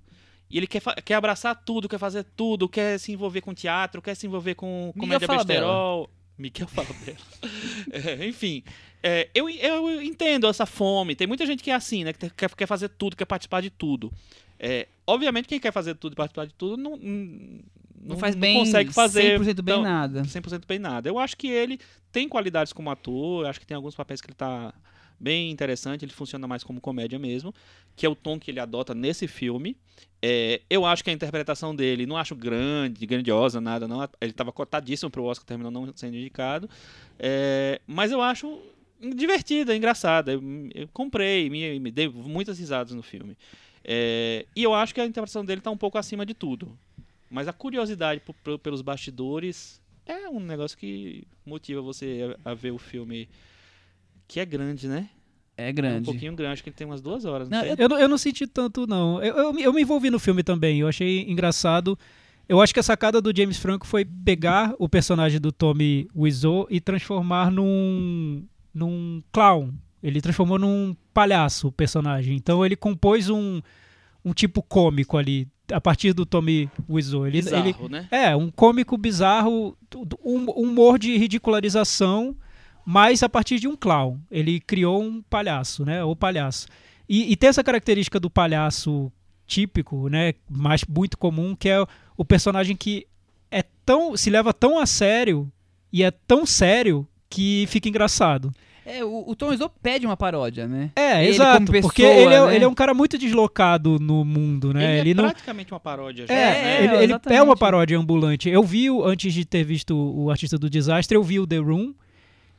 [0.50, 4.14] E ele quer, quer abraçar tudo, quer fazer tudo, quer se envolver com teatro, quer
[4.14, 6.10] se envolver com Miguel comédia besterol.
[6.38, 7.18] Miguel Falabella.
[7.90, 8.62] É, enfim,
[9.02, 11.14] é, eu, eu entendo essa fome.
[11.14, 12.12] Tem muita gente que é assim, né?
[12.12, 14.12] Que quer, quer fazer tudo, quer participar de tudo.
[14.58, 17.60] É, obviamente, quem quer fazer tudo e participar de tudo não, não,
[18.02, 20.22] Não faz bem consegue fazer 100% bem tão- nada.
[20.24, 21.08] 100% bem nada.
[21.08, 21.78] Eu acho que ele
[22.10, 24.74] tem qualidades como ator, eu acho que tem alguns papéis que ele tá
[25.20, 27.52] bem interessante, ele funciona mais como comédia mesmo,
[27.96, 29.76] que é o tom que ele adota nesse filme.
[30.22, 34.02] É, eu acho que a interpretação dele, não acho grande, grandiosa, nada, não.
[34.20, 36.68] Ele estava cotadíssimo para o Oscar, terminou não sendo indicado.
[37.18, 38.60] É, mas eu acho
[39.14, 40.32] divertida, engraçada.
[40.32, 40.42] Eu,
[40.74, 43.36] eu comprei, me, me dei muitas risadas no filme.
[43.84, 46.76] É, e eu acho que a interpretação dele está um pouco acima de tudo.
[47.30, 48.22] Mas a curiosidade
[48.62, 53.28] pelos bastidores é um negócio que motiva você a, a ver o filme,
[54.26, 55.08] que é grande, né?
[55.56, 56.04] É É um grande.
[56.04, 57.48] pouquinho grande, acho que ele tem umas duas horas.
[57.48, 57.74] Não, Não?
[57.76, 59.22] Eu, não- eu não senti tanto, não.
[59.22, 61.98] Eu, eu, me- eu me envolvi no filme também, eu achei engraçado.
[62.48, 66.66] Eu acho que a sacada do James Franco foi pegar o personagem do Tommy Wiseau
[66.70, 68.42] e transformar num,
[68.78, 69.72] num clown.
[70.02, 72.36] Ele transformou num palhaço o personagem.
[72.36, 73.60] Então ele compôs um,
[74.24, 77.26] um tipo cômico ali, a partir do Tommy Wiseau.
[77.26, 78.08] Ele, ele, Bizarro, né?
[78.10, 79.76] é, um cômico bizarro,
[80.24, 82.36] um um humor de ridicularização,
[82.84, 84.18] mas a partir de um clown.
[84.30, 86.02] Ele criou um palhaço, né?
[86.04, 86.66] O palhaço.
[87.08, 89.10] E, e tem essa característica do palhaço
[89.46, 90.34] típico, né?
[90.48, 91.84] Mais muito comum, que é
[92.16, 93.06] o personagem que
[93.50, 95.50] é tão se leva tão a sério
[95.92, 98.54] e é tão sério que fica engraçado.
[98.90, 100.90] É, o, o Tom Wiseau pede uma paródia, né?
[100.96, 102.56] É, Ele exato, como porque pessoa, ele é, né?
[102.56, 104.98] ele é um cara muito deslocado no mundo, né?
[105.00, 106.84] Ele, é não praticamente uma paródia já, é, né?
[107.04, 108.48] ele, ele é uma paródia ambulante.
[108.48, 111.92] Eu vi, antes de ter visto o Artista do Desastre, eu vi o The Room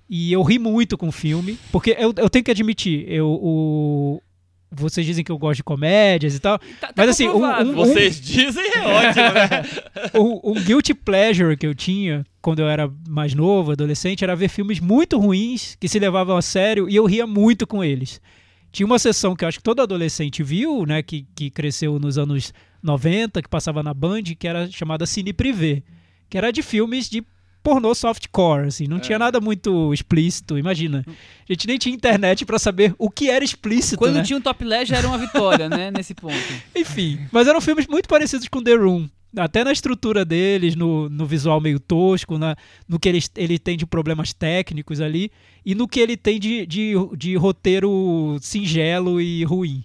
[0.07, 4.21] e eu ri muito com o filme, porque eu, eu tenho que admitir, eu, o,
[4.71, 7.73] vocês dizem que eu gosto de comédias e tal, Tá- tá Mas assim, um- um-
[7.73, 9.63] Vocês dizem é ótimo, né?
[10.19, 14.49] um, um guilty pleasure que eu tinha quando eu era mais novo, adolescente, era ver
[14.49, 18.21] filmes muito ruins que se levavam a sério e eu ria muito com eles.
[18.71, 22.17] Tinha uma sessão que eu acho que todo adolescente viu, né, que, que cresceu nos
[22.17, 25.83] anos 90, que passava na Band, que era chamada Cine Privé,
[26.29, 27.23] que era de filmes de
[27.61, 31.03] pornô softcore, assim, não tinha nada muito explícito, imagina.
[31.07, 34.23] A gente nem tinha internet pra saber o que era explícito, Quando né?
[34.23, 35.91] tinha um topless já era uma vitória, né?
[35.91, 36.35] Nesse ponto.
[36.75, 39.09] Enfim, mas eram filmes muito parecidos com The Room.
[39.37, 42.55] Até na estrutura deles, no, no visual meio tosco, na,
[42.87, 45.31] no que ele, ele tem de problemas técnicos ali,
[45.63, 49.83] e no que ele tem de, de, de roteiro singelo e ruim.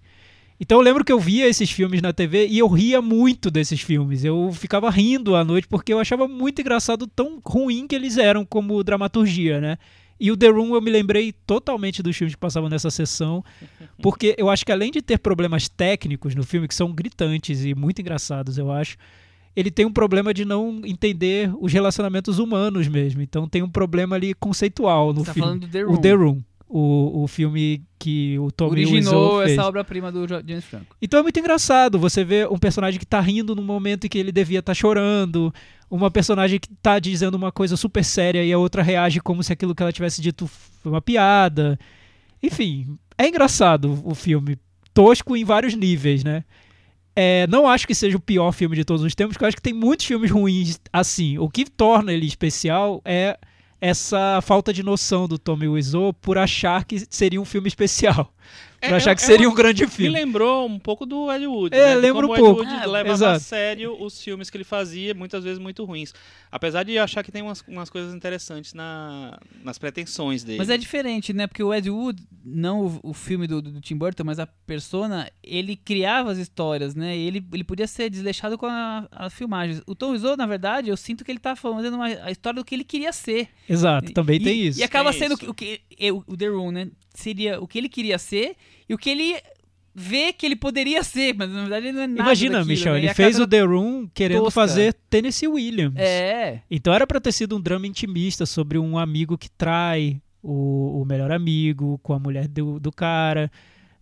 [0.58, 3.80] Então eu lembro que eu via esses filmes na TV e eu ria muito desses
[3.80, 4.24] filmes.
[4.24, 8.46] Eu ficava rindo à noite porque eu achava muito engraçado tão ruim que eles eram
[8.46, 9.78] como dramaturgia, né?
[10.18, 13.44] E o The Room eu me lembrei totalmente dos filmes que passavam nessa sessão,
[14.00, 17.74] porque eu acho que além de ter problemas técnicos no filme, que são gritantes e
[17.74, 18.96] muito engraçados, eu acho,
[19.56, 23.22] ele tem um problema de não entender os relacionamentos humanos mesmo.
[23.22, 25.46] Então tem um problema ali conceitual no Você tá filme.
[25.48, 25.92] falando do The Room.
[25.94, 26.42] O The Room.
[26.66, 30.96] O, o filme que o Tommy Originou Wiseau essa obra-prima do James Franco.
[31.00, 34.18] Então é muito engraçado você ver um personagem que tá rindo no momento em que
[34.18, 35.54] ele devia estar chorando,
[35.88, 39.52] uma personagem que tá dizendo uma coisa super séria e a outra reage como se
[39.52, 40.48] aquilo que ela tivesse dito
[40.82, 41.78] foi uma piada.
[42.42, 44.58] Enfim, é engraçado o filme,
[44.92, 46.44] tosco em vários níveis, né?
[47.16, 49.56] É, não acho que seja o pior filme de todos os tempos, porque eu acho
[49.56, 51.38] que tem muitos filmes ruins assim.
[51.38, 53.38] O que torna ele especial é
[53.80, 58.32] essa falta de noção do Tommy Wiseau por achar que seria um filme especial.
[58.84, 60.12] É- por achar é- que é seria um grande Me filme.
[60.12, 61.74] lembrou um pouco do Ed Wood.
[61.76, 61.94] É, né?
[61.96, 62.60] Lembra um o Ed pouco.
[62.62, 66.12] Wood a sério os filmes que ele fazia, muitas vezes muito ruins.
[66.50, 70.58] Apesar de achar que tem umas, umas coisas interessantes na, nas pretensões dele.
[70.58, 71.46] Mas é diferente, né?
[71.46, 75.28] Porque o Ed Wood, não o, o filme do, do Tim Burton, mas a persona,
[75.42, 77.16] ele criava as histórias, né?
[77.16, 79.82] Ele, ele podia ser desleixado com as filmagens.
[79.86, 82.64] O Tom Wiseau, na verdade, eu sinto que ele tá fazendo uma, a história do
[82.64, 83.48] que ele queria ser.
[83.68, 84.78] Exato, também E- tem isso.
[84.80, 85.50] E acaba Tem sendo isso.
[85.50, 85.80] o que
[86.12, 86.88] o, o The Room, né?
[87.14, 88.56] Seria o que ele queria ser
[88.88, 89.36] e o que ele
[89.94, 92.92] vê que ele poderia ser, mas na verdade ele não é nada Imagina, daquilo, Michel,
[92.94, 92.98] né?
[92.98, 94.60] ele fez o The Room querendo tosca.
[94.60, 95.94] fazer Tennessee Williams.
[95.96, 96.60] É.
[96.68, 101.04] Então era pra ter sido um drama intimista sobre um amigo que trai o, o
[101.04, 103.50] melhor amigo com a mulher do, do cara,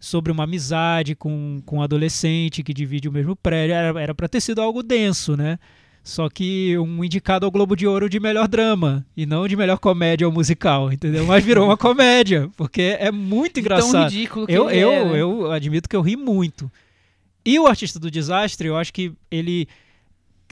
[0.00, 3.74] sobre uma amizade com, com um adolescente que divide o mesmo prédio.
[3.74, 5.58] Era, era pra ter sido algo denso, né?
[6.04, 9.78] Só que um indicado ao Globo de Ouro de melhor drama e não de melhor
[9.78, 11.24] comédia ou musical, entendeu?
[11.26, 14.10] Mas virou uma comédia, porque é muito Tão engraçado.
[14.10, 15.20] ridículo que Eu, ele eu, é, né?
[15.20, 16.70] eu admito que eu ri muito.
[17.44, 19.68] E o Artista do Desastre, eu acho que ele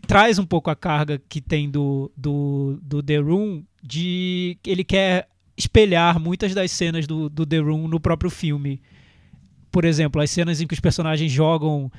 [0.06, 5.28] traz um pouco a carga que tem do, do, do The Room, de ele quer
[5.56, 8.80] espelhar muitas das cenas do, do The Room no próprio filme.
[9.70, 11.90] Por exemplo, as cenas em que os personagens jogam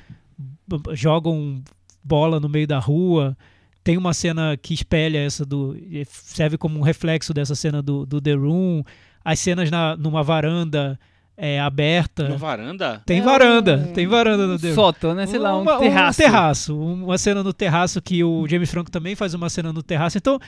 [0.92, 1.62] jogam
[2.02, 3.36] bola no meio da rua.
[3.84, 5.76] Tem uma cena que espelha essa do.
[6.08, 8.82] serve como um reflexo dessa cena do, do The Room.
[9.24, 10.98] As cenas na, numa varanda
[11.36, 12.28] é, aberta.
[12.28, 13.02] No varanda?
[13.06, 14.74] Tem É varanda, um- tem varanda no um The Room.
[14.74, 15.26] sótão, né?
[15.26, 16.18] Sei lá, um Uma- terraço.
[16.18, 16.78] terraço.
[16.78, 20.16] Uma cena no terraço que o James Franco também faz uma cena no terraço.
[20.18, 20.38] Então,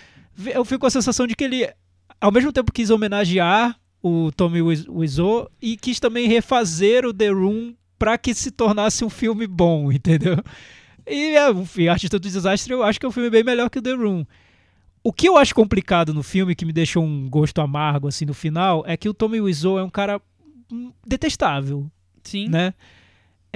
[0.47, 1.69] eu fico com a sensação de que ele,
[2.21, 7.75] ao mesmo tempo, quis homenagear o Tommy Wiseau e quis também refazer o The Room
[7.99, 10.37] para que se tornasse um filme bom, entendeu?
[11.07, 13.79] E é, fi- Artista do Desastre eu acho que é um filme bem melhor que
[13.79, 14.25] o The Room.
[15.03, 18.33] O que eu acho complicado no filme, que me deixou um gosto amargo assim no
[18.33, 20.21] final, é que o Tommy Wiseau é um cara
[20.73, 21.87] hum, detestável
[22.23, 22.49] Sim.
[22.49, 22.73] né?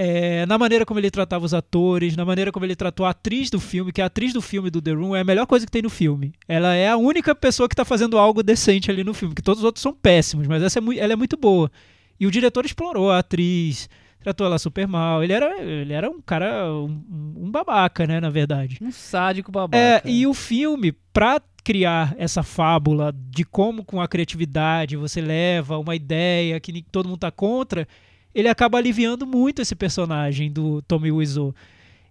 [0.01, 3.49] É, na maneira como ele tratava os atores, na maneira como ele tratou a atriz
[3.49, 5.71] do filme, que a atriz do filme do The Room é a melhor coisa que
[5.71, 6.31] tem no filme.
[6.47, 9.59] Ela é a única pessoa que tá fazendo algo decente ali no filme, que todos
[9.59, 11.69] os outros são péssimos, mas essa é mui- ela é muito boa.
[12.17, 13.89] E o diretor explorou a atriz,
[14.21, 15.23] tratou ela super mal.
[15.23, 17.03] Ele era, ele era um cara, um,
[17.37, 18.77] um babaca, né, na verdade.
[18.81, 19.77] Um sádico babaca.
[19.77, 25.77] É, e o filme, pra criar essa fábula de como com a criatividade você leva
[25.77, 27.87] uma ideia que todo mundo tá contra,
[28.33, 31.53] ele acaba aliviando muito esse personagem do Tommy Wiseau.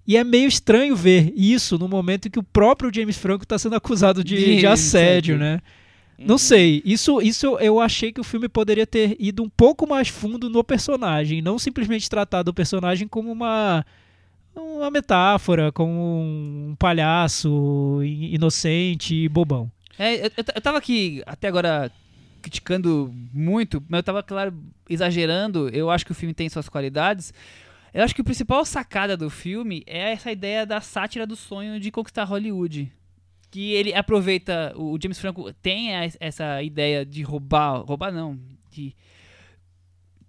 [0.06, 3.58] E é meio estranho ver isso no momento em que o próprio James Franco tá
[3.58, 5.38] sendo acusado de, De de assédio, assédio.
[5.38, 5.60] né?
[6.18, 6.38] Não Uhum.
[6.38, 10.50] sei, isso, isso eu achei que o filme poderia ter ido um pouco mais fundo
[10.50, 13.84] no personagem, não simplesmente tratar do personagem como uma
[14.56, 19.70] uma metáfora, como um palhaço inocente e bobão.
[19.96, 21.92] É, eu, eu, eu tava aqui até agora
[22.42, 24.52] criticando muito, mas eu tava, claro,
[24.88, 25.68] exagerando.
[25.68, 27.32] Eu acho que o filme tem suas qualidades.
[27.94, 31.78] Eu acho que a principal sacada do filme é essa ideia da sátira do sonho
[31.78, 32.90] de conquistar Hollywood.
[33.50, 35.90] Que ele aproveita, o James Franco tem
[36.20, 38.38] essa ideia de roubar, roubar não,
[38.70, 38.94] de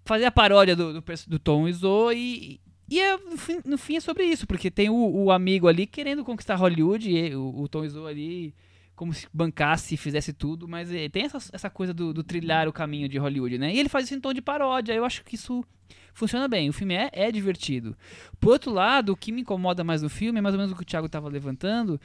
[0.04, 3.96] fazer a paródia do, do, do Tom Wiseau e, e é, no, fim, no fim
[3.96, 7.68] é sobre isso, porque tem o, o amigo ali querendo conquistar Hollywood e o, o
[7.68, 8.54] Tom Wiseau ali
[9.00, 12.68] como se bancasse e fizesse tudo, mas eh, tem essa, essa coisa do, do trilhar
[12.68, 13.74] o caminho de Hollywood, né?
[13.74, 15.64] E ele faz isso em tom de paródia, eu acho que isso
[16.12, 17.96] funciona bem, o filme é, é divertido.
[18.38, 20.76] Por outro lado, o que me incomoda mais no filme é mais ou menos o
[20.76, 21.98] que o Thiago estava levantando,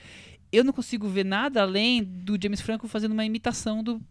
[0.56, 4.01] eu não consigo ver nada além do James Franco fazendo uma imitação do,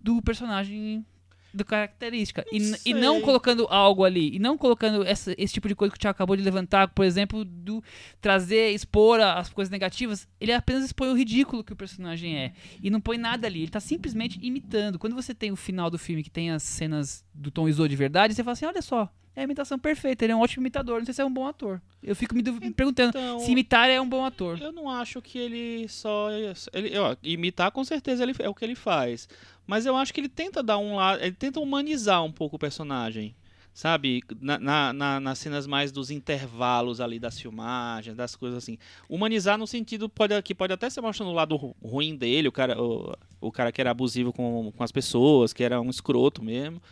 [0.00, 1.04] do personagem
[1.52, 2.44] do característica.
[2.52, 5.90] E, n- e não colocando algo ali e não colocando essa- esse tipo de coisa
[5.90, 7.82] que o Thiago acabou de levantar, por exemplo, do
[8.20, 12.52] trazer, expor as coisas negativas, ele apenas expõe o ridículo que o personagem é.
[12.82, 14.98] E não põe nada ali, ele tá simplesmente imitando.
[14.98, 17.96] Quando você tem o final do filme que tem as cenas do Tom Wiseau de
[17.96, 20.98] verdade, você fala assim, olha só, é a imitação perfeita, ele é um ótimo imitador,
[20.98, 21.80] não sei se é um bom ator.
[22.02, 24.60] Eu fico me me perguntando Então, se imitar é um bom ator.
[24.60, 26.28] Eu não acho que ele só.
[26.72, 29.28] Ele, ó, imitar com certeza ele, é o que ele faz.
[29.66, 31.22] Mas eu acho que ele tenta dar um lado.
[31.22, 33.34] Ele tenta humanizar um pouco o personagem.
[33.74, 34.22] Sabe?
[34.40, 38.76] Na, na- na- nas cenas mais dos intervalos ali das filmagens, das coisas assim.
[39.08, 42.52] Humanizar no sentido pode, que pode até ser mostrando o lado ru- ruim dele, o
[42.52, 46.42] cara, o, o cara que era abusivo com, com as pessoas, que era um escroto
[46.42, 46.82] mesmo.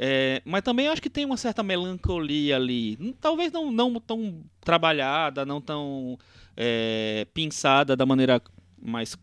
[0.00, 2.96] É, mas também acho que tem uma certa melancolia ali.
[3.20, 6.16] Talvez não, não tão trabalhada, não tão
[6.56, 8.40] é, pensada da maneira
[8.80, 9.16] mais.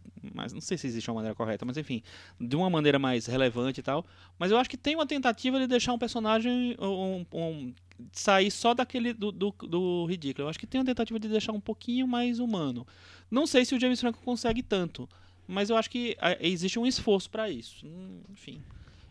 [0.53, 2.01] Não sei se existe uma maneira correta, mas enfim,
[2.41, 4.05] de uma maneira mais relevante e tal.
[4.37, 6.75] Mas eu acho que tem uma tentativa de deixar um personagem.
[6.79, 7.73] Um, um-
[8.11, 9.13] sair só daquele.
[9.13, 10.45] Do, do, do ridículo.
[10.45, 12.85] Eu acho que tem uma tentativa de deixar um pouquinho mais humano.
[13.31, 15.07] Não sei se o James Franco consegue tanto.
[15.47, 17.85] mas eu acho que ah, existe um esforço para isso.
[17.85, 18.61] Hum, Enfim.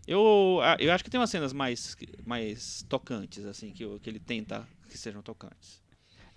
[0.06, 1.96] Eu, ah, eu acho que tem umas cenas mais,
[2.26, 5.82] mais tocantes, assim, que, eu- que ele tenta que sejam tocantes.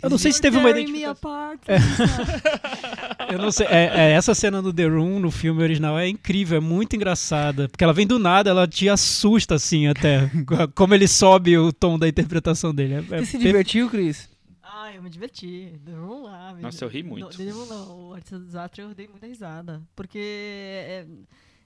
[0.00, 1.10] Eu não sei se teve uma identificação.
[1.10, 1.60] apart.
[3.30, 3.66] Eu não sei.
[3.66, 7.68] É, é, essa cena do The Room no filme original é incrível, é muito engraçada.
[7.68, 10.30] Porque ela vem do nada, ela te assusta, assim, até.
[10.74, 12.94] Como ele sobe o tom da interpretação dele.
[12.94, 14.28] É, é Você se divertiu, Cris?
[14.62, 15.72] Ah, eu me diverti.
[15.84, 16.54] Vamos lá.
[16.54, 17.22] me- Nossa, eu ri muito.
[17.24, 18.08] Não, The Devil não.
[18.10, 19.82] O Artista do Desastre eu dei muita risada.
[19.96, 21.06] Porque, é,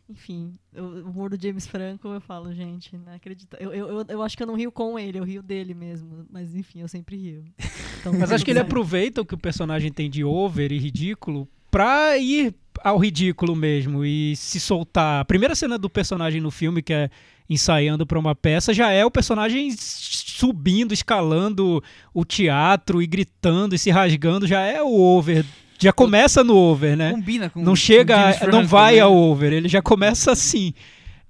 [0.09, 3.57] enfim, o o humor do James Franco, eu falo, gente, não acredita.
[3.61, 6.27] Eu, eu, eu, eu acho que eu não rio com ele, eu rio dele mesmo.
[6.31, 7.45] Mas, enfim, eu sempre rio.
[8.03, 11.49] Então, Mas acho que ele aproveita o que o personagem tem de over e ridículo
[11.71, 15.21] pra ir ao ridículo mesmo e se soltar.
[15.21, 17.09] A primeira cena do personagem no filme, que é
[17.49, 21.83] ensaiando pra uma peça, já é o personagem subindo, escalando
[22.13, 25.45] o teatro e gritando e se rasgando, já é o over.
[25.83, 27.13] Já começa no over, né?
[27.13, 30.73] Combina com não com chega, James não vai ao over, ele já começa assim.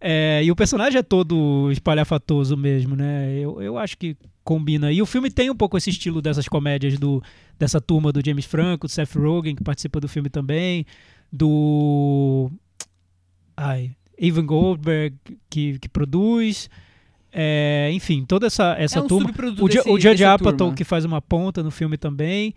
[0.01, 3.39] É, e o personagem é todo espalhafatoso mesmo, né?
[3.39, 4.91] Eu, eu acho que combina.
[4.93, 7.23] E o filme tem um pouco esse estilo dessas comédias do,
[7.59, 10.85] dessa turma do James Franco, do Seth Rogen, que participa do filme também,
[11.33, 12.51] do.
[13.57, 15.15] Ai, Evan Goldberg,
[15.49, 16.69] que, que produz.
[17.33, 19.31] É, enfim, toda essa, essa é um turma.
[19.65, 22.55] O, desse- o Judge Apatow, que faz uma ponta no filme também,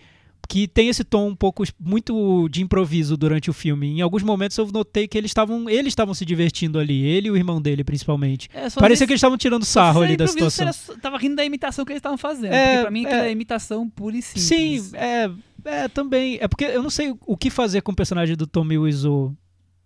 [0.48, 3.88] que tem esse tom um pouco muito de improviso durante o filme.
[3.88, 7.32] Em alguns momentos eu notei que eles estavam eles estavam se divertindo ali, ele e
[7.32, 8.50] o irmão dele principalmente.
[8.54, 10.68] É, Parecia que eles estavam tirando sarro ali da situação.
[10.68, 12.54] era- tava rindo da imitação que eles estavam fazendo.
[12.54, 13.28] É, porque pra mim é.
[13.28, 14.94] é imitação pura e Sim, simples.
[14.94, 15.30] é,
[15.66, 16.38] é também.
[16.42, 19.36] É porque eu não sei o que fazer com o personagem do Tommy Wiseau.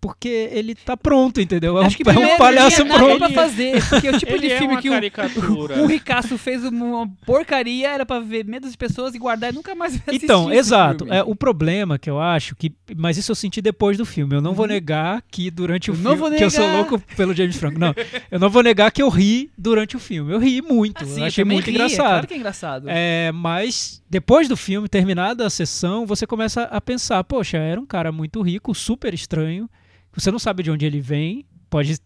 [0.02, 1.78] Porque ele tá pronto, entendeu?
[1.78, 3.18] É um, Acho que é um primeiro palhaço não pronto.
[3.18, 3.84] pra fazer.
[3.90, 5.82] Porque o tipo Ele de é filme uma que o, caricatura.
[5.82, 9.76] o Ricasso fez uma porcaria era pra ver medo de pessoas e guardar e nunca
[9.76, 11.04] mais assistir Então, exato.
[11.04, 11.20] filme.
[11.20, 14.34] É, o problema que eu acho, que, mas isso eu senti depois do filme.
[14.36, 16.00] Eu não vou negar que durante o Uhum.
[16.00, 16.38] Eu não filme.
[16.38, 17.78] Que eu sou louco pelo James Franco.
[17.78, 17.94] Não.
[18.32, 20.32] Eu não vou negar que eu ri durante o filme.
[20.32, 21.04] Eu ri muito.
[21.04, 22.08] Ah, sim, eu eu achei também muito ri, é engraçado.
[22.08, 22.86] claro que é engraçado.
[22.88, 27.86] É, mas depois do filme, terminada a sessão, você começa a pensar, poxa, era um
[27.86, 29.70] cara muito rico, super estranho.
[30.14, 31.46] Você não sabe de onde ele vem.
[31.70, 32.00] Pode,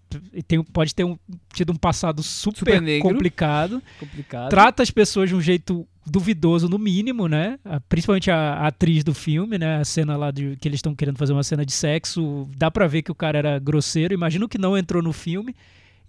[0.45, 1.17] tem, pode ter um-
[1.53, 3.07] tido um passado super, Super negro.
[3.09, 3.81] complicado.
[3.97, 4.49] Complicado.
[4.49, 7.57] Trata as pessoas de um jeito duvidoso, no mínimo, né?
[7.63, 9.77] A- Principalmente a, a atriz do filme, né?
[9.77, 12.45] A cena lá de que eles estão querendo fazer uma cena de sexo.
[12.57, 14.13] Dá pra ver que o cara era grosseiro.
[14.13, 15.55] Imagino que não entrou no filme.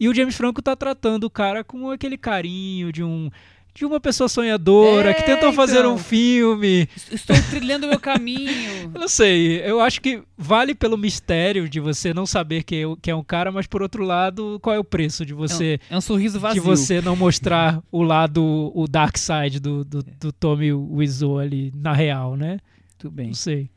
[0.00, 3.30] E o James Franco tá tratando o cara com aquele carinho de um
[3.74, 5.98] de uma pessoa sonhadora é, que tentou então, fazer um então.
[5.98, 6.88] filme.
[7.10, 8.90] Estou trilhando meu caminho.
[8.94, 13.16] não sei, eu acho que vale pelo mistério de você não saber que, que é
[13.16, 15.80] um é cara, mas por outro lado, qual é o preço de você.
[15.90, 16.62] É um, é um sorriso vazio.
[16.62, 20.02] De você não mostrar o lado, o dark side do, do, é.
[20.20, 22.60] do Tommy Wiseau ali, na real, né?
[22.96, 23.28] Tudo bem.
[23.28, 23.68] Não sei.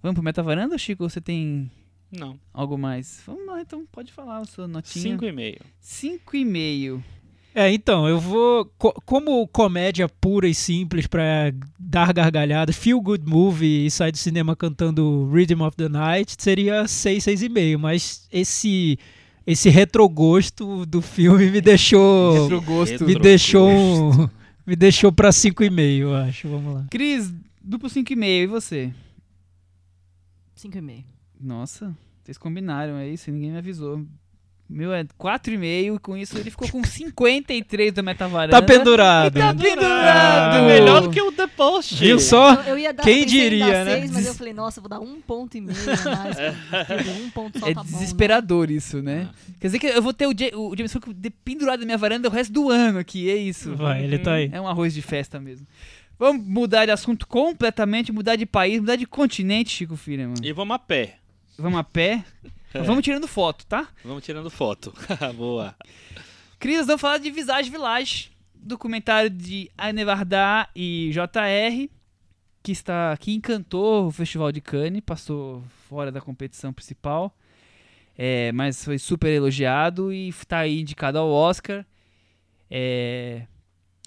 [0.00, 1.08] Vamos pro metavaranda Chico?
[1.08, 1.68] Você tem.
[2.10, 2.38] Não.
[2.54, 3.20] Algo mais?
[3.26, 5.18] Vamos lá, então pode falar a sua notinha.
[5.18, 5.60] 5,5.
[5.82, 7.02] 5,5.
[7.60, 8.66] É, então, eu vou.
[8.78, 14.18] co- como comédia pura e simples pra dar gargalhadas, feel good movie e sair do
[14.18, 17.76] cinema cantando Rhythm of the Night, seria 6, 6,5.
[17.78, 18.98] Mas esse.
[19.46, 22.42] Esse retrogosto do filme me deixou.
[22.42, 23.04] Retrogosto.
[23.06, 24.30] me deixou.
[24.66, 26.46] Me deixou pra 5,5, eu acho.
[26.48, 26.86] Vamos lá.
[26.90, 27.32] Cris,
[27.64, 28.44] duplo cinco e meio.
[28.44, 28.92] E você?
[30.54, 31.04] Cinco e meio.
[31.40, 33.30] Nossa, vocês combinaram, é isso?
[33.30, 34.04] Ninguém me avisou.
[34.70, 38.60] Meu é 4,5 e com isso ele ficou com 53 da Metavaranda.
[38.60, 39.34] Tá pendurado.
[39.36, 40.56] E tá pendurado.
[40.56, 41.94] Ah, melhor do que o The Post.
[41.94, 42.52] Viu só?
[42.54, 44.00] Eu, eu ia dar, Quem diria, dar né?
[44.00, 46.36] seis, mas eu falei, nossa, eu vou dar um ponto e meio mais.
[46.86, 47.98] porque um ponto só É tá bom, né?
[47.98, 49.30] desesperador isso, né?
[49.58, 52.28] Quer dizer que eu vou ter o, o James Franco de- pendurado na minha varanda
[52.28, 53.74] o resto do ano aqui, é isso.
[53.74, 54.50] Vai, ele tá aí.
[54.52, 55.66] É um arroz de festa mesmo.
[56.18, 60.44] Vamos mudar de assunto completamente, mudar de país, mudar de continente, Chico Filho, mano.
[60.44, 61.14] E vamos a pé.
[61.58, 62.22] Vamos a pé.
[62.72, 63.88] Mas Vamos tirando foto, tá?
[64.04, 64.92] Vamos tirando foto.
[65.36, 65.74] Boa.
[66.58, 71.88] Cris, vamos falar de Visage Village, documentário de Aine Varda e JR,
[72.62, 77.34] que está que encantou o Festival de Cannes, passou fora da competição principal,
[78.16, 81.86] é, mas foi super elogiado e está aí indicado ao Oscar.
[82.70, 83.46] É,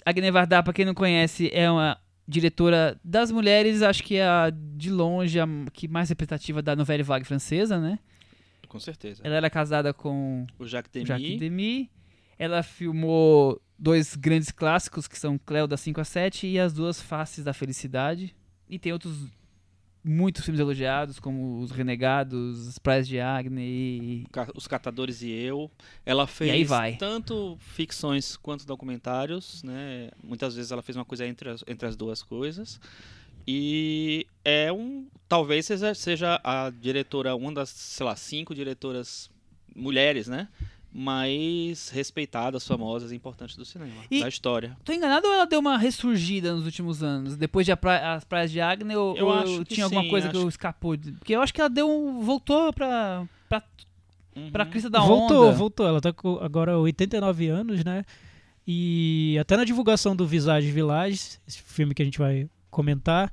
[0.04, 4.50] Agne Varda, para quem não conhece, é uma diretora das mulheres, acho que é a,
[4.50, 7.98] de longe a que mais representativa da novela vague francesa, né?
[8.72, 9.20] Com certeza.
[9.22, 11.06] Ela era casada com O Jacques Demy.
[11.06, 11.90] Jacques Demy.
[12.38, 16.98] Ela filmou dois grandes clássicos que são Cleo da 5 a 7 e As Duas
[16.98, 18.34] Faces da Felicidade.
[18.70, 19.28] E tem outros
[20.02, 24.26] muitos filmes elogiados, como Os Renegados, As Praias de Agni e...
[24.54, 25.70] Os Catadores e Eu.
[26.06, 26.96] Ela fez aí vai.
[26.96, 30.08] tanto ficções quanto documentários, né?
[30.24, 32.80] Muitas vezes ela fez uma coisa entre as, entre as duas coisas.
[33.46, 35.06] E é um.
[35.32, 39.30] Talvez seja, seja a diretora, uma das, sei lá, cinco diretoras
[39.74, 40.46] mulheres, né?
[40.92, 44.76] Mais respeitadas, famosas e importantes do cinema, E- da história.
[44.84, 47.34] Tô enganado ou ela deu uma ressurgida nos últimos anos?
[47.34, 50.02] Depois de a pra- as praias de Agner, ou, Eu ou acho que tinha alguma
[50.02, 50.98] sim, coisa que acho- eu escapou?
[50.98, 52.20] Porque eu acho que ela deu um.
[52.20, 53.62] voltou pra, pra,
[54.52, 54.70] pra Uhum.
[54.70, 55.56] crista da voltou, onda.
[55.56, 55.86] voltou.
[55.88, 58.04] Ela tá com agora 89 anos, né?
[58.66, 63.32] E até na divulgação do Visage Village, esse filme que a gente vai comentar,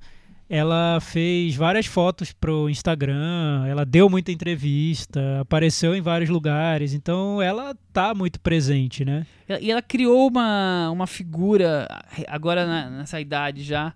[0.49, 7.39] ela fez várias fotos pro Instagram, ela deu muita entrevista, apareceu em vários lugares, então
[7.41, 9.25] ela tá muito presente, né?
[9.47, 11.87] Ela- E ela criou uma, uma figura,
[12.27, 13.93] agora na- nessa idade já,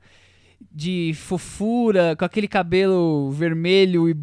[0.71, 4.15] de fofura, com aquele cabelo vermelho e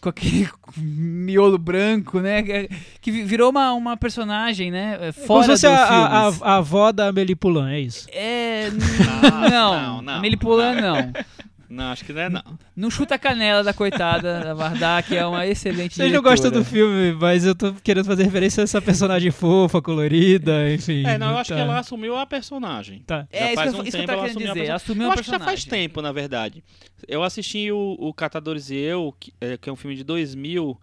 [0.00, 2.42] com aquele miolo branco, né?
[2.42, 2.68] Que-
[3.00, 4.98] Que vi- virou uma, uma personagem, né?
[5.00, 8.06] é, Como Fora se dos fosse a, a, a- avó da Amélie Poulain, é isso.
[8.12, 8.68] É.
[8.68, 8.78] n-
[9.50, 11.12] Não, não, não, não, Amélie Poulain não.
[11.72, 12.42] Não, acho que não é não.
[12.76, 16.50] Não chuta a canela da coitada da Vardá, que é uma excelente Vocês não gostam
[16.50, 21.02] do filme, mas eu tô querendo fazer referência a essa personagem fofa, colorida, enfim.
[21.06, 21.56] É, não, eu acho tá.
[21.56, 23.02] que ela assumiu a personagem.
[23.06, 23.26] Tá.
[23.32, 24.52] É, Já isso, faz que eu, um isso que eu tempo ela querendo assumiu a
[24.52, 24.66] dizer.
[24.66, 25.02] personagem.
[25.06, 26.62] Eu acho que já faz tempo, na verdade.
[27.08, 30.78] Eu assisti o, o Catadores e Eu, que é, que é um filme de 2000,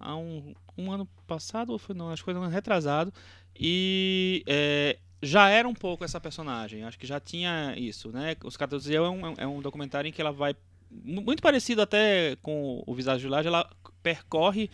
[0.00, 3.12] há um, um ano passado, ou foi não, acho que foi um ano retrasado,
[3.58, 8.36] e é, já era um pouco essa personagem, acho que já tinha isso, né?
[8.44, 10.54] Os Catadores e Eu é um, é um documentário em que ela vai,
[10.90, 13.68] mu- muito parecido até com o Visage Village, ela
[14.02, 14.68] percorre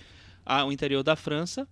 [0.47, 1.69] a- o interior da França,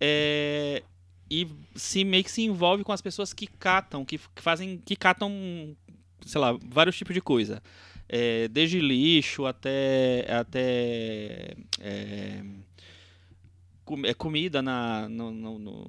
[0.00, 0.82] é,
[1.30, 1.46] e
[1.76, 5.76] se meio que se envolve com as pessoas que catam, que, que fazem, que catam,
[6.24, 7.62] sei lá, vários tipos de coisa.
[8.08, 12.40] É, desde lixo até até é,
[13.86, 15.86] com- é, comida na, no- no- no-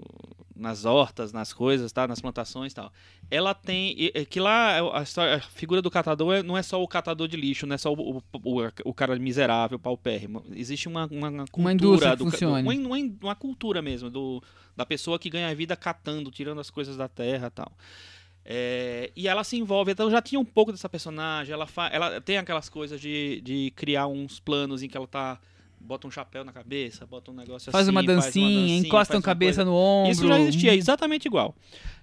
[0.56, 2.08] nas hortas, nas coisas, tá?
[2.08, 2.92] nas plantações e tal.
[3.30, 4.10] Ela tem.
[4.14, 7.28] é que lá a, história- a figura do catador é- não é só o catador
[7.28, 10.44] de lixo, não é só o, o, o- o cara miserável, paupérrimo.
[10.56, 11.76] Existe uma, uma, uma cultura.
[12.12, 12.64] que do, funcione.
[12.86, 14.42] uma, uma, cultura mesmo, do,
[14.76, 17.72] da pessoa que ganha a vida catando, tirando as coisas da terra e tal.
[18.50, 22.22] É, e ela se envolve, então já tinha um pouco dessa personagem, ela, fa- ela
[22.22, 25.38] tem aquelas coisas de, de criar uns planos em que ela tá.
[25.80, 27.92] Bota um chapéu na cabeça, bota um negócio Faz assim.
[27.96, 29.66] uma dancinha, dancinha, encosta faz a uma cabeça coisa.
[29.72, 30.12] no ombro.
[30.12, 31.56] Isso já existia, exatamente igual.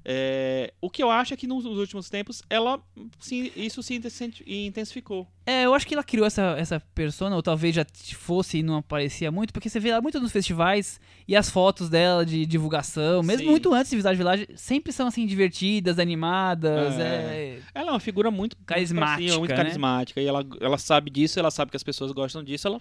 [0.07, 2.79] É, o que eu acho é que nos nos últimos tempos ela
[3.19, 5.27] se- isso se intensi- intensificou.
[5.47, 8.77] É, eu acho que ela criou essa, essa persona, ou talvez já fosse e não
[8.77, 13.23] aparecia muito, porque você vê ela muito nos festivais e as fotos dela de divulgação,
[13.23, 13.51] mesmo Sim.
[13.51, 17.59] muito antes de Visage Village, sempre são assim divertidas, animadas, é.
[17.75, 19.57] Ela é uma figura muito muito Carismática, cima, muito né?
[19.57, 22.81] carismática e ela, ela sabe disso, ela sabe que as pessoas gostam disso, ela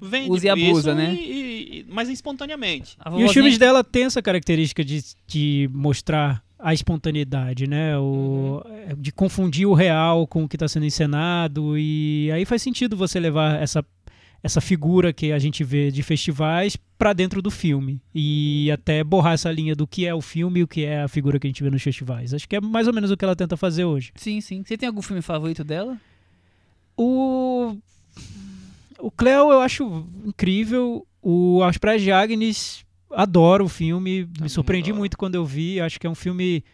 [0.00, 1.14] vende Usa e por abusa, né?
[1.14, 2.96] e- e- mas espontaneamente.
[3.00, 7.98] A E os filmes dela têm essa característica de, de mostrar a espontaneidade, né?
[7.98, 8.94] O, Uhum.
[8.96, 11.76] De confundir o real com o que está sendo encenado.
[11.76, 13.84] E aí faz sentido você levar essa,
[14.42, 18.00] essa figura que a gente vê de festivais para dentro do filme.
[18.14, 21.08] E até borrar essa linha do que é o filme e o que é a
[21.08, 22.32] figura que a gente vê nos festivais.
[22.32, 24.12] Acho que é mais ou menos o que ela tenta fazer hoje.
[24.14, 24.62] Sim, sim.
[24.64, 25.96] Você tem algum filme favorito dela?
[26.96, 27.76] O.
[29.02, 31.04] O Cleo eu acho incrível.
[31.20, 34.26] O As Praias de Agnes, adoro o filme.
[34.26, 35.00] Também me surpreendi adoro.
[35.00, 35.80] muito quando eu vi.
[35.80, 36.64] Acho que é um filme.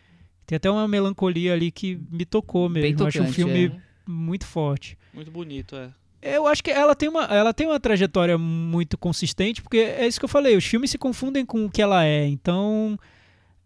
[0.46, 3.06] Tem até uma melancolia ali que me tocou Bem mesmo.
[3.06, 3.72] acho um tocante, filme é.
[4.06, 4.98] muito forte.
[5.14, 5.90] Muito bonito, é.
[6.20, 10.18] Eu acho que ela tem, uma, ela tem uma trajetória muito consistente, porque é isso
[10.18, 12.26] que eu falei, os filmes se confundem com o que ela é.
[12.26, 12.98] Então,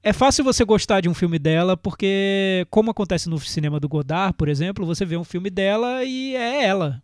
[0.02, 4.34] é fácil você gostar de um filme dela, porque, como acontece no cinema do Godard,
[4.36, 7.02] por exemplo, você vê um filme dela e é ela.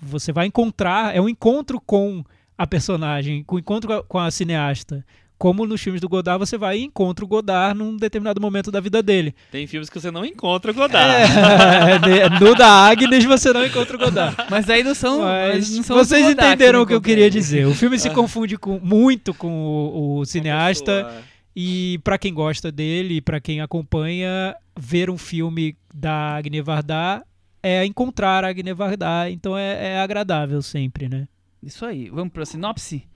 [0.00, 2.24] Você vai encontrar, é um encontro com
[2.56, 5.04] a personagem, com o encontro com a- com a cineasta.
[5.36, 8.80] Como nos filmes do Godard, você vai e encontra o Godard num determinado momento da
[8.80, 9.32] vida dele.
[9.52, 11.30] Tem filmes que você não encontra Godard.
[11.32, 14.36] É, no da Agnes você não encontra o Godard.
[14.50, 15.20] Mas aí não são.
[15.20, 17.66] Mas não são vocês entenderam o que eu queria dizer.
[17.68, 21.22] O filme se confunde com- muito com o, o cineasta
[21.54, 27.22] e pra quem gosta dele, pra quem acompanha, ver um filme da Agne Varda
[27.62, 31.26] é encontrar a Agne Varda, então é, é agradável sempre, né?
[31.62, 32.08] Isso aí.
[32.08, 33.06] Vamos pra sinopse?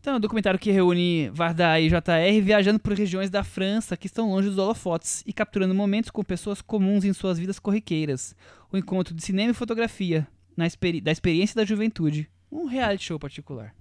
[0.00, 4.06] Então, é um documentário que reúne Varda e JR viajando por regiões da França que
[4.06, 8.34] estão longe dos holofotes e capturando momentos com pessoas comuns em suas vidas corriqueiras.
[8.72, 10.26] O encontro de cinema e fotografia,
[10.56, 12.28] na experi- da experiência da juventude.
[12.50, 13.74] Um reality show particular.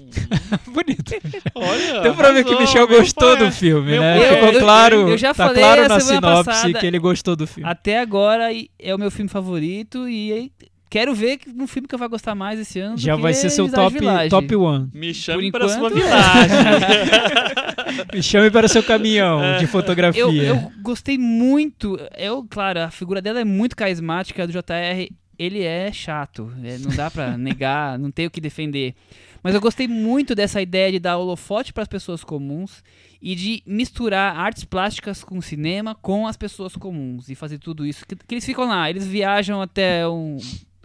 [0.66, 1.12] Bonito.
[1.54, 3.46] Olha, Deu pra ver que o Michel gostou pai.
[3.46, 4.18] do filme, né?
[4.18, 4.28] pai.
[4.34, 6.98] Ficou Eu- eu- claro, eu já tá falei claro a na sinopse passada- que ele
[6.98, 7.68] gostou do filme.
[7.68, 10.50] Até agora é o meu filme favorito e
[10.90, 12.96] quero ver que- um filme que eu vou gostar mais esse ano.
[12.98, 14.30] Já vai ser seu top, Village.
[14.30, 14.88] top one.
[14.94, 16.56] Me chame Por para sua enquanto, vilagem.
[18.14, 20.22] Me chame para seu caminhão de fotografia.
[20.22, 21.98] Eu, eu gostei muito.
[22.16, 25.10] Eu, claro, a figura dela é muito carismática, a do JR.
[25.38, 26.52] ele é chato.
[26.62, 28.94] é, não dá pra negar, não tem o que defender.
[29.42, 32.82] Mas eu gostei muito dessa ideia de dar holofote para as pessoas comuns
[33.20, 38.06] e de misturar artes plásticas com cinema com as pessoas comuns e fazer tudo isso.
[38.06, 40.36] Que, que eles ficam lá, eles viajam até um,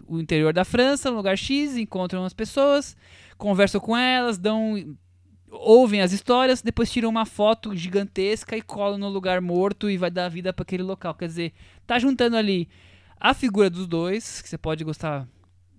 [0.06, 2.96] o interior da França, um lugar X, encontram as pessoas,
[3.36, 4.74] conversam com elas, dão
[5.50, 10.10] ouvem as histórias, depois tiram uma foto gigantesca e colam no lugar morto e vai
[10.10, 11.14] dar vida para aquele local.
[11.14, 11.52] Quer dizer,
[11.86, 12.68] tá juntando ali
[13.18, 15.26] a figura dos dois, que você pode gostar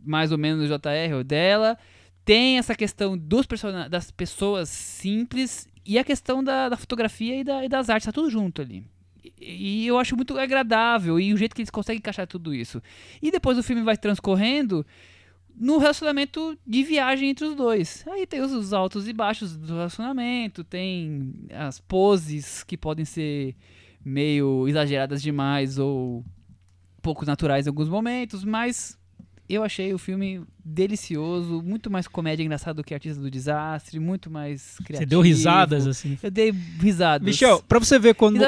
[0.04, 1.78] mais ou menos do JR ou dela.
[2.30, 7.44] Tem essa questão dos person das pessoas simples e a questão da, da fotografia e,
[7.44, 8.86] da, e, das artes, tá tudo junto ali.
[9.42, 12.84] E, eu acho muito agradável e o jeito que eles conseguem encaixar tudo isso.
[13.20, 14.86] E depois o filme vai transcorrendo
[15.56, 18.06] no relacionamento de viagem entre os dois.
[18.08, 23.56] Aí tem os, altos e baixos do relacionamento, tem as poses que podem ser
[24.06, 26.24] meio exageradas demais ou
[27.02, 28.99] pouco naturais em alguns momentos, mas
[29.50, 34.30] eu achei o filme delicioso, muito mais comédia engraçada do que Artista do Desastre, muito
[34.30, 35.00] mais criativo.
[35.00, 36.18] Você deu risadas assim?
[36.22, 37.26] Eu dei risadas.
[37.26, 38.40] Michel, pra você ver quando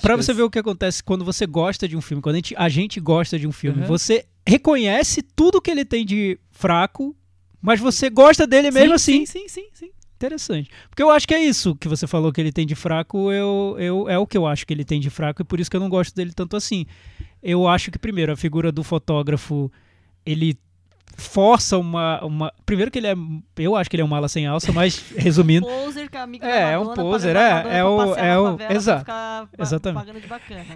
[0.00, 2.54] para você ver o que acontece quando você gosta de um filme, quando a gente,
[2.56, 3.86] a gente gosta de um filme, uhum.
[3.88, 7.16] você reconhece tudo que ele tem de fraco,
[7.60, 9.26] mas você gosta dele mesmo sim, assim.
[9.26, 9.90] Sim, sim, sim, sim.
[10.16, 10.70] Interessante.
[10.88, 13.76] Porque eu acho que é isso que você falou que ele tem de fraco, eu,
[13.78, 15.76] eu, é o que eu acho que ele tem de fraco e por isso que
[15.76, 16.86] eu não gosto dele tanto assim.
[17.42, 19.70] Eu acho que, primeiro, a figura do fotógrafo,
[20.26, 20.58] ele
[21.16, 22.52] força uma, uma.
[22.64, 23.14] Primeiro que ele é.
[23.56, 25.66] Eu acho que ele é um mala sem alça, mas resumindo.
[25.66, 27.78] poser que é amigo É, é um poser, é.
[27.78, 28.14] É o.
[28.14, 29.10] É o exato.
[29.58, 30.12] Exatamente.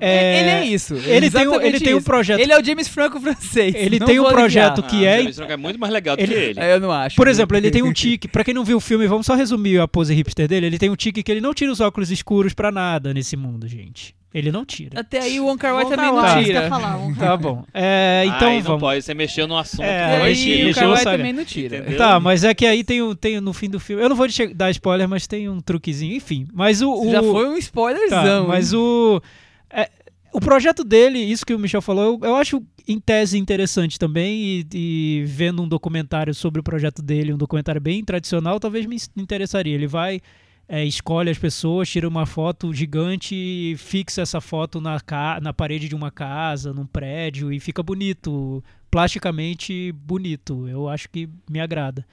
[0.00, 0.94] É, ele é isso.
[0.94, 2.40] Ele tem, um, ele tem um projeto.
[2.40, 3.74] Ele é o James Franco francês.
[3.74, 5.18] Ele tem um projeto que ah, é.
[5.18, 6.60] O James Franco é muito mais legal do ele, que ele.
[6.60, 7.16] Eu não acho.
[7.16, 8.26] Por exemplo, ele tem um tique.
[8.26, 10.66] Pra quem não viu o filme, vamos só resumir a pose hipster dele.
[10.66, 13.68] Ele tem um tique que ele não tira os óculos escuros pra nada nesse mundo,
[13.68, 14.14] gente.
[14.32, 15.00] Ele não tira.
[15.00, 16.68] Até aí o Wong Kar Wai também não tira.
[16.68, 17.64] Falar, tá bom.
[17.74, 18.80] É, então Ai, vamos.
[18.80, 19.82] pode, você mexeu no assunto.
[19.82, 21.78] É, aí, o Wong Kar Wai também não tira.
[21.78, 21.98] Entendeu?
[21.98, 24.02] Tá, mas é que aí tem, tem no fim do filme.
[24.02, 26.46] Eu não vou dar spoiler, mas tem um truquezinho, enfim.
[26.52, 26.92] Mas o.
[26.92, 28.42] o Já foi um spoilerzão.
[28.42, 29.20] Tá, mas o.
[29.68, 29.90] É,
[30.32, 34.40] o projeto dele, isso que o Michel falou, eu, eu acho em tese interessante também.
[34.42, 38.96] E, e, vendo um documentário sobre o projeto dele, um documentário bem tradicional, talvez me
[39.16, 39.74] interessaria.
[39.74, 40.20] Ele vai
[40.72, 45.02] é, escolhe as pessoas, tira uma foto gigante e fixa essa foto na,
[45.42, 50.68] na parede de uma casa, num prédio e fica bonito, plasticamente bonito.
[50.68, 52.06] Eu acho que me agrada.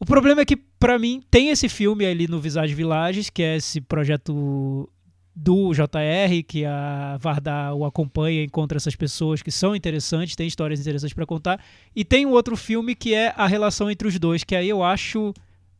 [0.00, 3.56] O problema é que, para mim, tem esse filme ali no Visage Villages, que é
[3.56, 4.88] esse projeto
[5.34, 10.80] do JR, que a Vardar o acompanha, encontra essas pessoas que são interessantes, tem histórias
[10.80, 11.62] interessantes para contar.
[11.94, 14.82] E tem um outro filme que é a relação entre os dois, que aí eu
[14.82, 15.34] acho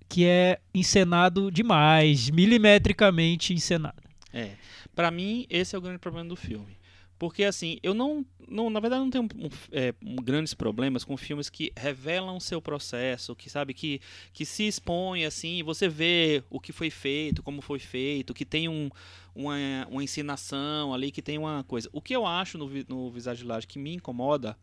[0.08, 4.02] que é encenado demais, milimetricamente encenado.
[4.32, 4.52] É.
[4.94, 6.76] Para mim, esse é o grande problema do filme.
[7.18, 8.24] Porque, assim, eu não.
[8.46, 12.40] não na verdade, não tenho um, é, um, grandes problemas com filmes que revelam o
[12.40, 14.00] seu processo, que, sabe, que,
[14.32, 18.68] que se expõe, assim, você vê o que foi feito, como foi feito, que tem
[18.68, 18.90] um,
[19.34, 19.56] uma,
[19.90, 21.88] uma ensinação ali, que tem uma coisa.
[21.92, 24.56] O que eu acho no, no Visage que me incomoda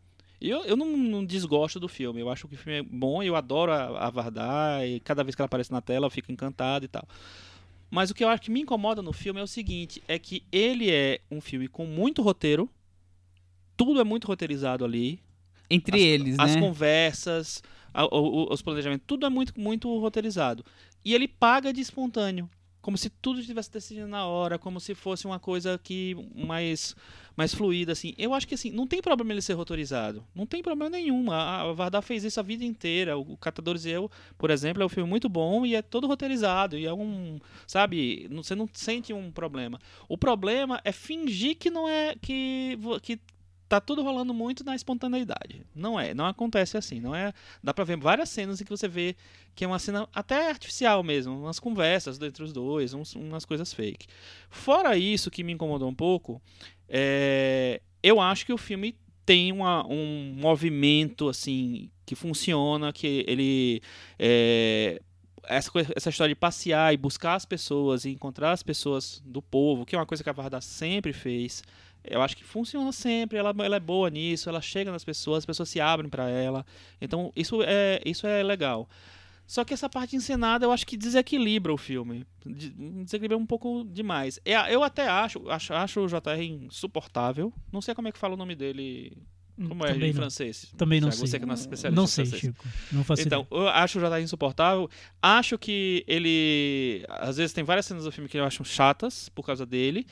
[0.50, 2.20] eu, eu não, não, desgosto do filme.
[2.20, 5.34] Eu acho que o filme é bom, eu adoro a, a Vardar, e cada vez
[5.34, 7.06] que ela aparece na tela eu fico encantado e tal.
[7.90, 10.42] Mas o que eu acho que me incomoda no filme é o seguinte: é que
[10.50, 12.68] ele é um filme com muito roteiro,
[13.76, 15.20] tudo é muito roteirizado ali.
[15.70, 16.60] Entre as, eles, as né?
[16.60, 20.64] conversas, a, o, os planejamentos, tudo é muito, muito roteirizado.
[21.04, 22.48] E ele paga de espontâneo
[22.84, 26.94] como se tudo estivesse decidido na hora, como se fosse uma coisa que mais
[27.34, 28.12] mais fluida assim.
[28.18, 30.22] Eu acho que assim, não tem problema ele ser rotorizado.
[30.34, 31.30] Não tem problema nenhum.
[31.30, 33.16] A, a Vardar fez isso a vida inteira.
[33.16, 36.76] O Catadores e Eu, por exemplo, é um filme muito bom e é todo roteirizado
[36.76, 39.80] e é um, sabe, você não sente um problema.
[40.06, 43.18] O problema é fingir que não é que que
[43.74, 45.66] tá tudo rolando muito na espontaneidade.
[45.74, 47.32] Não é, não acontece assim, não é.
[47.62, 49.16] Dá para ver várias cenas em que você vê
[49.54, 53.72] que é uma cena até artificial mesmo, umas conversas entre os dois, uns, umas coisas
[53.72, 54.06] fake.
[54.48, 56.40] Fora isso que me incomodou um pouco,
[56.88, 58.96] é, eu acho que o filme
[59.26, 63.80] tem uma, um movimento assim que funciona, que ele
[64.18, 65.00] é,
[65.44, 69.42] essa, coisa, essa história de passear e buscar as pessoas e encontrar as pessoas do
[69.42, 71.62] povo, que é uma coisa que a Varda sempre fez.
[72.04, 75.46] Eu acho que funciona sempre, ela, ela é boa nisso, ela chega nas pessoas, as
[75.46, 76.64] pessoas se abrem para ela.
[77.00, 78.88] Então, isso é, isso é legal.
[79.46, 82.24] Só que essa parte encenada eu acho que desequilibra o filme.
[82.46, 84.40] Desequilibra um pouco demais.
[84.44, 87.52] É, eu até acho, acho, acho o JR insuportável.
[87.72, 89.12] Não sei como é que fala o nome dele.
[89.58, 90.20] Hum, como é Também em não.
[90.20, 90.72] francês?
[90.76, 91.26] Também não Thiago, sei.
[91.28, 92.26] Você que é nosso especialista Não sei.
[92.26, 92.64] Chico.
[92.90, 93.62] Não faço Então, ideia.
[93.62, 94.88] eu acho o JR insuportável.
[95.22, 97.04] Acho que ele.
[97.08, 100.06] Às vezes tem várias cenas do filme que eu acho chatas por causa dele.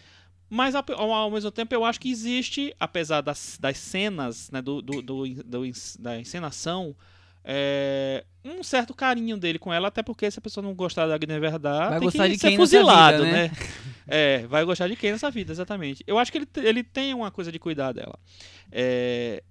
[0.55, 4.83] Mas ao, ao- mesmo tempo eu acho que existe, apesar das, das cenas, né, do,
[4.83, 5.63] do, do, do
[5.99, 6.95] da encenação,
[7.43, 11.17] é, um certo carinho dele com ela, até porque se a pessoa não gostar da
[11.17, 13.49] Guiné Verdade, Vai tem gostar que de ser quem fuzilado, vida, né?
[13.49, 13.51] né?
[14.07, 16.05] É, vai gostar de quem nessa vida, exatamente.
[16.07, 18.19] Eu acho que ele, ele tem uma coisa de cuidar dela.
[18.71, 19.43] É,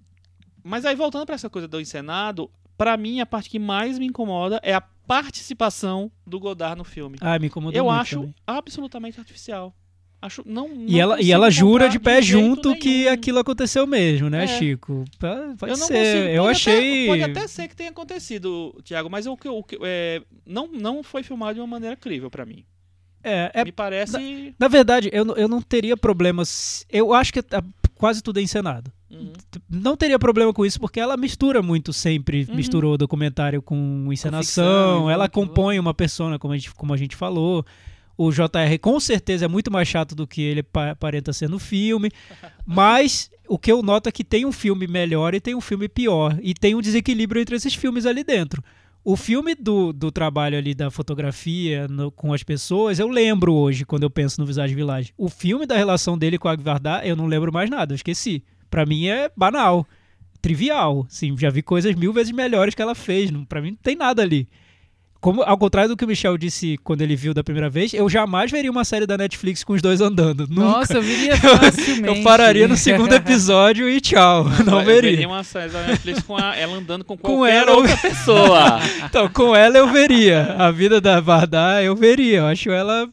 [0.62, 2.48] mas aí voltando pra essa coisa do encenado,
[2.78, 7.18] pra mim a parte que mais me incomoda é a participação do Godard no filme.
[7.20, 8.34] Ah, me incomodou Eu acho também.
[8.46, 9.74] absolutamente artificial.
[10.22, 13.12] Acho não, E não ela, e ela jura de pé jeito junto que nenhum.
[13.12, 14.46] aquilo aconteceu mesmo, né, É.
[14.46, 15.04] Chico?
[15.18, 15.94] Pode eu não ser.
[15.94, 16.28] consigo.
[16.28, 17.02] eu Pode achei.
[17.02, 20.68] Até, pode até ser que tenha acontecido, Thiago, mas o que o que- é, não,
[20.68, 22.64] não foi filmado de uma maneira crível pra mim.
[23.24, 24.54] É, é- Me parece.
[24.58, 26.86] na verdade, eu, não- eu não teria problemas.
[26.88, 27.62] Eu acho que ah,
[27.96, 28.92] quase tudo é encenado.
[29.10, 29.32] Uhum.
[29.68, 32.54] Não teria problema com isso, porque ela mistura muito sempre, Uhum.
[32.56, 34.42] misturou documentário com encenação,
[35.02, 37.64] ficção, ela compõe uma persona, como a, gente, como a gente falou.
[38.16, 41.58] O JR com certeza é muito mais chato do que ele pa- aparenta ser no
[41.58, 42.10] filme.
[42.66, 45.88] Mas o que eu noto é que tem um filme melhor e tem um filme
[45.88, 46.38] pior.
[46.42, 48.62] E tem um desequilíbrio entre esses filmes ali dentro.
[49.04, 53.84] O filme do, do trabalho ali da fotografia no- com as pessoas, eu lembro hoje,
[53.84, 55.12] quando eu penso no Visage Village.
[55.18, 58.44] O filme da relação dele com a Agvardar, eu não lembro mais nada, eu esqueci.
[58.70, 59.84] Pra mim é banal,
[60.40, 61.04] trivial.
[61.08, 63.30] Sim, já vi coisas mil vezes melhores que ela fez.
[63.48, 64.48] Pra mim não tem nada ali.
[65.22, 68.08] Como, ao contrário do que o Michel disse quando ele viu da primeira vez, eu
[68.10, 70.48] jamais veria uma série da Netflix com os dois andando.
[70.48, 70.60] Nunca.
[70.62, 72.18] Nossa, eu viria facilmente.
[72.18, 74.44] Eu pararia no segundo episódio e tchau.
[74.66, 75.10] Não eu veria.
[75.12, 78.80] veria uma série da Netflix com a- ela andando com Com qualquer ela, outra pessoa.
[79.04, 80.56] Então, com ela eu veria.
[80.58, 82.38] A vida da Vardar eu veria.
[82.38, 83.08] Eu acho ela.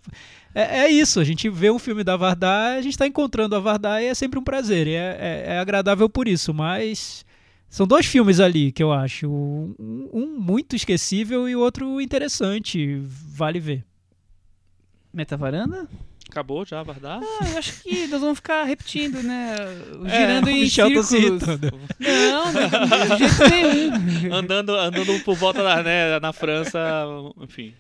[0.56, 3.60] É, é isso, a gente vê um filme da Vardar, a gente está encontrando a
[3.60, 4.88] Vardar e é sempre um prazer.
[4.88, 7.24] E é, é- é agradável por isso, mas.
[7.70, 9.30] São dois filmes ali que eu acho.
[9.30, 13.00] Um, um muito esquecível e o outro interessante.
[13.06, 13.86] Vale ver.
[15.14, 15.88] Metavaranda?
[16.30, 17.20] Acabou já, Vardar?
[17.24, 19.56] Ah, eu acho que nós vamos ficar repetindo, né?
[20.06, 21.42] É, Girando o em Michel tá círculos.
[21.42, 21.80] irritando.
[22.00, 24.36] Não, não, de jeito nenhum.
[24.36, 26.80] andando, andando por volta da, né, na França,
[27.42, 27.74] enfim.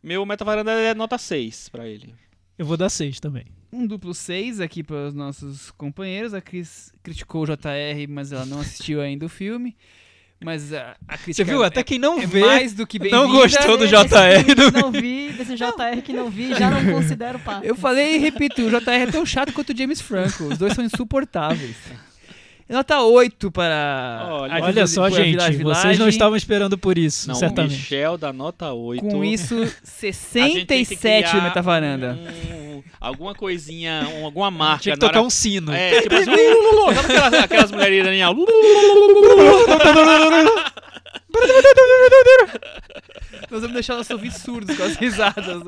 [0.00, 2.14] Meu metavaranda é nota 6 pra ele.
[2.56, 3.46] Eu vou dar seis também.
[3.72, 6.34] Um duplo 6 aqui para os nossos companheiros.
[6.34, 9.74] A Cris criticou o JR, mas ela não assistiu ainda o filme.
[10.44, 11.62] Mas a, a Você crítica viu?
[11.64, 12.40] é, Até quem não é vê.
[12.40, 14.44] mais do que bem não gostou do JR.
[14.44, 17.66] que não vi, desse JR que não vi, já não considero parte.
[17.66, 20.44] Eu falei e repito, o JR é tão chato quanto o James Franco.
[20.44, 21.76] Os dois são insuportáveis.
[22.72, 24.26] Nota 8 para.
[24.30, 27.72] Olha, a Olha só, gente, vocês não estavam esperando por isso, Não, o certamente.
[27.72, 29.04] Michel da nota 8.
[29.04, 30.96] Com isso, a gente tem que 67
[31.28, 32.18] criar do Metavaranda.
[32.18, 34.82] um- alguma coisinha, um- alguma marca.
[34.84, 35.72] Tinha que tocar hora- um sino.
[35.72, 36.24] É, tipo assim,
[36.94, 38.44] sabe aquelas, aquelas mulheres iranianas?
[43.50, 45.62] Nós vamos deixar nossos ouvintes surdos com as risadas.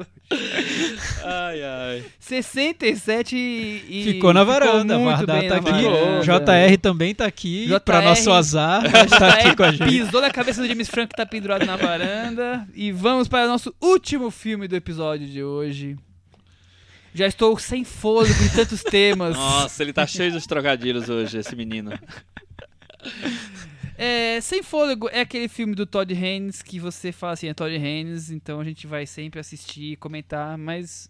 [1.23, 2.05] Ai, ai.
[2.19, 4.05] 67 e.
[4.05, 5.71] Ficou na varanda, muito Vardar bem tá aqui.
[5.71, 6.23] varanda.
[6.23, 9.85] JR também tá aqui, JR pra nosso azar, está aqui com a gente.
[9.85, 12.67] Pisou na cabeça do James Franco que tá pendurado na varanda.
[12.75, 15.97] E vamos para o nosso último filme do episódio de hoje.
[17.15, 19.37] Já estou sem fôlego em tantos temas.
[19.37, 21.93] Nossa, ele tá cheio dos trocadilhos hoje, esse menino.
[23.97, 27.75] É, sem fôlego é aquele filme do Todd Haynes que você fala assim, é Todd
[27.75, 31.09] Haynes, então a gente vai sempre assistir, comentar, mas.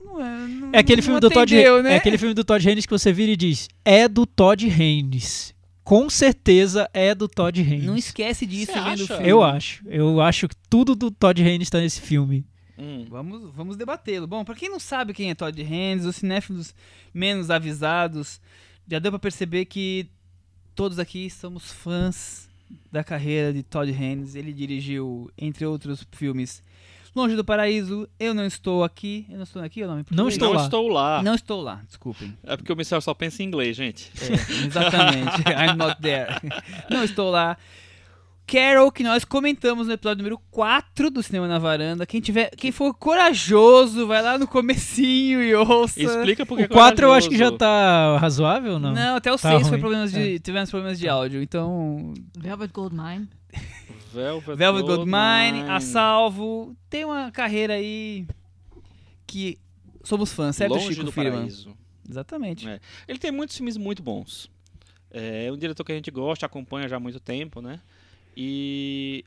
[0.00, 1.94] Não é, não, É aquele não filme do Todd, atendeu, né?
[1.94, 5.54] é aquele filme do Todd Haynes que você vira e diz: "É do Todd Haynes".
[5.84, 7.84] Com certeza é do Todd Haynes.
[7.84, 9.26] Não esquece disso vendo o filme.
[9.26, 9.82] Eu acho.
[9.88, 12.44] Eu acho que tudo do Todd Haynes tá nesse filme.
[12.76, 13.06] Hum.
[13.08, 14.26] Vamos, vamos debatê-lo.
[14.26, 16.74] Bom, pra quem não sabe quem é Todd Haynes, os cinéfilos
[17.12, 18.38] menos avisados,
[18.86, 20.10] já deu pra perceber que
[20.78, 22.48] todos aqui somos fãs
[22.92, 24.36] da carreira de Todd Haynes.
[24.36, 26.62] Ele dirigiu, entre outros filmes,
[27.16, 29.26] Longe do Paraíso, Eu Não Estou Aqui.
[29.28, 30.04] Eu não estou aqui, é o nome?
[30.08, 30.64] em Não estou Não lá.
[30.64, 31.22] estou lá.
[31.24, 32.32] Não estou lá, desculpem.
[32.44, 34.12] É porque o Michel só pensa em inglês, gente.
[34.22, 35.42] É, exatamente.
[35.50, 36.28] I'm not there.
[36.88, 37.56] Não estou lá.
[38.48, 42.06] Carol, que nós comentamos no episódio número 4 do Cinema na Varanda.
[42.06, 46.02] Quem tiver, quem for corajoso, vai lá no comecinho e ouça.
[46.02, 48.94] Explica porque O 4 eu acho que já tá razoável não?
[48.94, 51.42] Não, até o Tá 6 foi problemas de, tivemos problemas de áudio.
[51.42, 53.28] Então, Velvet Goldmine.
[54.14, 55.70] Velvet, Velvet Goldmine, Goldmine.
[55.70, 58.26] A Salvo, tem uma carreira aí
[59.26, 59.58] que
[60.02, 61.40] somos fãs, certo, Longe Chico do Firman?
[61.40, 61.76] Paraíso.
[62.08, 62.66] Exatamente.
[62.66, 62.80] É.
[63.06, 64.50] Ele tem muitos filmes muito bons.
[65.10, 67.78] É um diretor que a gente gosta, acompanha já há muito tempo, né?
[68.40, 69.24] E,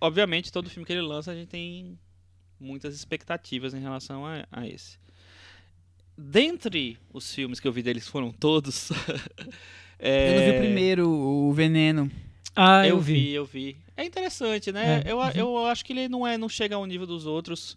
[0.00, 1.98] obviamente, todo filme que ele lança a gente tem
[2.60, 4.98] muitas expectativas em relação a, a esse.
[6.16, 8.92] Dentre os filmes que eu vi deles foram todos.
[9.98, 12.08] é, Eu não vi o primeiro, o Veneno.
[12.54, 13.32] Ah, eu eu vi, vi.
[13.32, 13.76] eu vi.
[13.96, 15.02] É interessante, né?
[15.04, 17.76] É, Eu, eu acho que ele não é, não chega ao nível dos outros,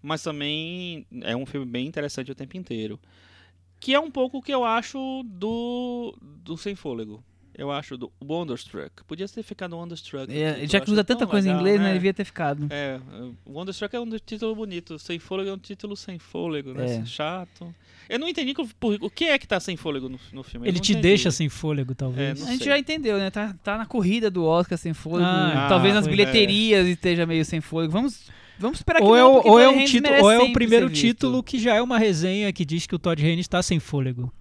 [0.00, 2.98] mas também é um filme bem interessante o tempo inteiro.
[3.78, 7.22] Que é um pouco o que eu acho do, do Sem Fôlego.
[7.58, 9.02] Eu acho do Wonderstruck.
[9.04, 10.32] Podia ter ficado Wonderstruck.
[10.32, 11.92] É, já que usa tanta coisa em legal, inglês, né?
[11.92, 12.68] Devia ter ficado.
[12.70, 13.00] É,
[13.44, 14.96] o Wonderstruck é um título bonito.
[14.96, 16.98] Sem Fôlego é um título sem fôlego, né?
[16.98, 17.04] É.
[17.04, 17.74] Chato.
[18.08, 20.66] Eu não entendi o que é que tá sem fôlego no, no filme.
[20.66, 21.08] eu Ele te entendi.
[21.08, 22.40] deixa sem fôlego, talvez.
[22.40, 23.28] É, A gente já entendeu, né?
[23.28, 25.28] Tá, tá na corrida do Oscar sem fôlego.
[25.28, 26.12] Ah, Talvez nas foi.
[26.12, 27.92] bilheterias esteja meio sem fôlego.
[27.92, 30.38] Vamos, vamos esperar que ou é, não, o, porque ou, é um título, ou é
[30.38, 33.60] o primeiro título que já é uma resenha que diz que o Todd Haynes está
[33.62, 34.32] sem fôlego.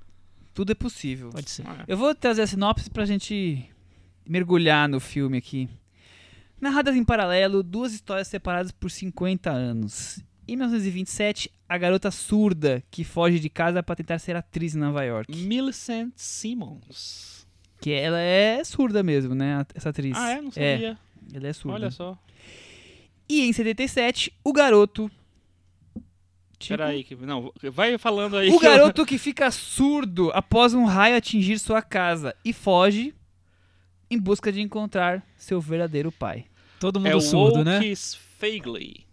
[0.58, 1.30] Tudo é possível.
[1.30, 1.68] Pode ser.
[1.68, 3.64] Ah, Eu vou trazer a sinopse pra gente
[4.28, 5.70] mergulhar no filme aqui.
[6.60, 10.20] Narradas em paralelo, duas histórias separadas por 50 anos.
[10.48, 15.04] Em 1927, a garota surda que foge de casa para tentar ser atriz em Nova
[15.04, 15.32] York.
[15.38, 17.46] Millicent Simmons.
[17.80, 19.64] Que ela é surda mesmo, né?
[19.76, 20.18] Essa atriz.
[20.18, 20.42] Ah, é?
[20.42, 20.98] Não sabia.
[21.36, 21.76] ela é surda.
[21.76, 22.18] Olha só.
[23.30, 25.12] E em 77, o garoto.
[26.60, 28.50] Tipo, Peraí, que, não, vai falando aí.
[28.50, 33.14] O que eu- garoto que fica surdo após um raio atingir sua casa e foge
[34.10, 36.46] em busca de encontrar seu verdadeiro pai.
[36.80, 37.78] Todo mundo é o surdo, né?
[37.78, 39.06] Oakes Fagley.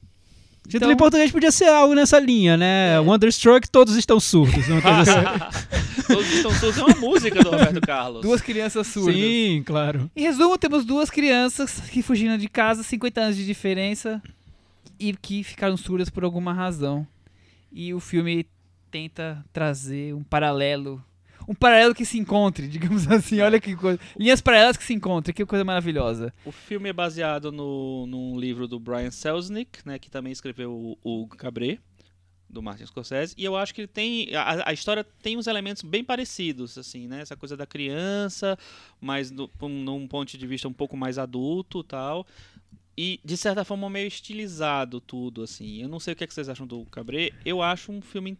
[0.66, 2.98] Título em português podia ser algo nessa linha, né?
[3.00, 4.66] Wonderstruck, todos estão surdos.
[4.68, 5.84] Uma coisa assim.
[6.06, 6.78] Todos estão surdos.
[6.78, 8.22] É uma música do Roberto Carlos.
[8.22, 9.14] Duas crianças surdas.
[9.14, 10.10] Sim, claro.
[10.16, 14.22] Em resumo, temos duas crianças que fugiram de casa, 50 anos de diferença,
[14.98, 17.06] e que ficaram surdas por alguma razão.
[17.76, 18.46] E o filme
[18.88, 21.04] tenta trazer um paralelo.
[21.48, 23.40] Um paralelo que se encontre, digamos assim.
[23.40, 23.98] Olha que coisa.
[24.16, 26.32] Linhas paralelas que se encontrem, que coisa maravilhosa.
[26.44, 31.22] O filme é baseado no, num livro do Brian Selznick, né, que também escreveu o,
[31.22, 31.80] o Cabré,
[32.48, 35.82] do Martin Scorsese, e eu acho que ele tem a, a história tem uns elementos
[35.82, 38.56] bem parecidos, assim, né, essa coisa da criança,
[39.00, 42.24] mas num ponto de vista um pouco mais adulto, tal,
[42.96, 45.82] e de certa forma meio estilizado tudo, assim.
[45.82, 47.30] Eu não sei o que, é que vocês acham do Cabré.
[47.44, 48.36] Eu acho um filme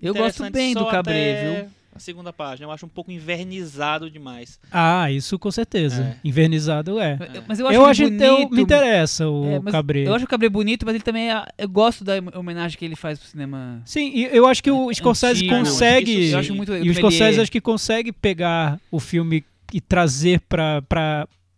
[0.00, 1.70] Eu gosto bem do Cabré, viu?
[1.94, 4.58] A segunda página, eu acho um pouco invernizado demais.
[4.70, 6.02] Ah, isso com certeza.
[6.02, 6.26] É.
[6.26, 7.18] Invernizado é.
[7.46, 8.24] Mas eu acho, Eu acho que bonito.
[8.24, 10.06] eu, me interessa o É, Cabré.
[10.08, 12.96] Eu acho o Cabré bonito, mas ele também é, eu gosto da homenagem que ele
[12.96, 13.82] faz pro cinema.
[13.84, 15.54] Sim, e eu acho que o Scorsese Antigo.
[15.54, 16.12] consegue.
[16.18, 16.94] Isso Eu acho muito E o.
[16.94, 20.80] Scorsese acho que consegue pegar o filme e trazer pra,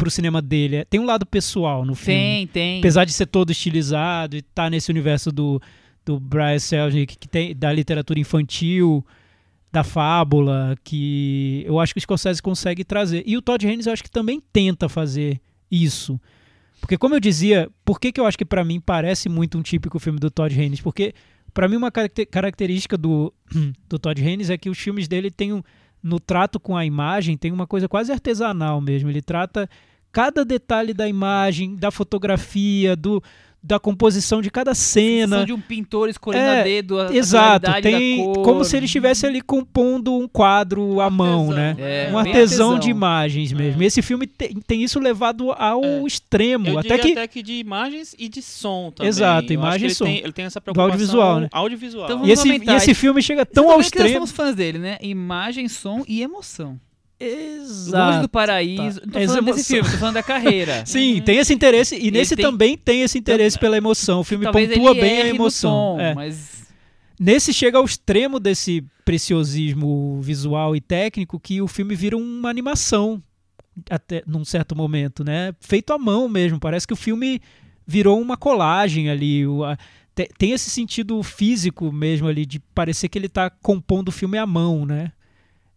[0.04, 0.84] pro cinema dele.
[0.84, 2.20] Tem um lado pessoal no filme.
[2.20, 2.78] Tem, tem.
[2.80, 5.60] Apesar de ser todo estilizado e estar nesse universo do,
[6.04, 9.04] do Brian Selznick, que tem da literatura infantil,
[9.72, 13.22] da fábula, que eu acho que o Scorsese consegue trazer.
[13.26, 15.40] E o Todd Haynes eu acho que também tenta fazer
[15.70, 16.20] isso.
[16.80, 19.62] Porque como eu dizia, por que, que eu acho que pra mim parece muito um
[19.62, 20.82] típico filme do Todd Haynes?
[20.82, 21.14] Porque
[21.54, 23.32] pra mim uma caracter- característica do,
[23.88, 25.62] do Todd Haynes é que os filmes dele têm um,
[26.02, 29.08] no trato com a imagem tem uma coisa quase artesanal mesmo.
[29.08, 29.66] Ele trata
[30.14, 33.22] cada detalhe da imagem, da fotografia, do,
[33.62, 35.44] da composição de cada São cena.
[35.46, 38.42] de um pintor escolhendo É, a dedo a, a Exato, tem da cor.
[38.44, 41.76] como se ele estivesse ali compondo um quadro à mão, Artesão, né?
[41.78, 42.78] É, um artesão, artesão.
[42.78, 43.82] de imagens mesmo.
[43.82, 46.02] E esse filme tem, tem isso levado ao É.
[46.06, 49.08] extremo, Eu até que até que de imagens e de som também.
[49.08, 50.04] Exato, Eu que e som.
[50.04, 51.48] Tem, ele tem essa preocupação audiovisual, né?
[51.50, 52.04] audiovisual.
[52.04, 53.00] Então e esse, e esse isso.
[53.00, 54.12] filme chega tão ao que nós extremo.
[54.12, 54.98] somos fãs dele, né?
[55.00, 56.78] Imagem, som e emoção.
[57.20, 58.22] Longe Exato.
[58.22, 59.00] do paraíso.
[59.04, 59.76] Não tô Essa falando desse emoção.
[59.76, 60.84] filme, tô falando da carreira.
[60.86, 64.20] Sim, tem esse interesse e Ele nesse tem- também tem esse interesse pela emoção.
[64.20, 65.70] O filme Talvez pontua bem a emoção.
[65.96, 66.14] tom, É.
[66.14, 66.64] mas
[67.18, 73.22] Nesse chega ao extremo desse preciosismo visual e técnico que o filme vira uma animação
[73.88, 75.52] até num certo momento, né?
[75.60, 76.58] Feito à mão mesmo.
[76.58, 77.40] Parece que o filme
[77.86, 79.46] virou uma colagem ali.
[79.46, 79.76] o- a-
[80.14, 84.36] te- tem esse sentido físico mesmo ali de parecer que ele está compondo o filme
[84.38, 85.12] à mão, né?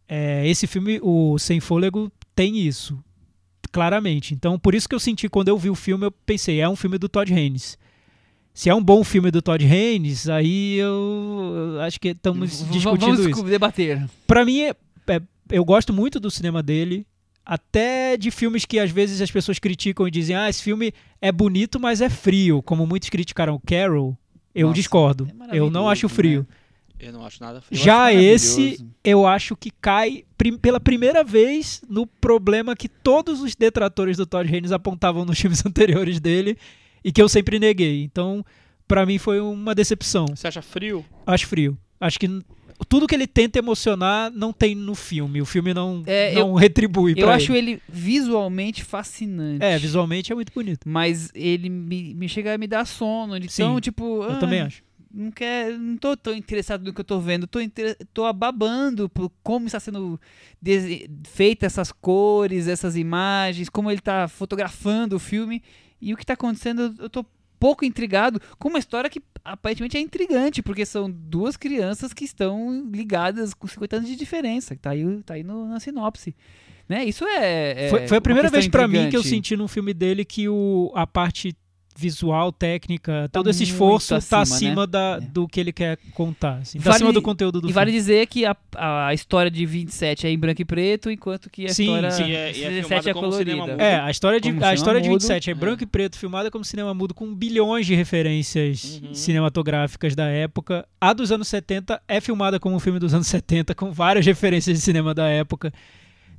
[0.07, 2.97] É, esse filme, o Sem Fôlego, tem isso
[3.71, 4.33] claramente.
[4.33, 6.75] Então, por isso que eu senti quando eu vi o filme, eu pensei, é um
[6.75, 7.77] filme do Todd Haynes.
[8.53, 12.99] Se é um bom filme do Todd Haynes, aí eu eu acho que estamos discutindo
[12.99, 13.27] vamos isso.
[13.29, 14.07] discu- debater.
[14.25, 14.75] Pra mim, é-
[15.07, 15.21] é-
[15.51, 17.05] eu gosto muito do cinema dele,
[17.45, 21.31] até de filmes que às vezes as pessoas criticam e dizem, ah, esse filme é
[21.31, 24.17] bonito, mas é frio, como muitos criticaram o Carol.
[24.55, 25.29] Eu Nossa, discordo.
[25.51, 26.41] é eu não acho frio.
[26.41, 26.55] né?
[26.99, 27.79] Eu não acho nada frio.
[27.79, 32.89] Eu Já acho esse, eu acho que cai prim- pela primeira vez no problema que
[32.89, 36.57] todos os detratores do Todd Haynes apontavam nos filmes anteriores dele
[37.03, 38.03] e que eu sempre neguei.
[38.03, 38.43] Então,
[38.87, 40.25] pra mim foi uma decepção.
[40.27, 41.05] Você acha frio?
[41.25, 41.77] Acho frio.
[41.99, 42.27] Acho que
[42.87, 45.41] tudo que ele tenta emocionar não tem no filme.
[45.41, 47.71] O filme não, É, não retribui Eu acho ele.
[47.71, 49.63] ele visualmente fascinante.
[49.63, 50.81] É, visualmente é muito bonito.
[50.85, 53.35] Mas ele me, me chega a me dar sono.
[53.35, 54.23] Então, Sim, tipo.
[54.23, 54.83] Eu ah, também acho.
[55.17, 57.47] Não, quer, não tô tão interessado no que eu tô vendo.
[57.47, 57.57] Tô,
[58.13, 60.21] tô babando por como está sendo
[61.25, 65.63] feita essas cores, essas imagens, como ele tá fotografando o filme.
[65.99, 67.25] E o que tá acontecendo, eu tô
[67.59, 72.87] pouco intrigado com uma história que aparentemente é intrigante, porque são duas crianças que estão
[72.93, 74.75] ligadas com 50 anos de diferença.
[74.79, 76.35] Tá aí, tá aí no, na sinopse.
[76.87, 77.05] Né?
[77.05, 77.87] Isso é.
[77.87, 80.47] é foi, foi a primeira vez pra mim que eu senti num filme dele que
[80.47, 81.57] o, a parte
[81.97, 84.87] visual, técnica, todo esse muito esforço tá acima, acima né?
[84.87, 85.25] da, É.
[85.27, 86.59] do que ele quer contar.
[86.59, 87.99] Assim, tá Vale- acima do conteúdo do E vale filme.
[87.99, 88.55] dizer que a,
[89.07, 92.23] a história de 27 é em branco e preto, enquanto que a Sim, história sim,
[92.31, 93.83] é- e é 17 filmada é como cinema colorida.
[93.83, 95.55] É, a história de, Como a história de mudo, 27 é é.
[95.55, 99.13] branco e preto, filmada como cinema mudo, com bilhões de referências Uhum.
[99.13, 100.85] cinematográficas da época.
[101.01, 104.77] A dos anos 70 é filmada como um filme dos anos 70, com várias referências
[104.77, 105.73] de cinema da época.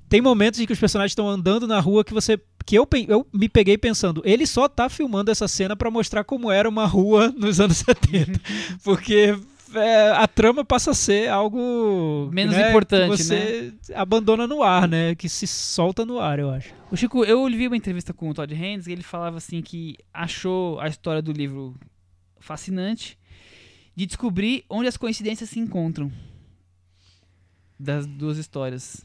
[0.09, 2.41] Tem momentos em que os personagens estão andando na rua que você.
[2.65, 6.51] que eu, eu me peguei pensando, ele só tá filmando essa cena pra mostrar como
[6.51, 8.41] era uma rua nos anos 70.
[8.83, 9.37] Porque
[9.75, 14.89] é, a trama passa a ser algo Menos né, importante, que você abandona no ar,
[14.89, 15.15] né?
[15.15, 16.73] Que se solta no ar, eu acho.
[16.91, 19.97] O Chico, eu vi uma entrevista com o Todd Haynes e ele falava assim que
[20.13, 21.75] achou a história do livro
[22.41, 23.19] fascinante
[23.95, 26.11] de descobrir onde as coincidências se encontram
[27.79, 29.05] das duas histórias.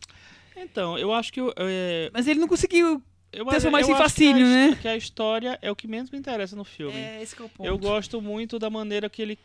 [0.64, 1.40] Então, eu acho que.
[1.58, 3.02] é, Mas ele não conseguiu.
[3.32, 4.76] eu, Transformar eu isso em acho que a fascínio, né?
[4.82, 6.98] Que a história é o que menos me interessa no filme.
[7.22, 7.68] esse que é o ponto.
[7.68, 9.38] Eu gosto muito da maneira que ele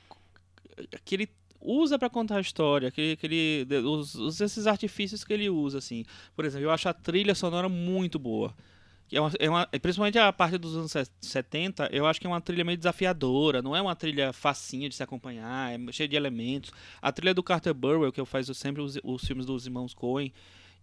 [1.04, 1.28] que ele
[1.60, 5.78] usa pra contar a história, que, que ele os, os- esses artifícios que ele usa
[5.78, 6.04] assim.
[6.36, 8.54] Por exemplo, eu acho a trilha sonora muito boa.
[9.10, 12.30] É uma, é uma- principalmente a parte dos anos se- 70, eu acho que é
[12.30, 16.14] uma trilha meio desafiadora, não é uma trilha facinha de se acompanhar, é cheia de
[16.14, 16.70] elementos.
[17.02, 20.32] A trilha do Carter Burwell, que eu faço sempre os, os filmes dos irmãos Coen,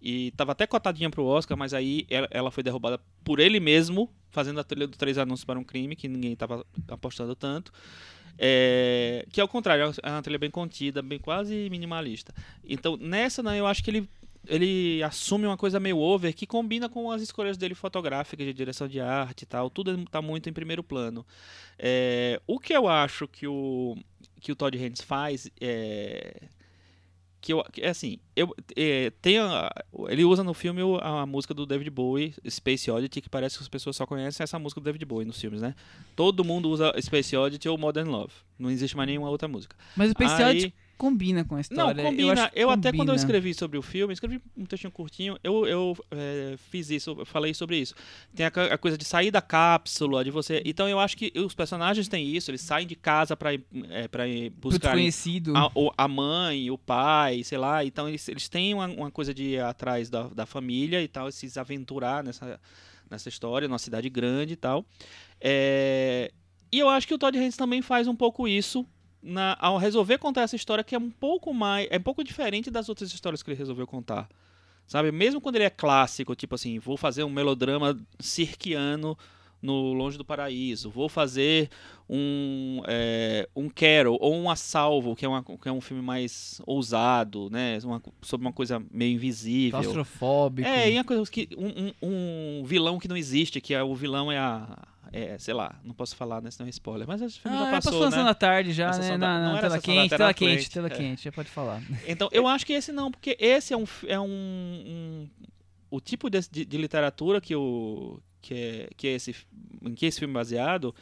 [0.02, 4.60] e tava até cotadinha pro Oscar, mas aí ela, foi derrubada por ele mesmo, fazendo
[4.60, 7.72] a trilha do Três Anúncios para um Crime, que ninguém tava apostando tanto.
[8.38, 12.34] É, que ao contrário, é uma trilha bem contida, bem quase minimalista.
[12.64, 14.10] Então, nessa, né, eu acho que ele,
[14.48, 18.88] ele assume uma coisa meio over que combina com as escolhas dele fotográficas, de direção
[18.88, 19.70] de arte e tal.
[19.70, 21.26] Tudo está muito em primeiro plano.
[21.80, 23.98] É, o que eu acho que o,
[24.40, 26.44] que o Todd Haynes faz é.
[27.46, 29.70] Que eu, que, assim, eu, é, tem a-
[30.10, 33.62] ele usa no filme o- a, música do David Bowie, Space Oddity, que parece que
[33.64, 35.76] as pessoas só conhecem essa música do David Bowie nos filmes, né?
[36.16, 38.34] Todo mundo usa Space Oddity ou Modern Love.
[38.58, 39.76] Não existe mais nenhuma outra música.
[39.96, 42.04] Mas o especial Aí- combina com a Não, história.
[42.04, 42.22] combina.
[42.22, 43.16] Eu, acho que Eu, até quando eu combina.
[43.16, 47.54] escrevi sobre o filme, escrevi um textinho curtinho, eu, eu é, fiz isso, eu falei
[47.54, 47.94] sobre isso.
[48.34, 50.62] Tem a, a coisa de sair da cápsula, de você.
[50.66, 54.24] Então eu acho que os personagens têm isso, eles saem de casa pra, é, pra
[54.58, 55.54] buscar desconhecido.
[55.56, 57.84] a, a mãe, o pai, sei lá.
[57.84, 61.32] Então eles, eles têm uma, uma coisa de ir atrás da, da família e tal,
[61.32, 62.60] se aventurar nessa,
[63.10, 64.86] nessa história, numa cidade grande e tal.
[65.42, 66.32] É,
[66.72, 68.86] e eu acho que o Todd Haynes também faz um pouco isso
[69.26, 71.88] na- ao resolver contar essa história que é um pouco mais.
[71.90, 74.30] É um pouco diferente das outras histórias que ele resolveu contar.
[74.88, 75.12] Sabe?
[75.12, 79.18] Mesmo quando ele é clássico, tipo assim, vou fazer um melodrama cirquiano
[79.62, 81.70] no Longe do Paraíso, vou fazer
[82.08, 86.04] um, é, um Carol ou um A Salvo, que é, uma, que é um filme
[86.04, 87.80] mais ousado, né?
[87.84, 89.80] Uma- sobre uma coisa meio invisível.
[89.82, 90.68] Claustrofóbico.
[90.68, 93.96] É, e uma coisa que um, um- um vilão que não existe, que é, o
[93.96, 94.88] vilão é a.
[95.12, 96.50] É, sei lá, não posso falar, né?
[96.52, 97.08] Senão é spoiler.
[97.08, 98.24] Mas esse filme Ah, já é, passou, passou na né?
[98.24, 99.10] da tarde já, Na né?
[99.12, 100.90] Na, da- na não era tela quente, tela quente, frente, tela é.
[100.90, 101.82] quente, já pode falar.
[102.08, 103.86] Então, eu acho que esse não, porque esse é um.
[104.08, 105.30] É um, um-
[105.92, 109.36] o tipo de, de, de literatura que, o, que, é, que é esse,
[109.82, 110.94] em que esse filme é baseado.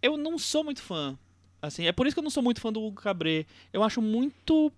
[0.00, 1.16] Eu não sou muito fã.
[1.60, 3.46] Assim, é por isso que eu não sou muito fã do Hugo Cabret.
[3.72, 4.72] Eu acho muito.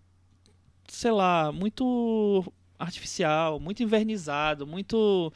[0.86, 2.44] Sei lá, muito
[2.78, 5.32] artificial, muito invernizado, muito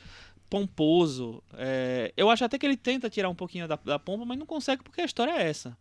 [0.49, 1.43] pomposo.
[1.55, 4.47] É, eu acho até que ele tenta tirar um pouquinho da, da pompa, mas não
[4.47, 5.77] consegue porque a história é essa.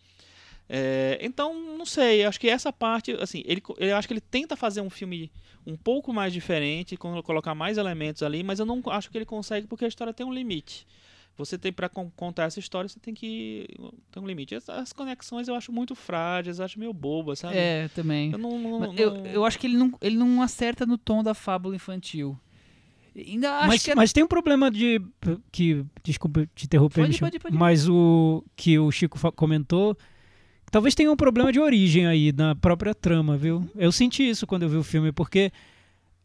[0.69, 4.55] É, então, não sei, acho que essa parte, assim, ele, eu acho que ele tenta
[4.55, 5.31] fazer um filme
[5.65, 9.67] um pouco mais diferente, colocar mais elementos ali, mas eu não acho que ele consegue
[9.67, 10.85] porque a história tem um limite.
[11.37, 13.67] Você tem para contar essa história, você tem que
[14.11, 14.55] ter um limite.
[14.55, 17.55] As, as conexões eu acho muito frágeis, acho meio bobas, sabe?
[17.55, 18.31] É, também.
[18.31, 21.21] Eu não, não- Eu, não- eu acho que ele não, ele não acerta no tom
[21.23, 22.37] da fábula infantil.
[23.17, 25.01] Ainda Mas, que é mas tem um problema de.
[25.51, 29.97] que Desculpa te interromper, Pode pode pode mas o que o Chico comentou.
[30.69, 33.67] Talvez tenha um problema de origem aí na própria trama, viu?
[33.75, 35.51] Eu senti isso quando eu vi o filme, porque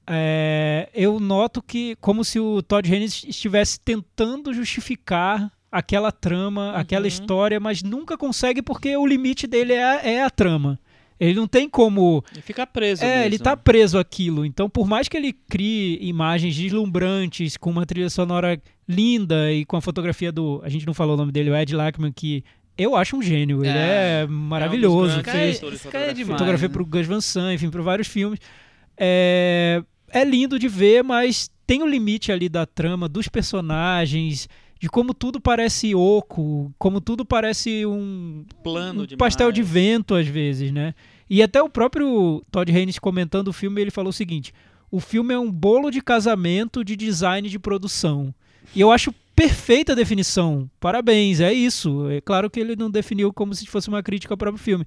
[0.06, 7.02] é, eu noto que como se o Todd Haynes estivesse tentando justificar aquela trama, aquela
[7.02, 7.08] Uhum.
[7.08, 10.78] história, mas nunca consegue porque o limite dele é, é a trama.
[11.22, 13.04] Ele não tem como Ele fica preso.
[13.04, 13.44] é, ele mesmo.
[13.44, 14.44] tá preso àquilo.
[14.44, 19.76] Então, por mais que ele crie imagens deslumbrantes, com uma trilha sonora linda e com
[19.76, 20.60] a fotografia do.
[20.64, 22.42] A gente não falou o nome dele, o Ed Lackman, que
[22.76, 23.64] eu acho um gênio.
[23.64, 25.16] Ele É, é, maravilhoso.
[25.16, 26.32] É um cara, grandes fez é- cara é demais.
[26.32, 26.72] fotografia né?
[26.74, 28.40] pro Gus Van Sant, enfim, para vários filmes.
[28.96, 34.48] É, é lindo de ver, mas tem o limite ali da trama, dos personagens,
[34.82, 40.26] de como tudo parece oco, como tudo parece um, Plano um pastel de vento às
[40.26, 40.92] vezes, né?
[41.30, 44.52] E até o próprio Todd Haynes comentando o filme, ele falou o seguinte:
[44.90, 48.34] o filme é um bolo de casamento de design de produção.
[48.74, 50.68] E eu acho perfeita a definição.
[50.80, 52.08] Parabéns, é isso.
[52.10, 54.84] É claro que ele não definiu como se fosse uma crítica ao próprio filme.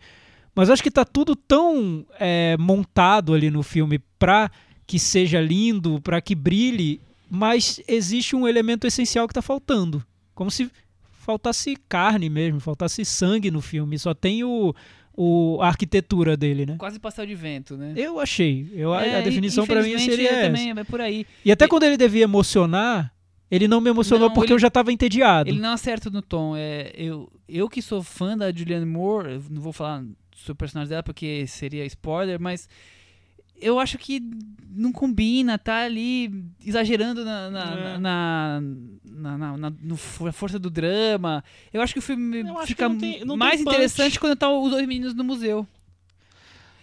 [0.54, 4.52] Mas acho que tá tudo tão é, montado ali no filme pra
[4.86, 10.04] que seja lindo, pra que brilhe, mas existe um elemento essencial que tá faltando.
[10.34, 10.70] Como se
[11.20, 13.98] faltasse carne mesmo, faltasse sangue no filme.
[13.98, 14.74] Só tem o,
[15.16, 16.76] o a arquitetura dele, né?
[16.78, 17.94] Quase pastel de vento, né?
[17.96, 18.70] Eu achei.
[18.74, 20.48] Eu, a- É, a definição pra mim seria eu essa.
[20.48, 21.26] também, é por aí.
[21.44, 23.12] E até quando ele devia emocionar,
[23.50, 25.50] ele não me emocionou Não, porque ele- eu já tava entediado.
[25.50, 26.56] Ele não acerta no tom.
[26.56, 30.04] É, eu, eu que sou fã da Julianne Moore, não vou falar
[30.36, 32.68] sobre o personagem dela porque seria spoiler, mas
[33.62, 34.22] eu acho que
[34.70, 37.98] não combina, tá ali exagerando na, na, É.
[37.98, 38.62] na,
[39.58, 41.44] na, no força do drama.
[41.74, 42.88] Eu acho que o filme fica
[43.38, 45.66] mais interessante quando tá os dois meninos no museu.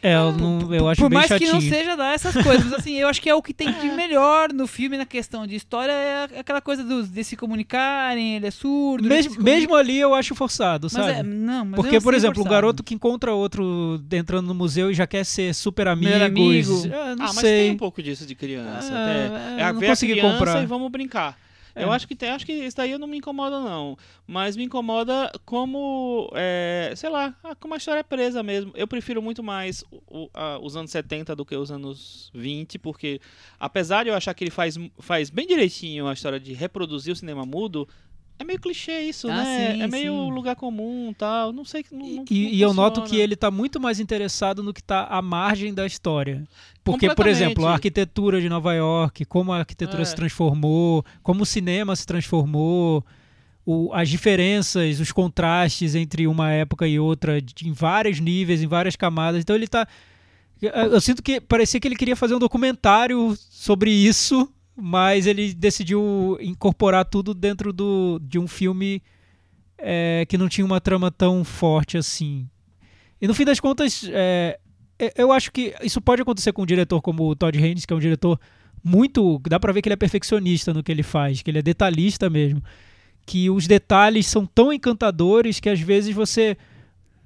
[0.03, 1.51] É, eu, não, eu acho Por bem mais chatinho.
[1.51, 3.73] que não seja lá essas coisas, mas assim, eu acho que é o que tem
[3.73, 8.35] de melhor no filme na questão de história, é aquela coisa dos, de se comunicarem,
[8.37, 9.09] ele é surdo.
[9.09, 11.20] mesmo, comunica- mesmo ali eu acho forçado, Mas sabe?
[11.20, 12.53] é, não, mas Porque, por exemplo, um forçado.
[12.55, 16.20] garoto que encontra outro entrando no museu e já quer ser super amigos.
[16.85, 16.95] Amigo.
[16.95, 17.62] Ah, não ah, mas sei.
[17.62, 18.93] tem um pouco disso de criança.
[18.93, 19.27] Ah, até.
[19.62, 20.62] eu É não ver a consegui criança comprar.
[20.62, 21.39] e vamos brincar.
[21.74, 21.85] É.
[21.85, 23.97] Eu acho que tem, acho que isso daí eu não me incomoda não,
[24.27, 28.73] mas me incomoda como, é, sei lá, como a história é presa mesmo.
[28.74, 33.20] Eu prefiro muito mais o- a- os anos 70 do que os anos 20, porque
[33.59, 37.16] apesar de eu achar que ele faz, faz bem direitinho a história de reproduzir o
[37.16, 37.89] cinema mudo,
[38.39, 39.45] é meio clichê isso, Ah, né?
[39.75, 40.31] sim, é meio sim.
[40.33, 41.53] lugar comum, tal.
[41.53, 44.63] Não sei, não, não, E, não e eu noto que ele tá muito mais interessado
[44.63, 46.43] no que tá à margem da história.
[46.83, 50.05] Porque, por exemplo, a arquitetura de Nova York, como a arquitetura É.
[50.05, 53.05] se transformou, como o cinema se transformou,
[53.65, 58.67] o- as diferenças, os contrastes entre uma época e outra, de- em vários níveis, em
[58.67, 59.41] várias camadas.
[59.41, 59.87] Então ele tá.
[60.61, 65.53] Eu eu sinto que parecia que ele queria fazer um documentário sobre isso, mas ele
[65.53, 69.03] decidiu incorporar tudo dentro do, de um filme
[69.78, 72.49] é, que não tinha uma trama tão forte assim.
[73.20, 74.59] E no fim das contas, é,
[74.99, 77.93] é, eu acho que isso pode acontecer com um diretor como o Todd Haynes, que
[77.93, 78.39] é um diretor
[78.82, 79.40] muito.
[79.49, 82.31] dá pra ver que ele é perfeccionista no que ele faz, que ele é detalhista
[82.31, 82.62] mesmo.
[83.27, 86.57] Que os detalhes são tão encantadores que às vezes você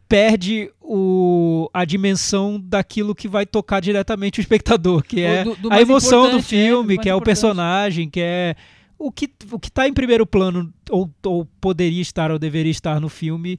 [0.09, 5.73] perde o, a dimensão daquilo que vai tocar diretamente o espectador, que é do- do
[5.73, 8.55] a emoção do importante, é, do filme, que é o personagem, que é
[8.99, 13.01] o que o que está em primeiro plano ou, ou poderia estar ou deveria estar
[13.01, 13.59] no filme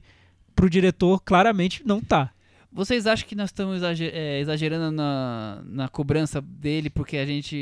[0.54, 2.30] pro diretor claramente não tá.
[2.72, 7.56] Vocês acham que nós estamos é, exagerando na, na cobrança dele porque a gente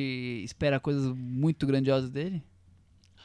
[0.45, 2.43] espera coisas muito grandiosas dele?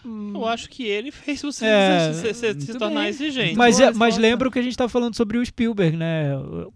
[0.04, 3.10] Eu acho que ele fez você É, se, se- se tornar bem.
[3.10, 3.56] exigente.
[3.56, 6.32] Mas, boa é, mas lembra o que a gente tá falando sobre o Spielberg, né?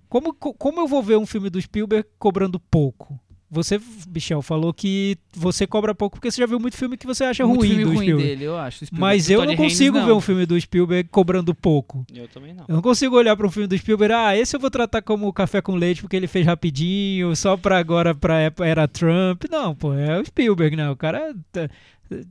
[0.07, 3.19] Como, co- como eu vou ver um filme do Spielberg cobrando pouco?
[3.56, 3.80] Você,
[4.14, 7.45] Michel, falou que você cobra pouco porque você já viu muito filme que você acha
[7.45, 8.30] muito ruim filme do ruim Spielberg.
[8.30, 8.86] dele, eu acho.
[8.91, 10.06] Mas eu não consigo não.
[10.06, 12.06] ver um filme do Spielberg cobrando pouco.
[12.14, 12.65] Eu também não.
[12.68, 15.32] Eu não consigo olhar para um filme do Spielberg, ah, esse eu vou tratar como
[15.34, 19.44] café com leite porque ele fez rapidinho, só pra agora, pra época era Trump.
[19.49, 20.90] Não, pô, é o Spielberg, né?
[20.90, 21.34] O cara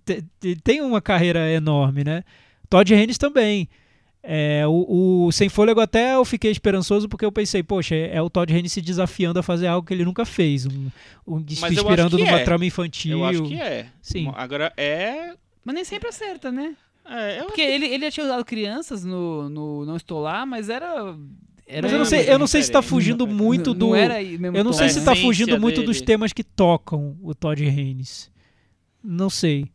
[0.04, 2.22] te- te- tem uma carreira enorme, né?
[2.68, 3.68] Todd Haynes também.
[4.26, 8.22] É, o, o Sem Fôlego até eu fiquei esperançoso porque eu pensei, poxa, é, é
[8.22, 10.90] o Todd Haynes se desafiando a fazer algo que ele nunca fez, um,
[11.26, 12.42] um se inspirando numa é.
[12.42, 13.18] trama infantil.
[13.18, 13.86] Eu acho que é.
[14.00, 14.32] Sim.
[14.34, 15.34] Agora é.
[15.62, 16.74] Mas nem sempre acerta, né?
[17.06, 20.70] é eu Porque ele, ele já tinha usado crianças no, no Não Estou Lá, mas
[20.70, 21.14] era.
[21.66, 22.90] era Mas eu não sei, eu não sei se tá diferente.
[22.90, 25.04] fugindo não- muito não do era aí mesmo Eu não sei se né?
[25.04, 28.30] tá essência fugindo muito dos temas que tocam o Todd Haynes.
[29.02, 29.66] Não sei.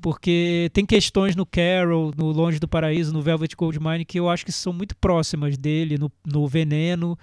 [0.00, 4.44] Porque tem questões no Carol, no Longe do Paraíso, no Velvet Goldmine, que eu acho
[4.44, 7.18] que são muito próximas dele, no, no Veneno,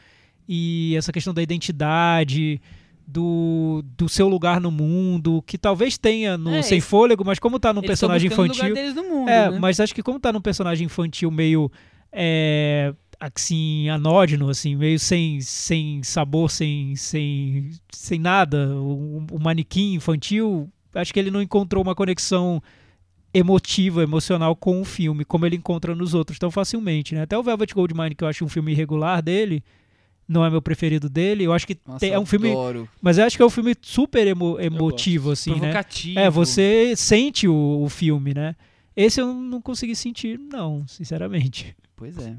[0.48, 2.62] e essa questão da identidade,
[3.08, 7.40] do, do seu lugar no mundo, que talvez tenha no É, Sem esse- Fôlego, mas
[7.40, 8.74] como tá num personagem infantil.
[9.04, 9.60] mundo, É, né?
[9.60, 11.72] mas acho que como tá num personagem infantil meio
[12.12, 19.94] é, assim, anódino, assim, meio sem, sem sabor, sem, sem, sem nada, o, o manequim
[19.94, 22.62] infantil, acho que ele não encontrou uma conexão
[23.34, 27.24] emotiva, emocional com o filme, como ele encontra nos outros tão facilmente, né?
[27.24, 29.62] Até o Velvet Goldmine, que eu acho um filme irregular dele,
[30.28, 32.88] não é meu preferido dele, eu acho que Nossa, tem- é um filme, adoro.
[33.02, 35.58] mas eu acho que é um filme super emo- emotivo, assim, né?
[35.60, 36.20] Provocativo.
[36.20, 38.56] É, você sente o, o filme, né?
[38.96, 41.76] Esse eu não consegui sentir, não, sinceramente.
[41.98, 42.36] Pois é.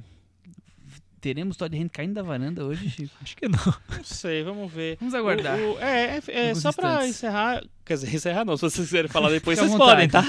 [1.26, 3.12] Teremos Todd Haynes caindo da varanda hoje, Chico?
[3.20, 3.58] Acho que não.
[3.96, 4.96] Não sei, vamos ver.
[5.00, 5.58] Vamos aguardar.
[5.58, 7.08] O- o- é, é, é só pra instantes.
[7.16, 7.64] encerrar.
[7.84, 10.24] Quer dizer, encerrar não, se vocês quiserem falar depois, vocês podem, tá?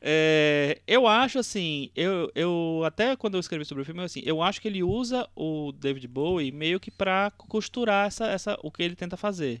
[0.00, 4.22] É, eu acho assim, eu, eu até quando eu escrevi sobre o filme, eu, assim,
[4.24, 8.70] eu acho que ele usa o David Bowie meio que pra costurar essa, essa, o
[8.70, 9.60] que ele tenta fazer.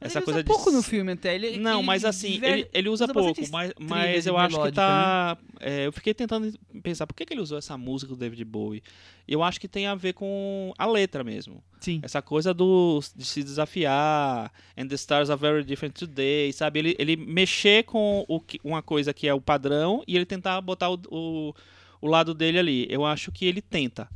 [0.00, 1.34] Mas essa ele coisa usa de pouco no filme até.
[1.34, 4.60] Ele, Não, ele mas assim, ver- ele, ele usa, usa pouco, mas, mas eu acho
[4.62, 5.36] que tá.
[5.60, 8.82] é, eu fiquei tentando pensar por que, que ele usou essa música do David Bowie.
[9.28, 11.62] Eu acho que tem a ver com a letra mesmo.
[11.80, 12.00] Sim.
[12.02, 16.78] Essa coisa do, de se desafiar, and the stars are very different today, sabe?
[16.78, 20.60] Ele, ele mexer com o que, uma coisa que é o padrão e ele tentar
[20.62, 21.54] botar o, o,
[22.00, 22.86] o lado dele ali.
[22.88, 24.08] Eu acho que ele tenta.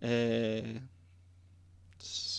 [0.00, 0.76] É...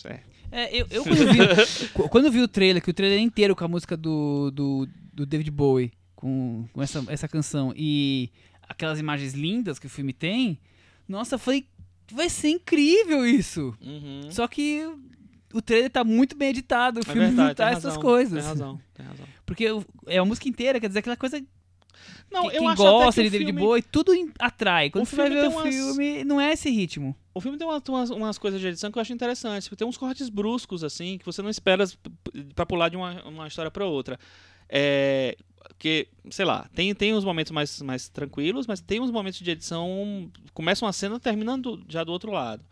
[0.04, 0.35] é.
[0.52, 3.54] É, eu, eu quando, vi, qu- quando vi o trailer, que o trailer é inteiro
[3.56, 8.30] com a música do, do, do David Bowie, com, com essa, essa canção, e
[8.68, 10.58] aquelas imagens lindas que o filme tem,
[11.08, 11.66] nossa, falei,
[12.12, 13.74] vai ser incrível isso.
[13.80, 14.22] Uhum.
[14.30, 14.88] Só que
[15.52, 18.38] o trailer tá muito bem editado, o É filme verdade, não tá essas razão, coisas.
[18.40, 19.26] Tem razão, tem razão.
[19.44, 19.66] Porque
[20.06, 21.40] é a música inteira, quer dizer, aquela coisa
[22.30, 24.90] Não, que, eu quem gosta que de David filme- Bowie, tudo atrai.
[24.90, 27.14] Quando O você vai ver o umas- filme, não é esse ritmo.
[27.36, 29.68] O filme tem umas, umas, umas coisas de edição que eu acho interessantes.
[29.76, 31.84] Tem uns cortes bruscos, assim, que você não espera
[32.54, 34.18] pra pular de uma, uma história pra outra.
[34.66, 35.36] É,
[35.78, 39.50] que, sei lá, tem, tem uns momentos mais, mais tranquilos, mas tem uns momentos de
[39.50, 40.32] edição.
[40.54, 42.64] Começa uma cena terminando já do outro lado.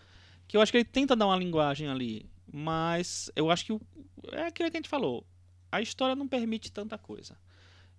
[0.49, 2.25] Que eu acho que ele tenta dar uma linguagem ali.
[2.51, 3.79] Mas eu acho que
[4.33, 5.27] é aquilo que a gente falou.
[5.71, 7.37] A história não permite tanta coisa.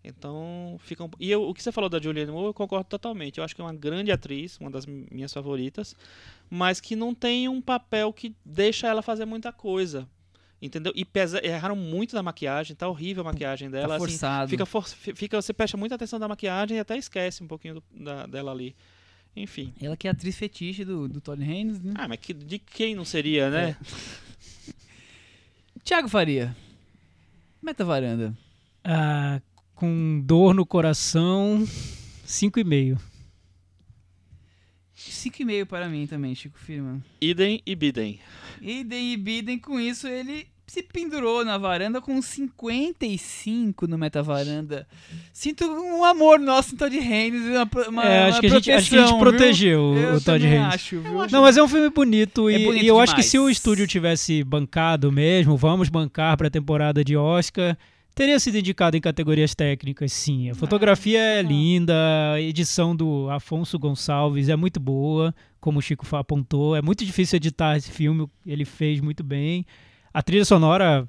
[0.08, 1.10] Então, fica um...
[1.20, 3.40] E eu, o que você falou da Julianne Moore, eu concordo totalmente.
[3.40, 5.96] Eu acho que é uma grande atriz, uma das mi- minhas favoritas,
[6.50, 10.08] mas que não tem um papel que deixa ela fazer muita coisa.
[10.62, 10.94] Entendeu?
[10.96, 11.44] E pesa...
[11.46, 13.88] erraram muito na maquiagem, tá horrível a maquiagem dela.
[13.90, 14.50] tá assim, forçado.
[14.50, 14.88] fica, for...
[14.88, 18.26] fica Você presta muita atenção na maquiagem e até esquece um pouquinho do- da...
[18.28, 18.76] dela ali.
[19.36, 19.74] Enfim.
[19.82, 21.94] Ela que é a atriz fetiche do, do Todd Haynes, né?
[21.96, 22.34] Ah, mas que...
[22.34, 23.76] de quem não seria, né?
[25.84, 26.56] Tiago Faria.
[27.62, 28.34] Meta varanda.
[28.84, 29.42] Ah,
[29.76, 31.64] com dor no coração,
[32.26, 32.98] 5,5.
[34.98, 37.04] 5,5 para mim também, Chico Firman.
[37.20, 38.20] Idem e Bidem.
[38.62, 44.88] Idem e Bidem, com isso, ele se pendurou na varanda com 55 no meta varanda.
[45.34, 48.72] Sinto um amor nosso em Todd Haynes, uma, uma, É, acho, uma que a gente,
[48.72, 49.20] acho que a gente proteção, viu?
[49.20, 50.74] protegeu o- o Todd Haynes.
[50.74, 51.28] acho, viu?
[51.30, 53.32] Não, mas é um filme bonito É e, bonito e eu acho que demais.
[53.32, 57.78] se o estúdio tivesse bancado mesmo, vamos bancar para a temporada de Oscar,
[58.16, 60.50] teria sido indicado em categorias técnicas, sim.
[60.50, 61.94] A fotografia é linda,
[62.34, 66.76] a edição do Afonso Gonçalves é muito boa, como o Chico Fá apontou.
[66.76, 69.66] É muito difícil editar esse filme, ele fez muito bem.
[70.14, 71.08] A trilha sonora.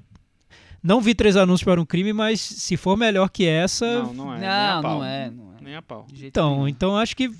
[0.83, 4.33] Não vi Três Anúncios para um Crime, mas se for melhor que essa, Não, não
[4.35, 4.39] é.
[4.39, 4.97] nem a Não, pau.
[4.99, 5.63] não é, não é.
[5.63, 6.05] Nem a pau.
[6.21, 7.31] Então, então acho que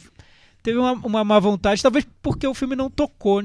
[0.64, 3.42] teve uma, uma má vontade, talvez porque o filme não tocou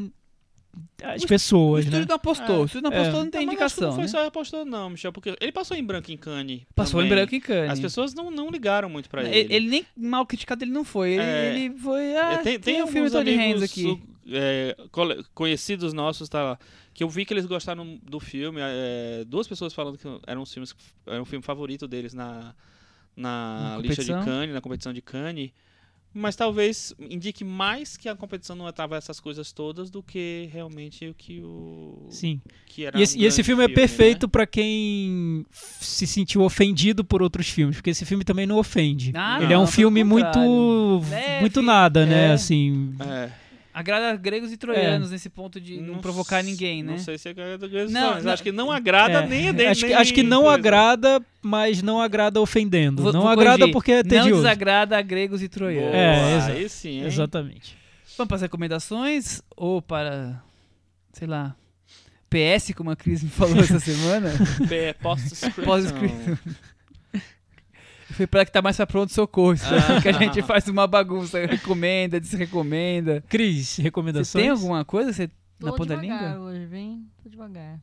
[1.03, 1.95] as O pessoas, o né?
[1.99, 2.57] estúdio não apostou.
[2.57, 2.59] É.
[2.59, 3.25] O estúdio não apostou, É.
[3.25, 4.09] não tem Não, indicação, Não foi né?
[4.09, 6.63] só apostou, não, Michel, porque ele passou em branco em Cannes.
[6.75, 7.19] Passou em também.
[7.19, 7.73] branco em Cannes.
[7.73, 9.55] As pessoas não, não ligaram muito pra ele, ele.
[9.55, 11.13] ele nem mal criticado ele não foi.
[11.13, 11.55] Ele, É.
[11.55, 12.17] ele foi.
[12.17, 13.83] Ah, É, tem tem um filme Haynes amigos aqui.
[13.83, 14.01] su-
[14.31, 14.77] é,
[15.35, 16.59] conhecidos nossos tá,
[16.95, 18.61] que eu vi que eles gostaram do filme.
[18.63, 20.75] é, duas pessoas falando que eram os filmes,
[21.07, 22.55] era um filme favorito deles na,
[23.17, 24.13] na Na lista de?
[24.25, 25.51] Cannes, na competição de Cannes.
[26.15, 31.09] Mas talvez indique mais que a competição não estava essas coisas todas do que realmente
[31.09, 32.41] o que o Sim.
[32.67, 33.75] que era E esse, um e esse grande filme é né?
[33.75, 39.11] perfeito pra quem se sentiu ofendido por outros filmes, porque esse filme também não ofende.
[39.15, 41.41] Ah, Ele é não, um pelo filme muito contrário.
[41.41, 42.29] Muito nada, né?
[42.29, 42.33] é.
[42.33, 43.31] Assim, É.
[43.75, 46.93] Agrada gregos e troianos nesse ponto de não, provocar s- ninguém, né?
[46.93, 48.33] Não sei se agrada gregos Não, não, mas não.
[48.33, 50.55] acho que não agrada é, nem, nem acho, que, nem acho que não coisa.
[50.57, 53.03] agrada, mas não agrada ofendendo.
[53.03, 53.73] Vou- não vou agrada corrigir.
[53.73, 54.43] porque é Não tedioso.
[54.43, 55.91] desagrada a gregos e troianos.
[55.91, 57.07] Boa, É, exa- aí sim, hein?
[57.07, 57.77] Exatamente.
[58.19, 60.43] Vamos para as recomendações ou para,
[61.15, 61.57] sei lá,
[62.29, 64.31] PS, como a Cris me falou essa semana?
[64.69, 65.65] Pé, Post-scriptum.
[65.65, 66.37] Pós-scriptum.
[68.13, 69.55] Foi para que tá mais pra pronto socorro.
[69.55, 70.01] isso Ah.
[70.03, 73.23] que a gente faz uma bagunça, recomenda, desrecomenda.
[73.29, 74.43] Cris, Você recomendações?
[74.43, 76.45] tem alguma coisa que você Tô na ponta da devagar língua?
[76.51, 77.07] hoje, vem.
[77.23, 77.79] Tô devagar.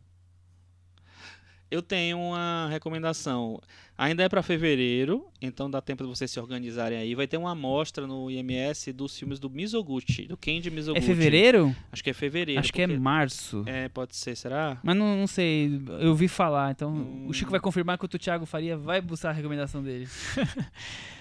[1.72, 3.62] Eu tenho uma recomendação.
[3.98, 7.14] Ainda é para fevereiro, então dá tempo de vocês se organizarem aí.
[7.14, 11.06] Vai ter uma amostra no IMS dos filmes do Mizoguchi, do Kenji É Mizoguchi.
[11.06, 11.76] fevereiro?
[11.92, 12.60] Acho que é fevereiro.
[12.62, 13.64] Acho que é março.
[13.68, 14.80] É, pode ser, será?
[14.82, 17.26] Mas não, não sei, eu ouvi falar, então Hum.
[17.28, 20.08] o Chico vai confirmar que o Thiago Faria vai buscar a recomendação dele.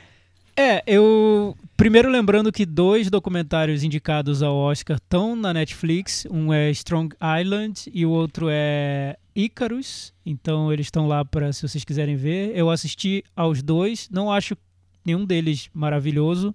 [0.61, 1.57] É, eu.
[1.77, 6.27] Primeiro lembrando que dois documentários indicados ao Oscar estão na Netflix.
[6.29, 10.13] Um é Strong Island e o outro é Icarus.
[10.27, 12.51] Então eles estão lá para se vocês quiserem ver.
[12.57, 14.09] Eu assisti aos dois.
[14.11, 14.57] Não acho
[15.05, 16.53] nenhum deles maravilhoso.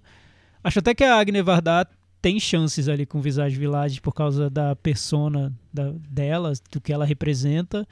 [0.62, 1.88] Acho até que a Agne Varda
[2.20, 7.06] tem chances ali com Visage Village por causa da persona da, dela, do que ela
[7.06, 7.88] representa.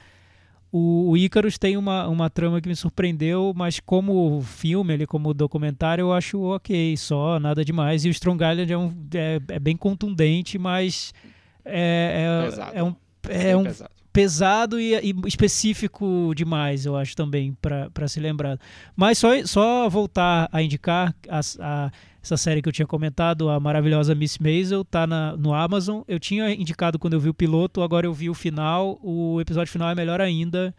[0.74, 5.34] O, o Icarus tem uma, uma trama que me surpreendeu, mas como filme, ali, como
[5.34, 8.06] documentário, eu acho ok, só, nada demais.
[8.06, 11.12] E o Strong Island é, um, é, é bem contundente, mas
[11.62, 12.96] é, é, é um,
[13.28, 13.64] é um
[14.12, 14.78] pesado.
[14.80, 18.60] e, e específico demais, eu acho também, para ser lembrado.
[18.96, 21.90] Mas só, só voltar a indicar a, a-
[22.22, 26.02] essa série que eu tinha comentado, a maravilhosa Miss Maisel, tá na, no Amazon.
[26.06, 28.96] Eu tinha indicado quando eu vi o piloto, agora eu vi o final.
[29.02, 30.72] O episódio final é melhor ainda.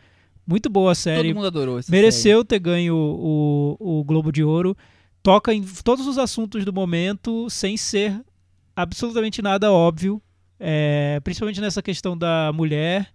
[0.47, 1.27] Muito boa a série.
[1.29, 4.75] Todo mundo adorou essa Mereceu ter ganho o, o Globo de Ouro.
[5.21, 8.21] Toca em todos os assuntos do momento, sem ser
[8.75, 10.21] absolutamente nada óbvio.
[10.59, 13.09] É, principalmente nessa questão da mulher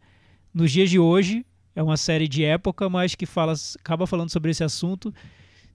[0.52, 1.44] nos dias de hoje.
[1.74, 5.14] É uma série de época, mas que fala, acaba falando sobre esse assunto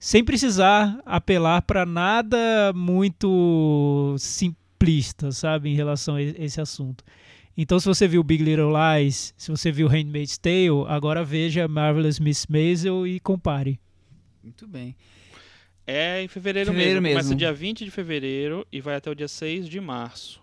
[0.04, 7.02] sem precisar apelar para nada muito simplista, sabe, em relação a esse assunto.
[7.56, 12.18] Então, se você viu Big Little Lies, se você viu Handmaid's Tale, agora veja Marvelous
[12.18, 13.80] Miss Maisel e compare.
[14.42, 14.94] Muito bem.
[15.86, 17.14] É em fevereiro, Fevereiro mesmo.
[17.14, 17.38] Começa mesmo.
[17.38, 20.42] dia 20 de fevereiro e vai até o dia 6 de março.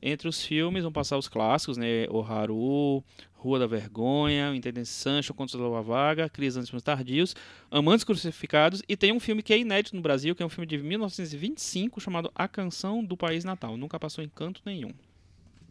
[0.00, 2.06] Entre os filmes vão passar os clássicos, né?
[2.10, 3.02] O Haru,
[3.42, 7.34] Rua da Vergonha, o Intendente Sancho, Contos da Lua Vaga, Cris Antes dos Tardios,
[7.70, 10.66] Amantes Crucificados e tem um filme que é inédito no Brasil, que é um filme
[10.66, 13.76] de 1925 chamado A Canção do País Natal.
[13.78, 14.92] Nunca passou em canto nenhum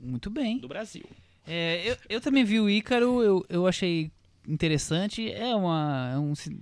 [0.01, 0.57] Muito bem.
[0.57, 1.03] do Brasil.
[1.45, 4.11] É, eu, eu também vi o Ícaro, eu, eu achei
[4.47, 5.31] interessante.
[5.31, 6.59] É, uma, é um ci-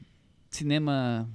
[0.50, 1.30] cinema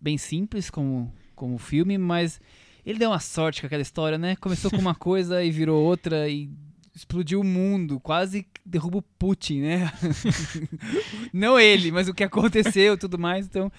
[0.00, 2.40] bem simples como, como filme, mas
[2.84, 4.36] ele deu uma sorte com aquela história, né?
[4.36, 6.50] Começou com uma coisa e virou outra e
[6.94, 9.92] explodiu o mundo, quase derruba o Putin, né?
[11.32, 13.46] Não ele, mas o que aconteceu tudo mais.
[13.46, 13.70] Então,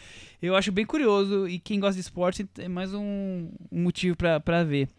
[0.42, 4.64] eu acho bem curioso e quem gosta de esporte é mais um, um motivo pra
[4.64, 4.90] ver.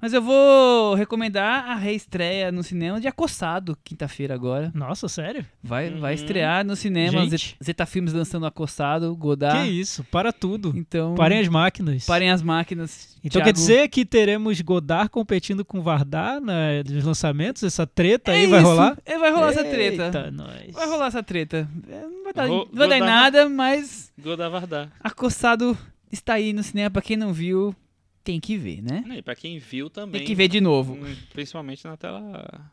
[0.00, 4.70] Mas eu vou recomendar a reestreia no cinema de Acossado, quinta-feira agora.
[4.74, 5.44] Nossa, sério?
[5.62, 6.20] Vai, vai Uhum.
[6.20, 7.20] estrear no cinema.
[7.28, 7.56] Gente.
[7.62, 9.62] Zeta- Filmes lançando Acossado, Godard.
[9.62, 10.72] Que isso, para tudo.
[10.76, 12.06] Então, Parem as máquinas.
[12.06, 13.16] parem as máquinas.
[13.18, 13.44] Então Thiago.
[13.46, 17.62] quer dizer que teremos Godard competindo com Vardar na, nos lançamentos?
[17.62, 18.68] Essa treta aí É vai isso.
[18.68, 18.96] rolar?
[19.04, 20.04] É, vai rolar essa treta.
[20.06, 20.72] Eita, nós.
[20.72, 21.68] Vai rolar essa treta.
[21.88, 24.88] É, Não vai dar, não vai dar em Godard- nada, mas Godavardar.
[25.00, 25.76] Acossado
[26.12, 26.90] está aí no cinema.
[26.90, 27.74] Pra quem não viu,
[28.22, 29.04] tem que ver, né?
[29.16, 30.20] E pra quem viu também.
[30.20, 30.94] Tem que ver de novo.
[30.94, 32.70] hum, Principalmente na tela.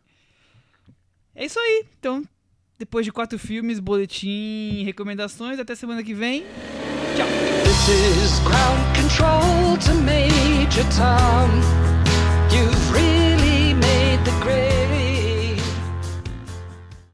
[1.35, 1.85] É isso aí.
[1.99, 2.23] Então,
[2.77, 6.43] depois de quatro filmes, boletim, recomendações, até semana que vem.
[7.87, 8.39] This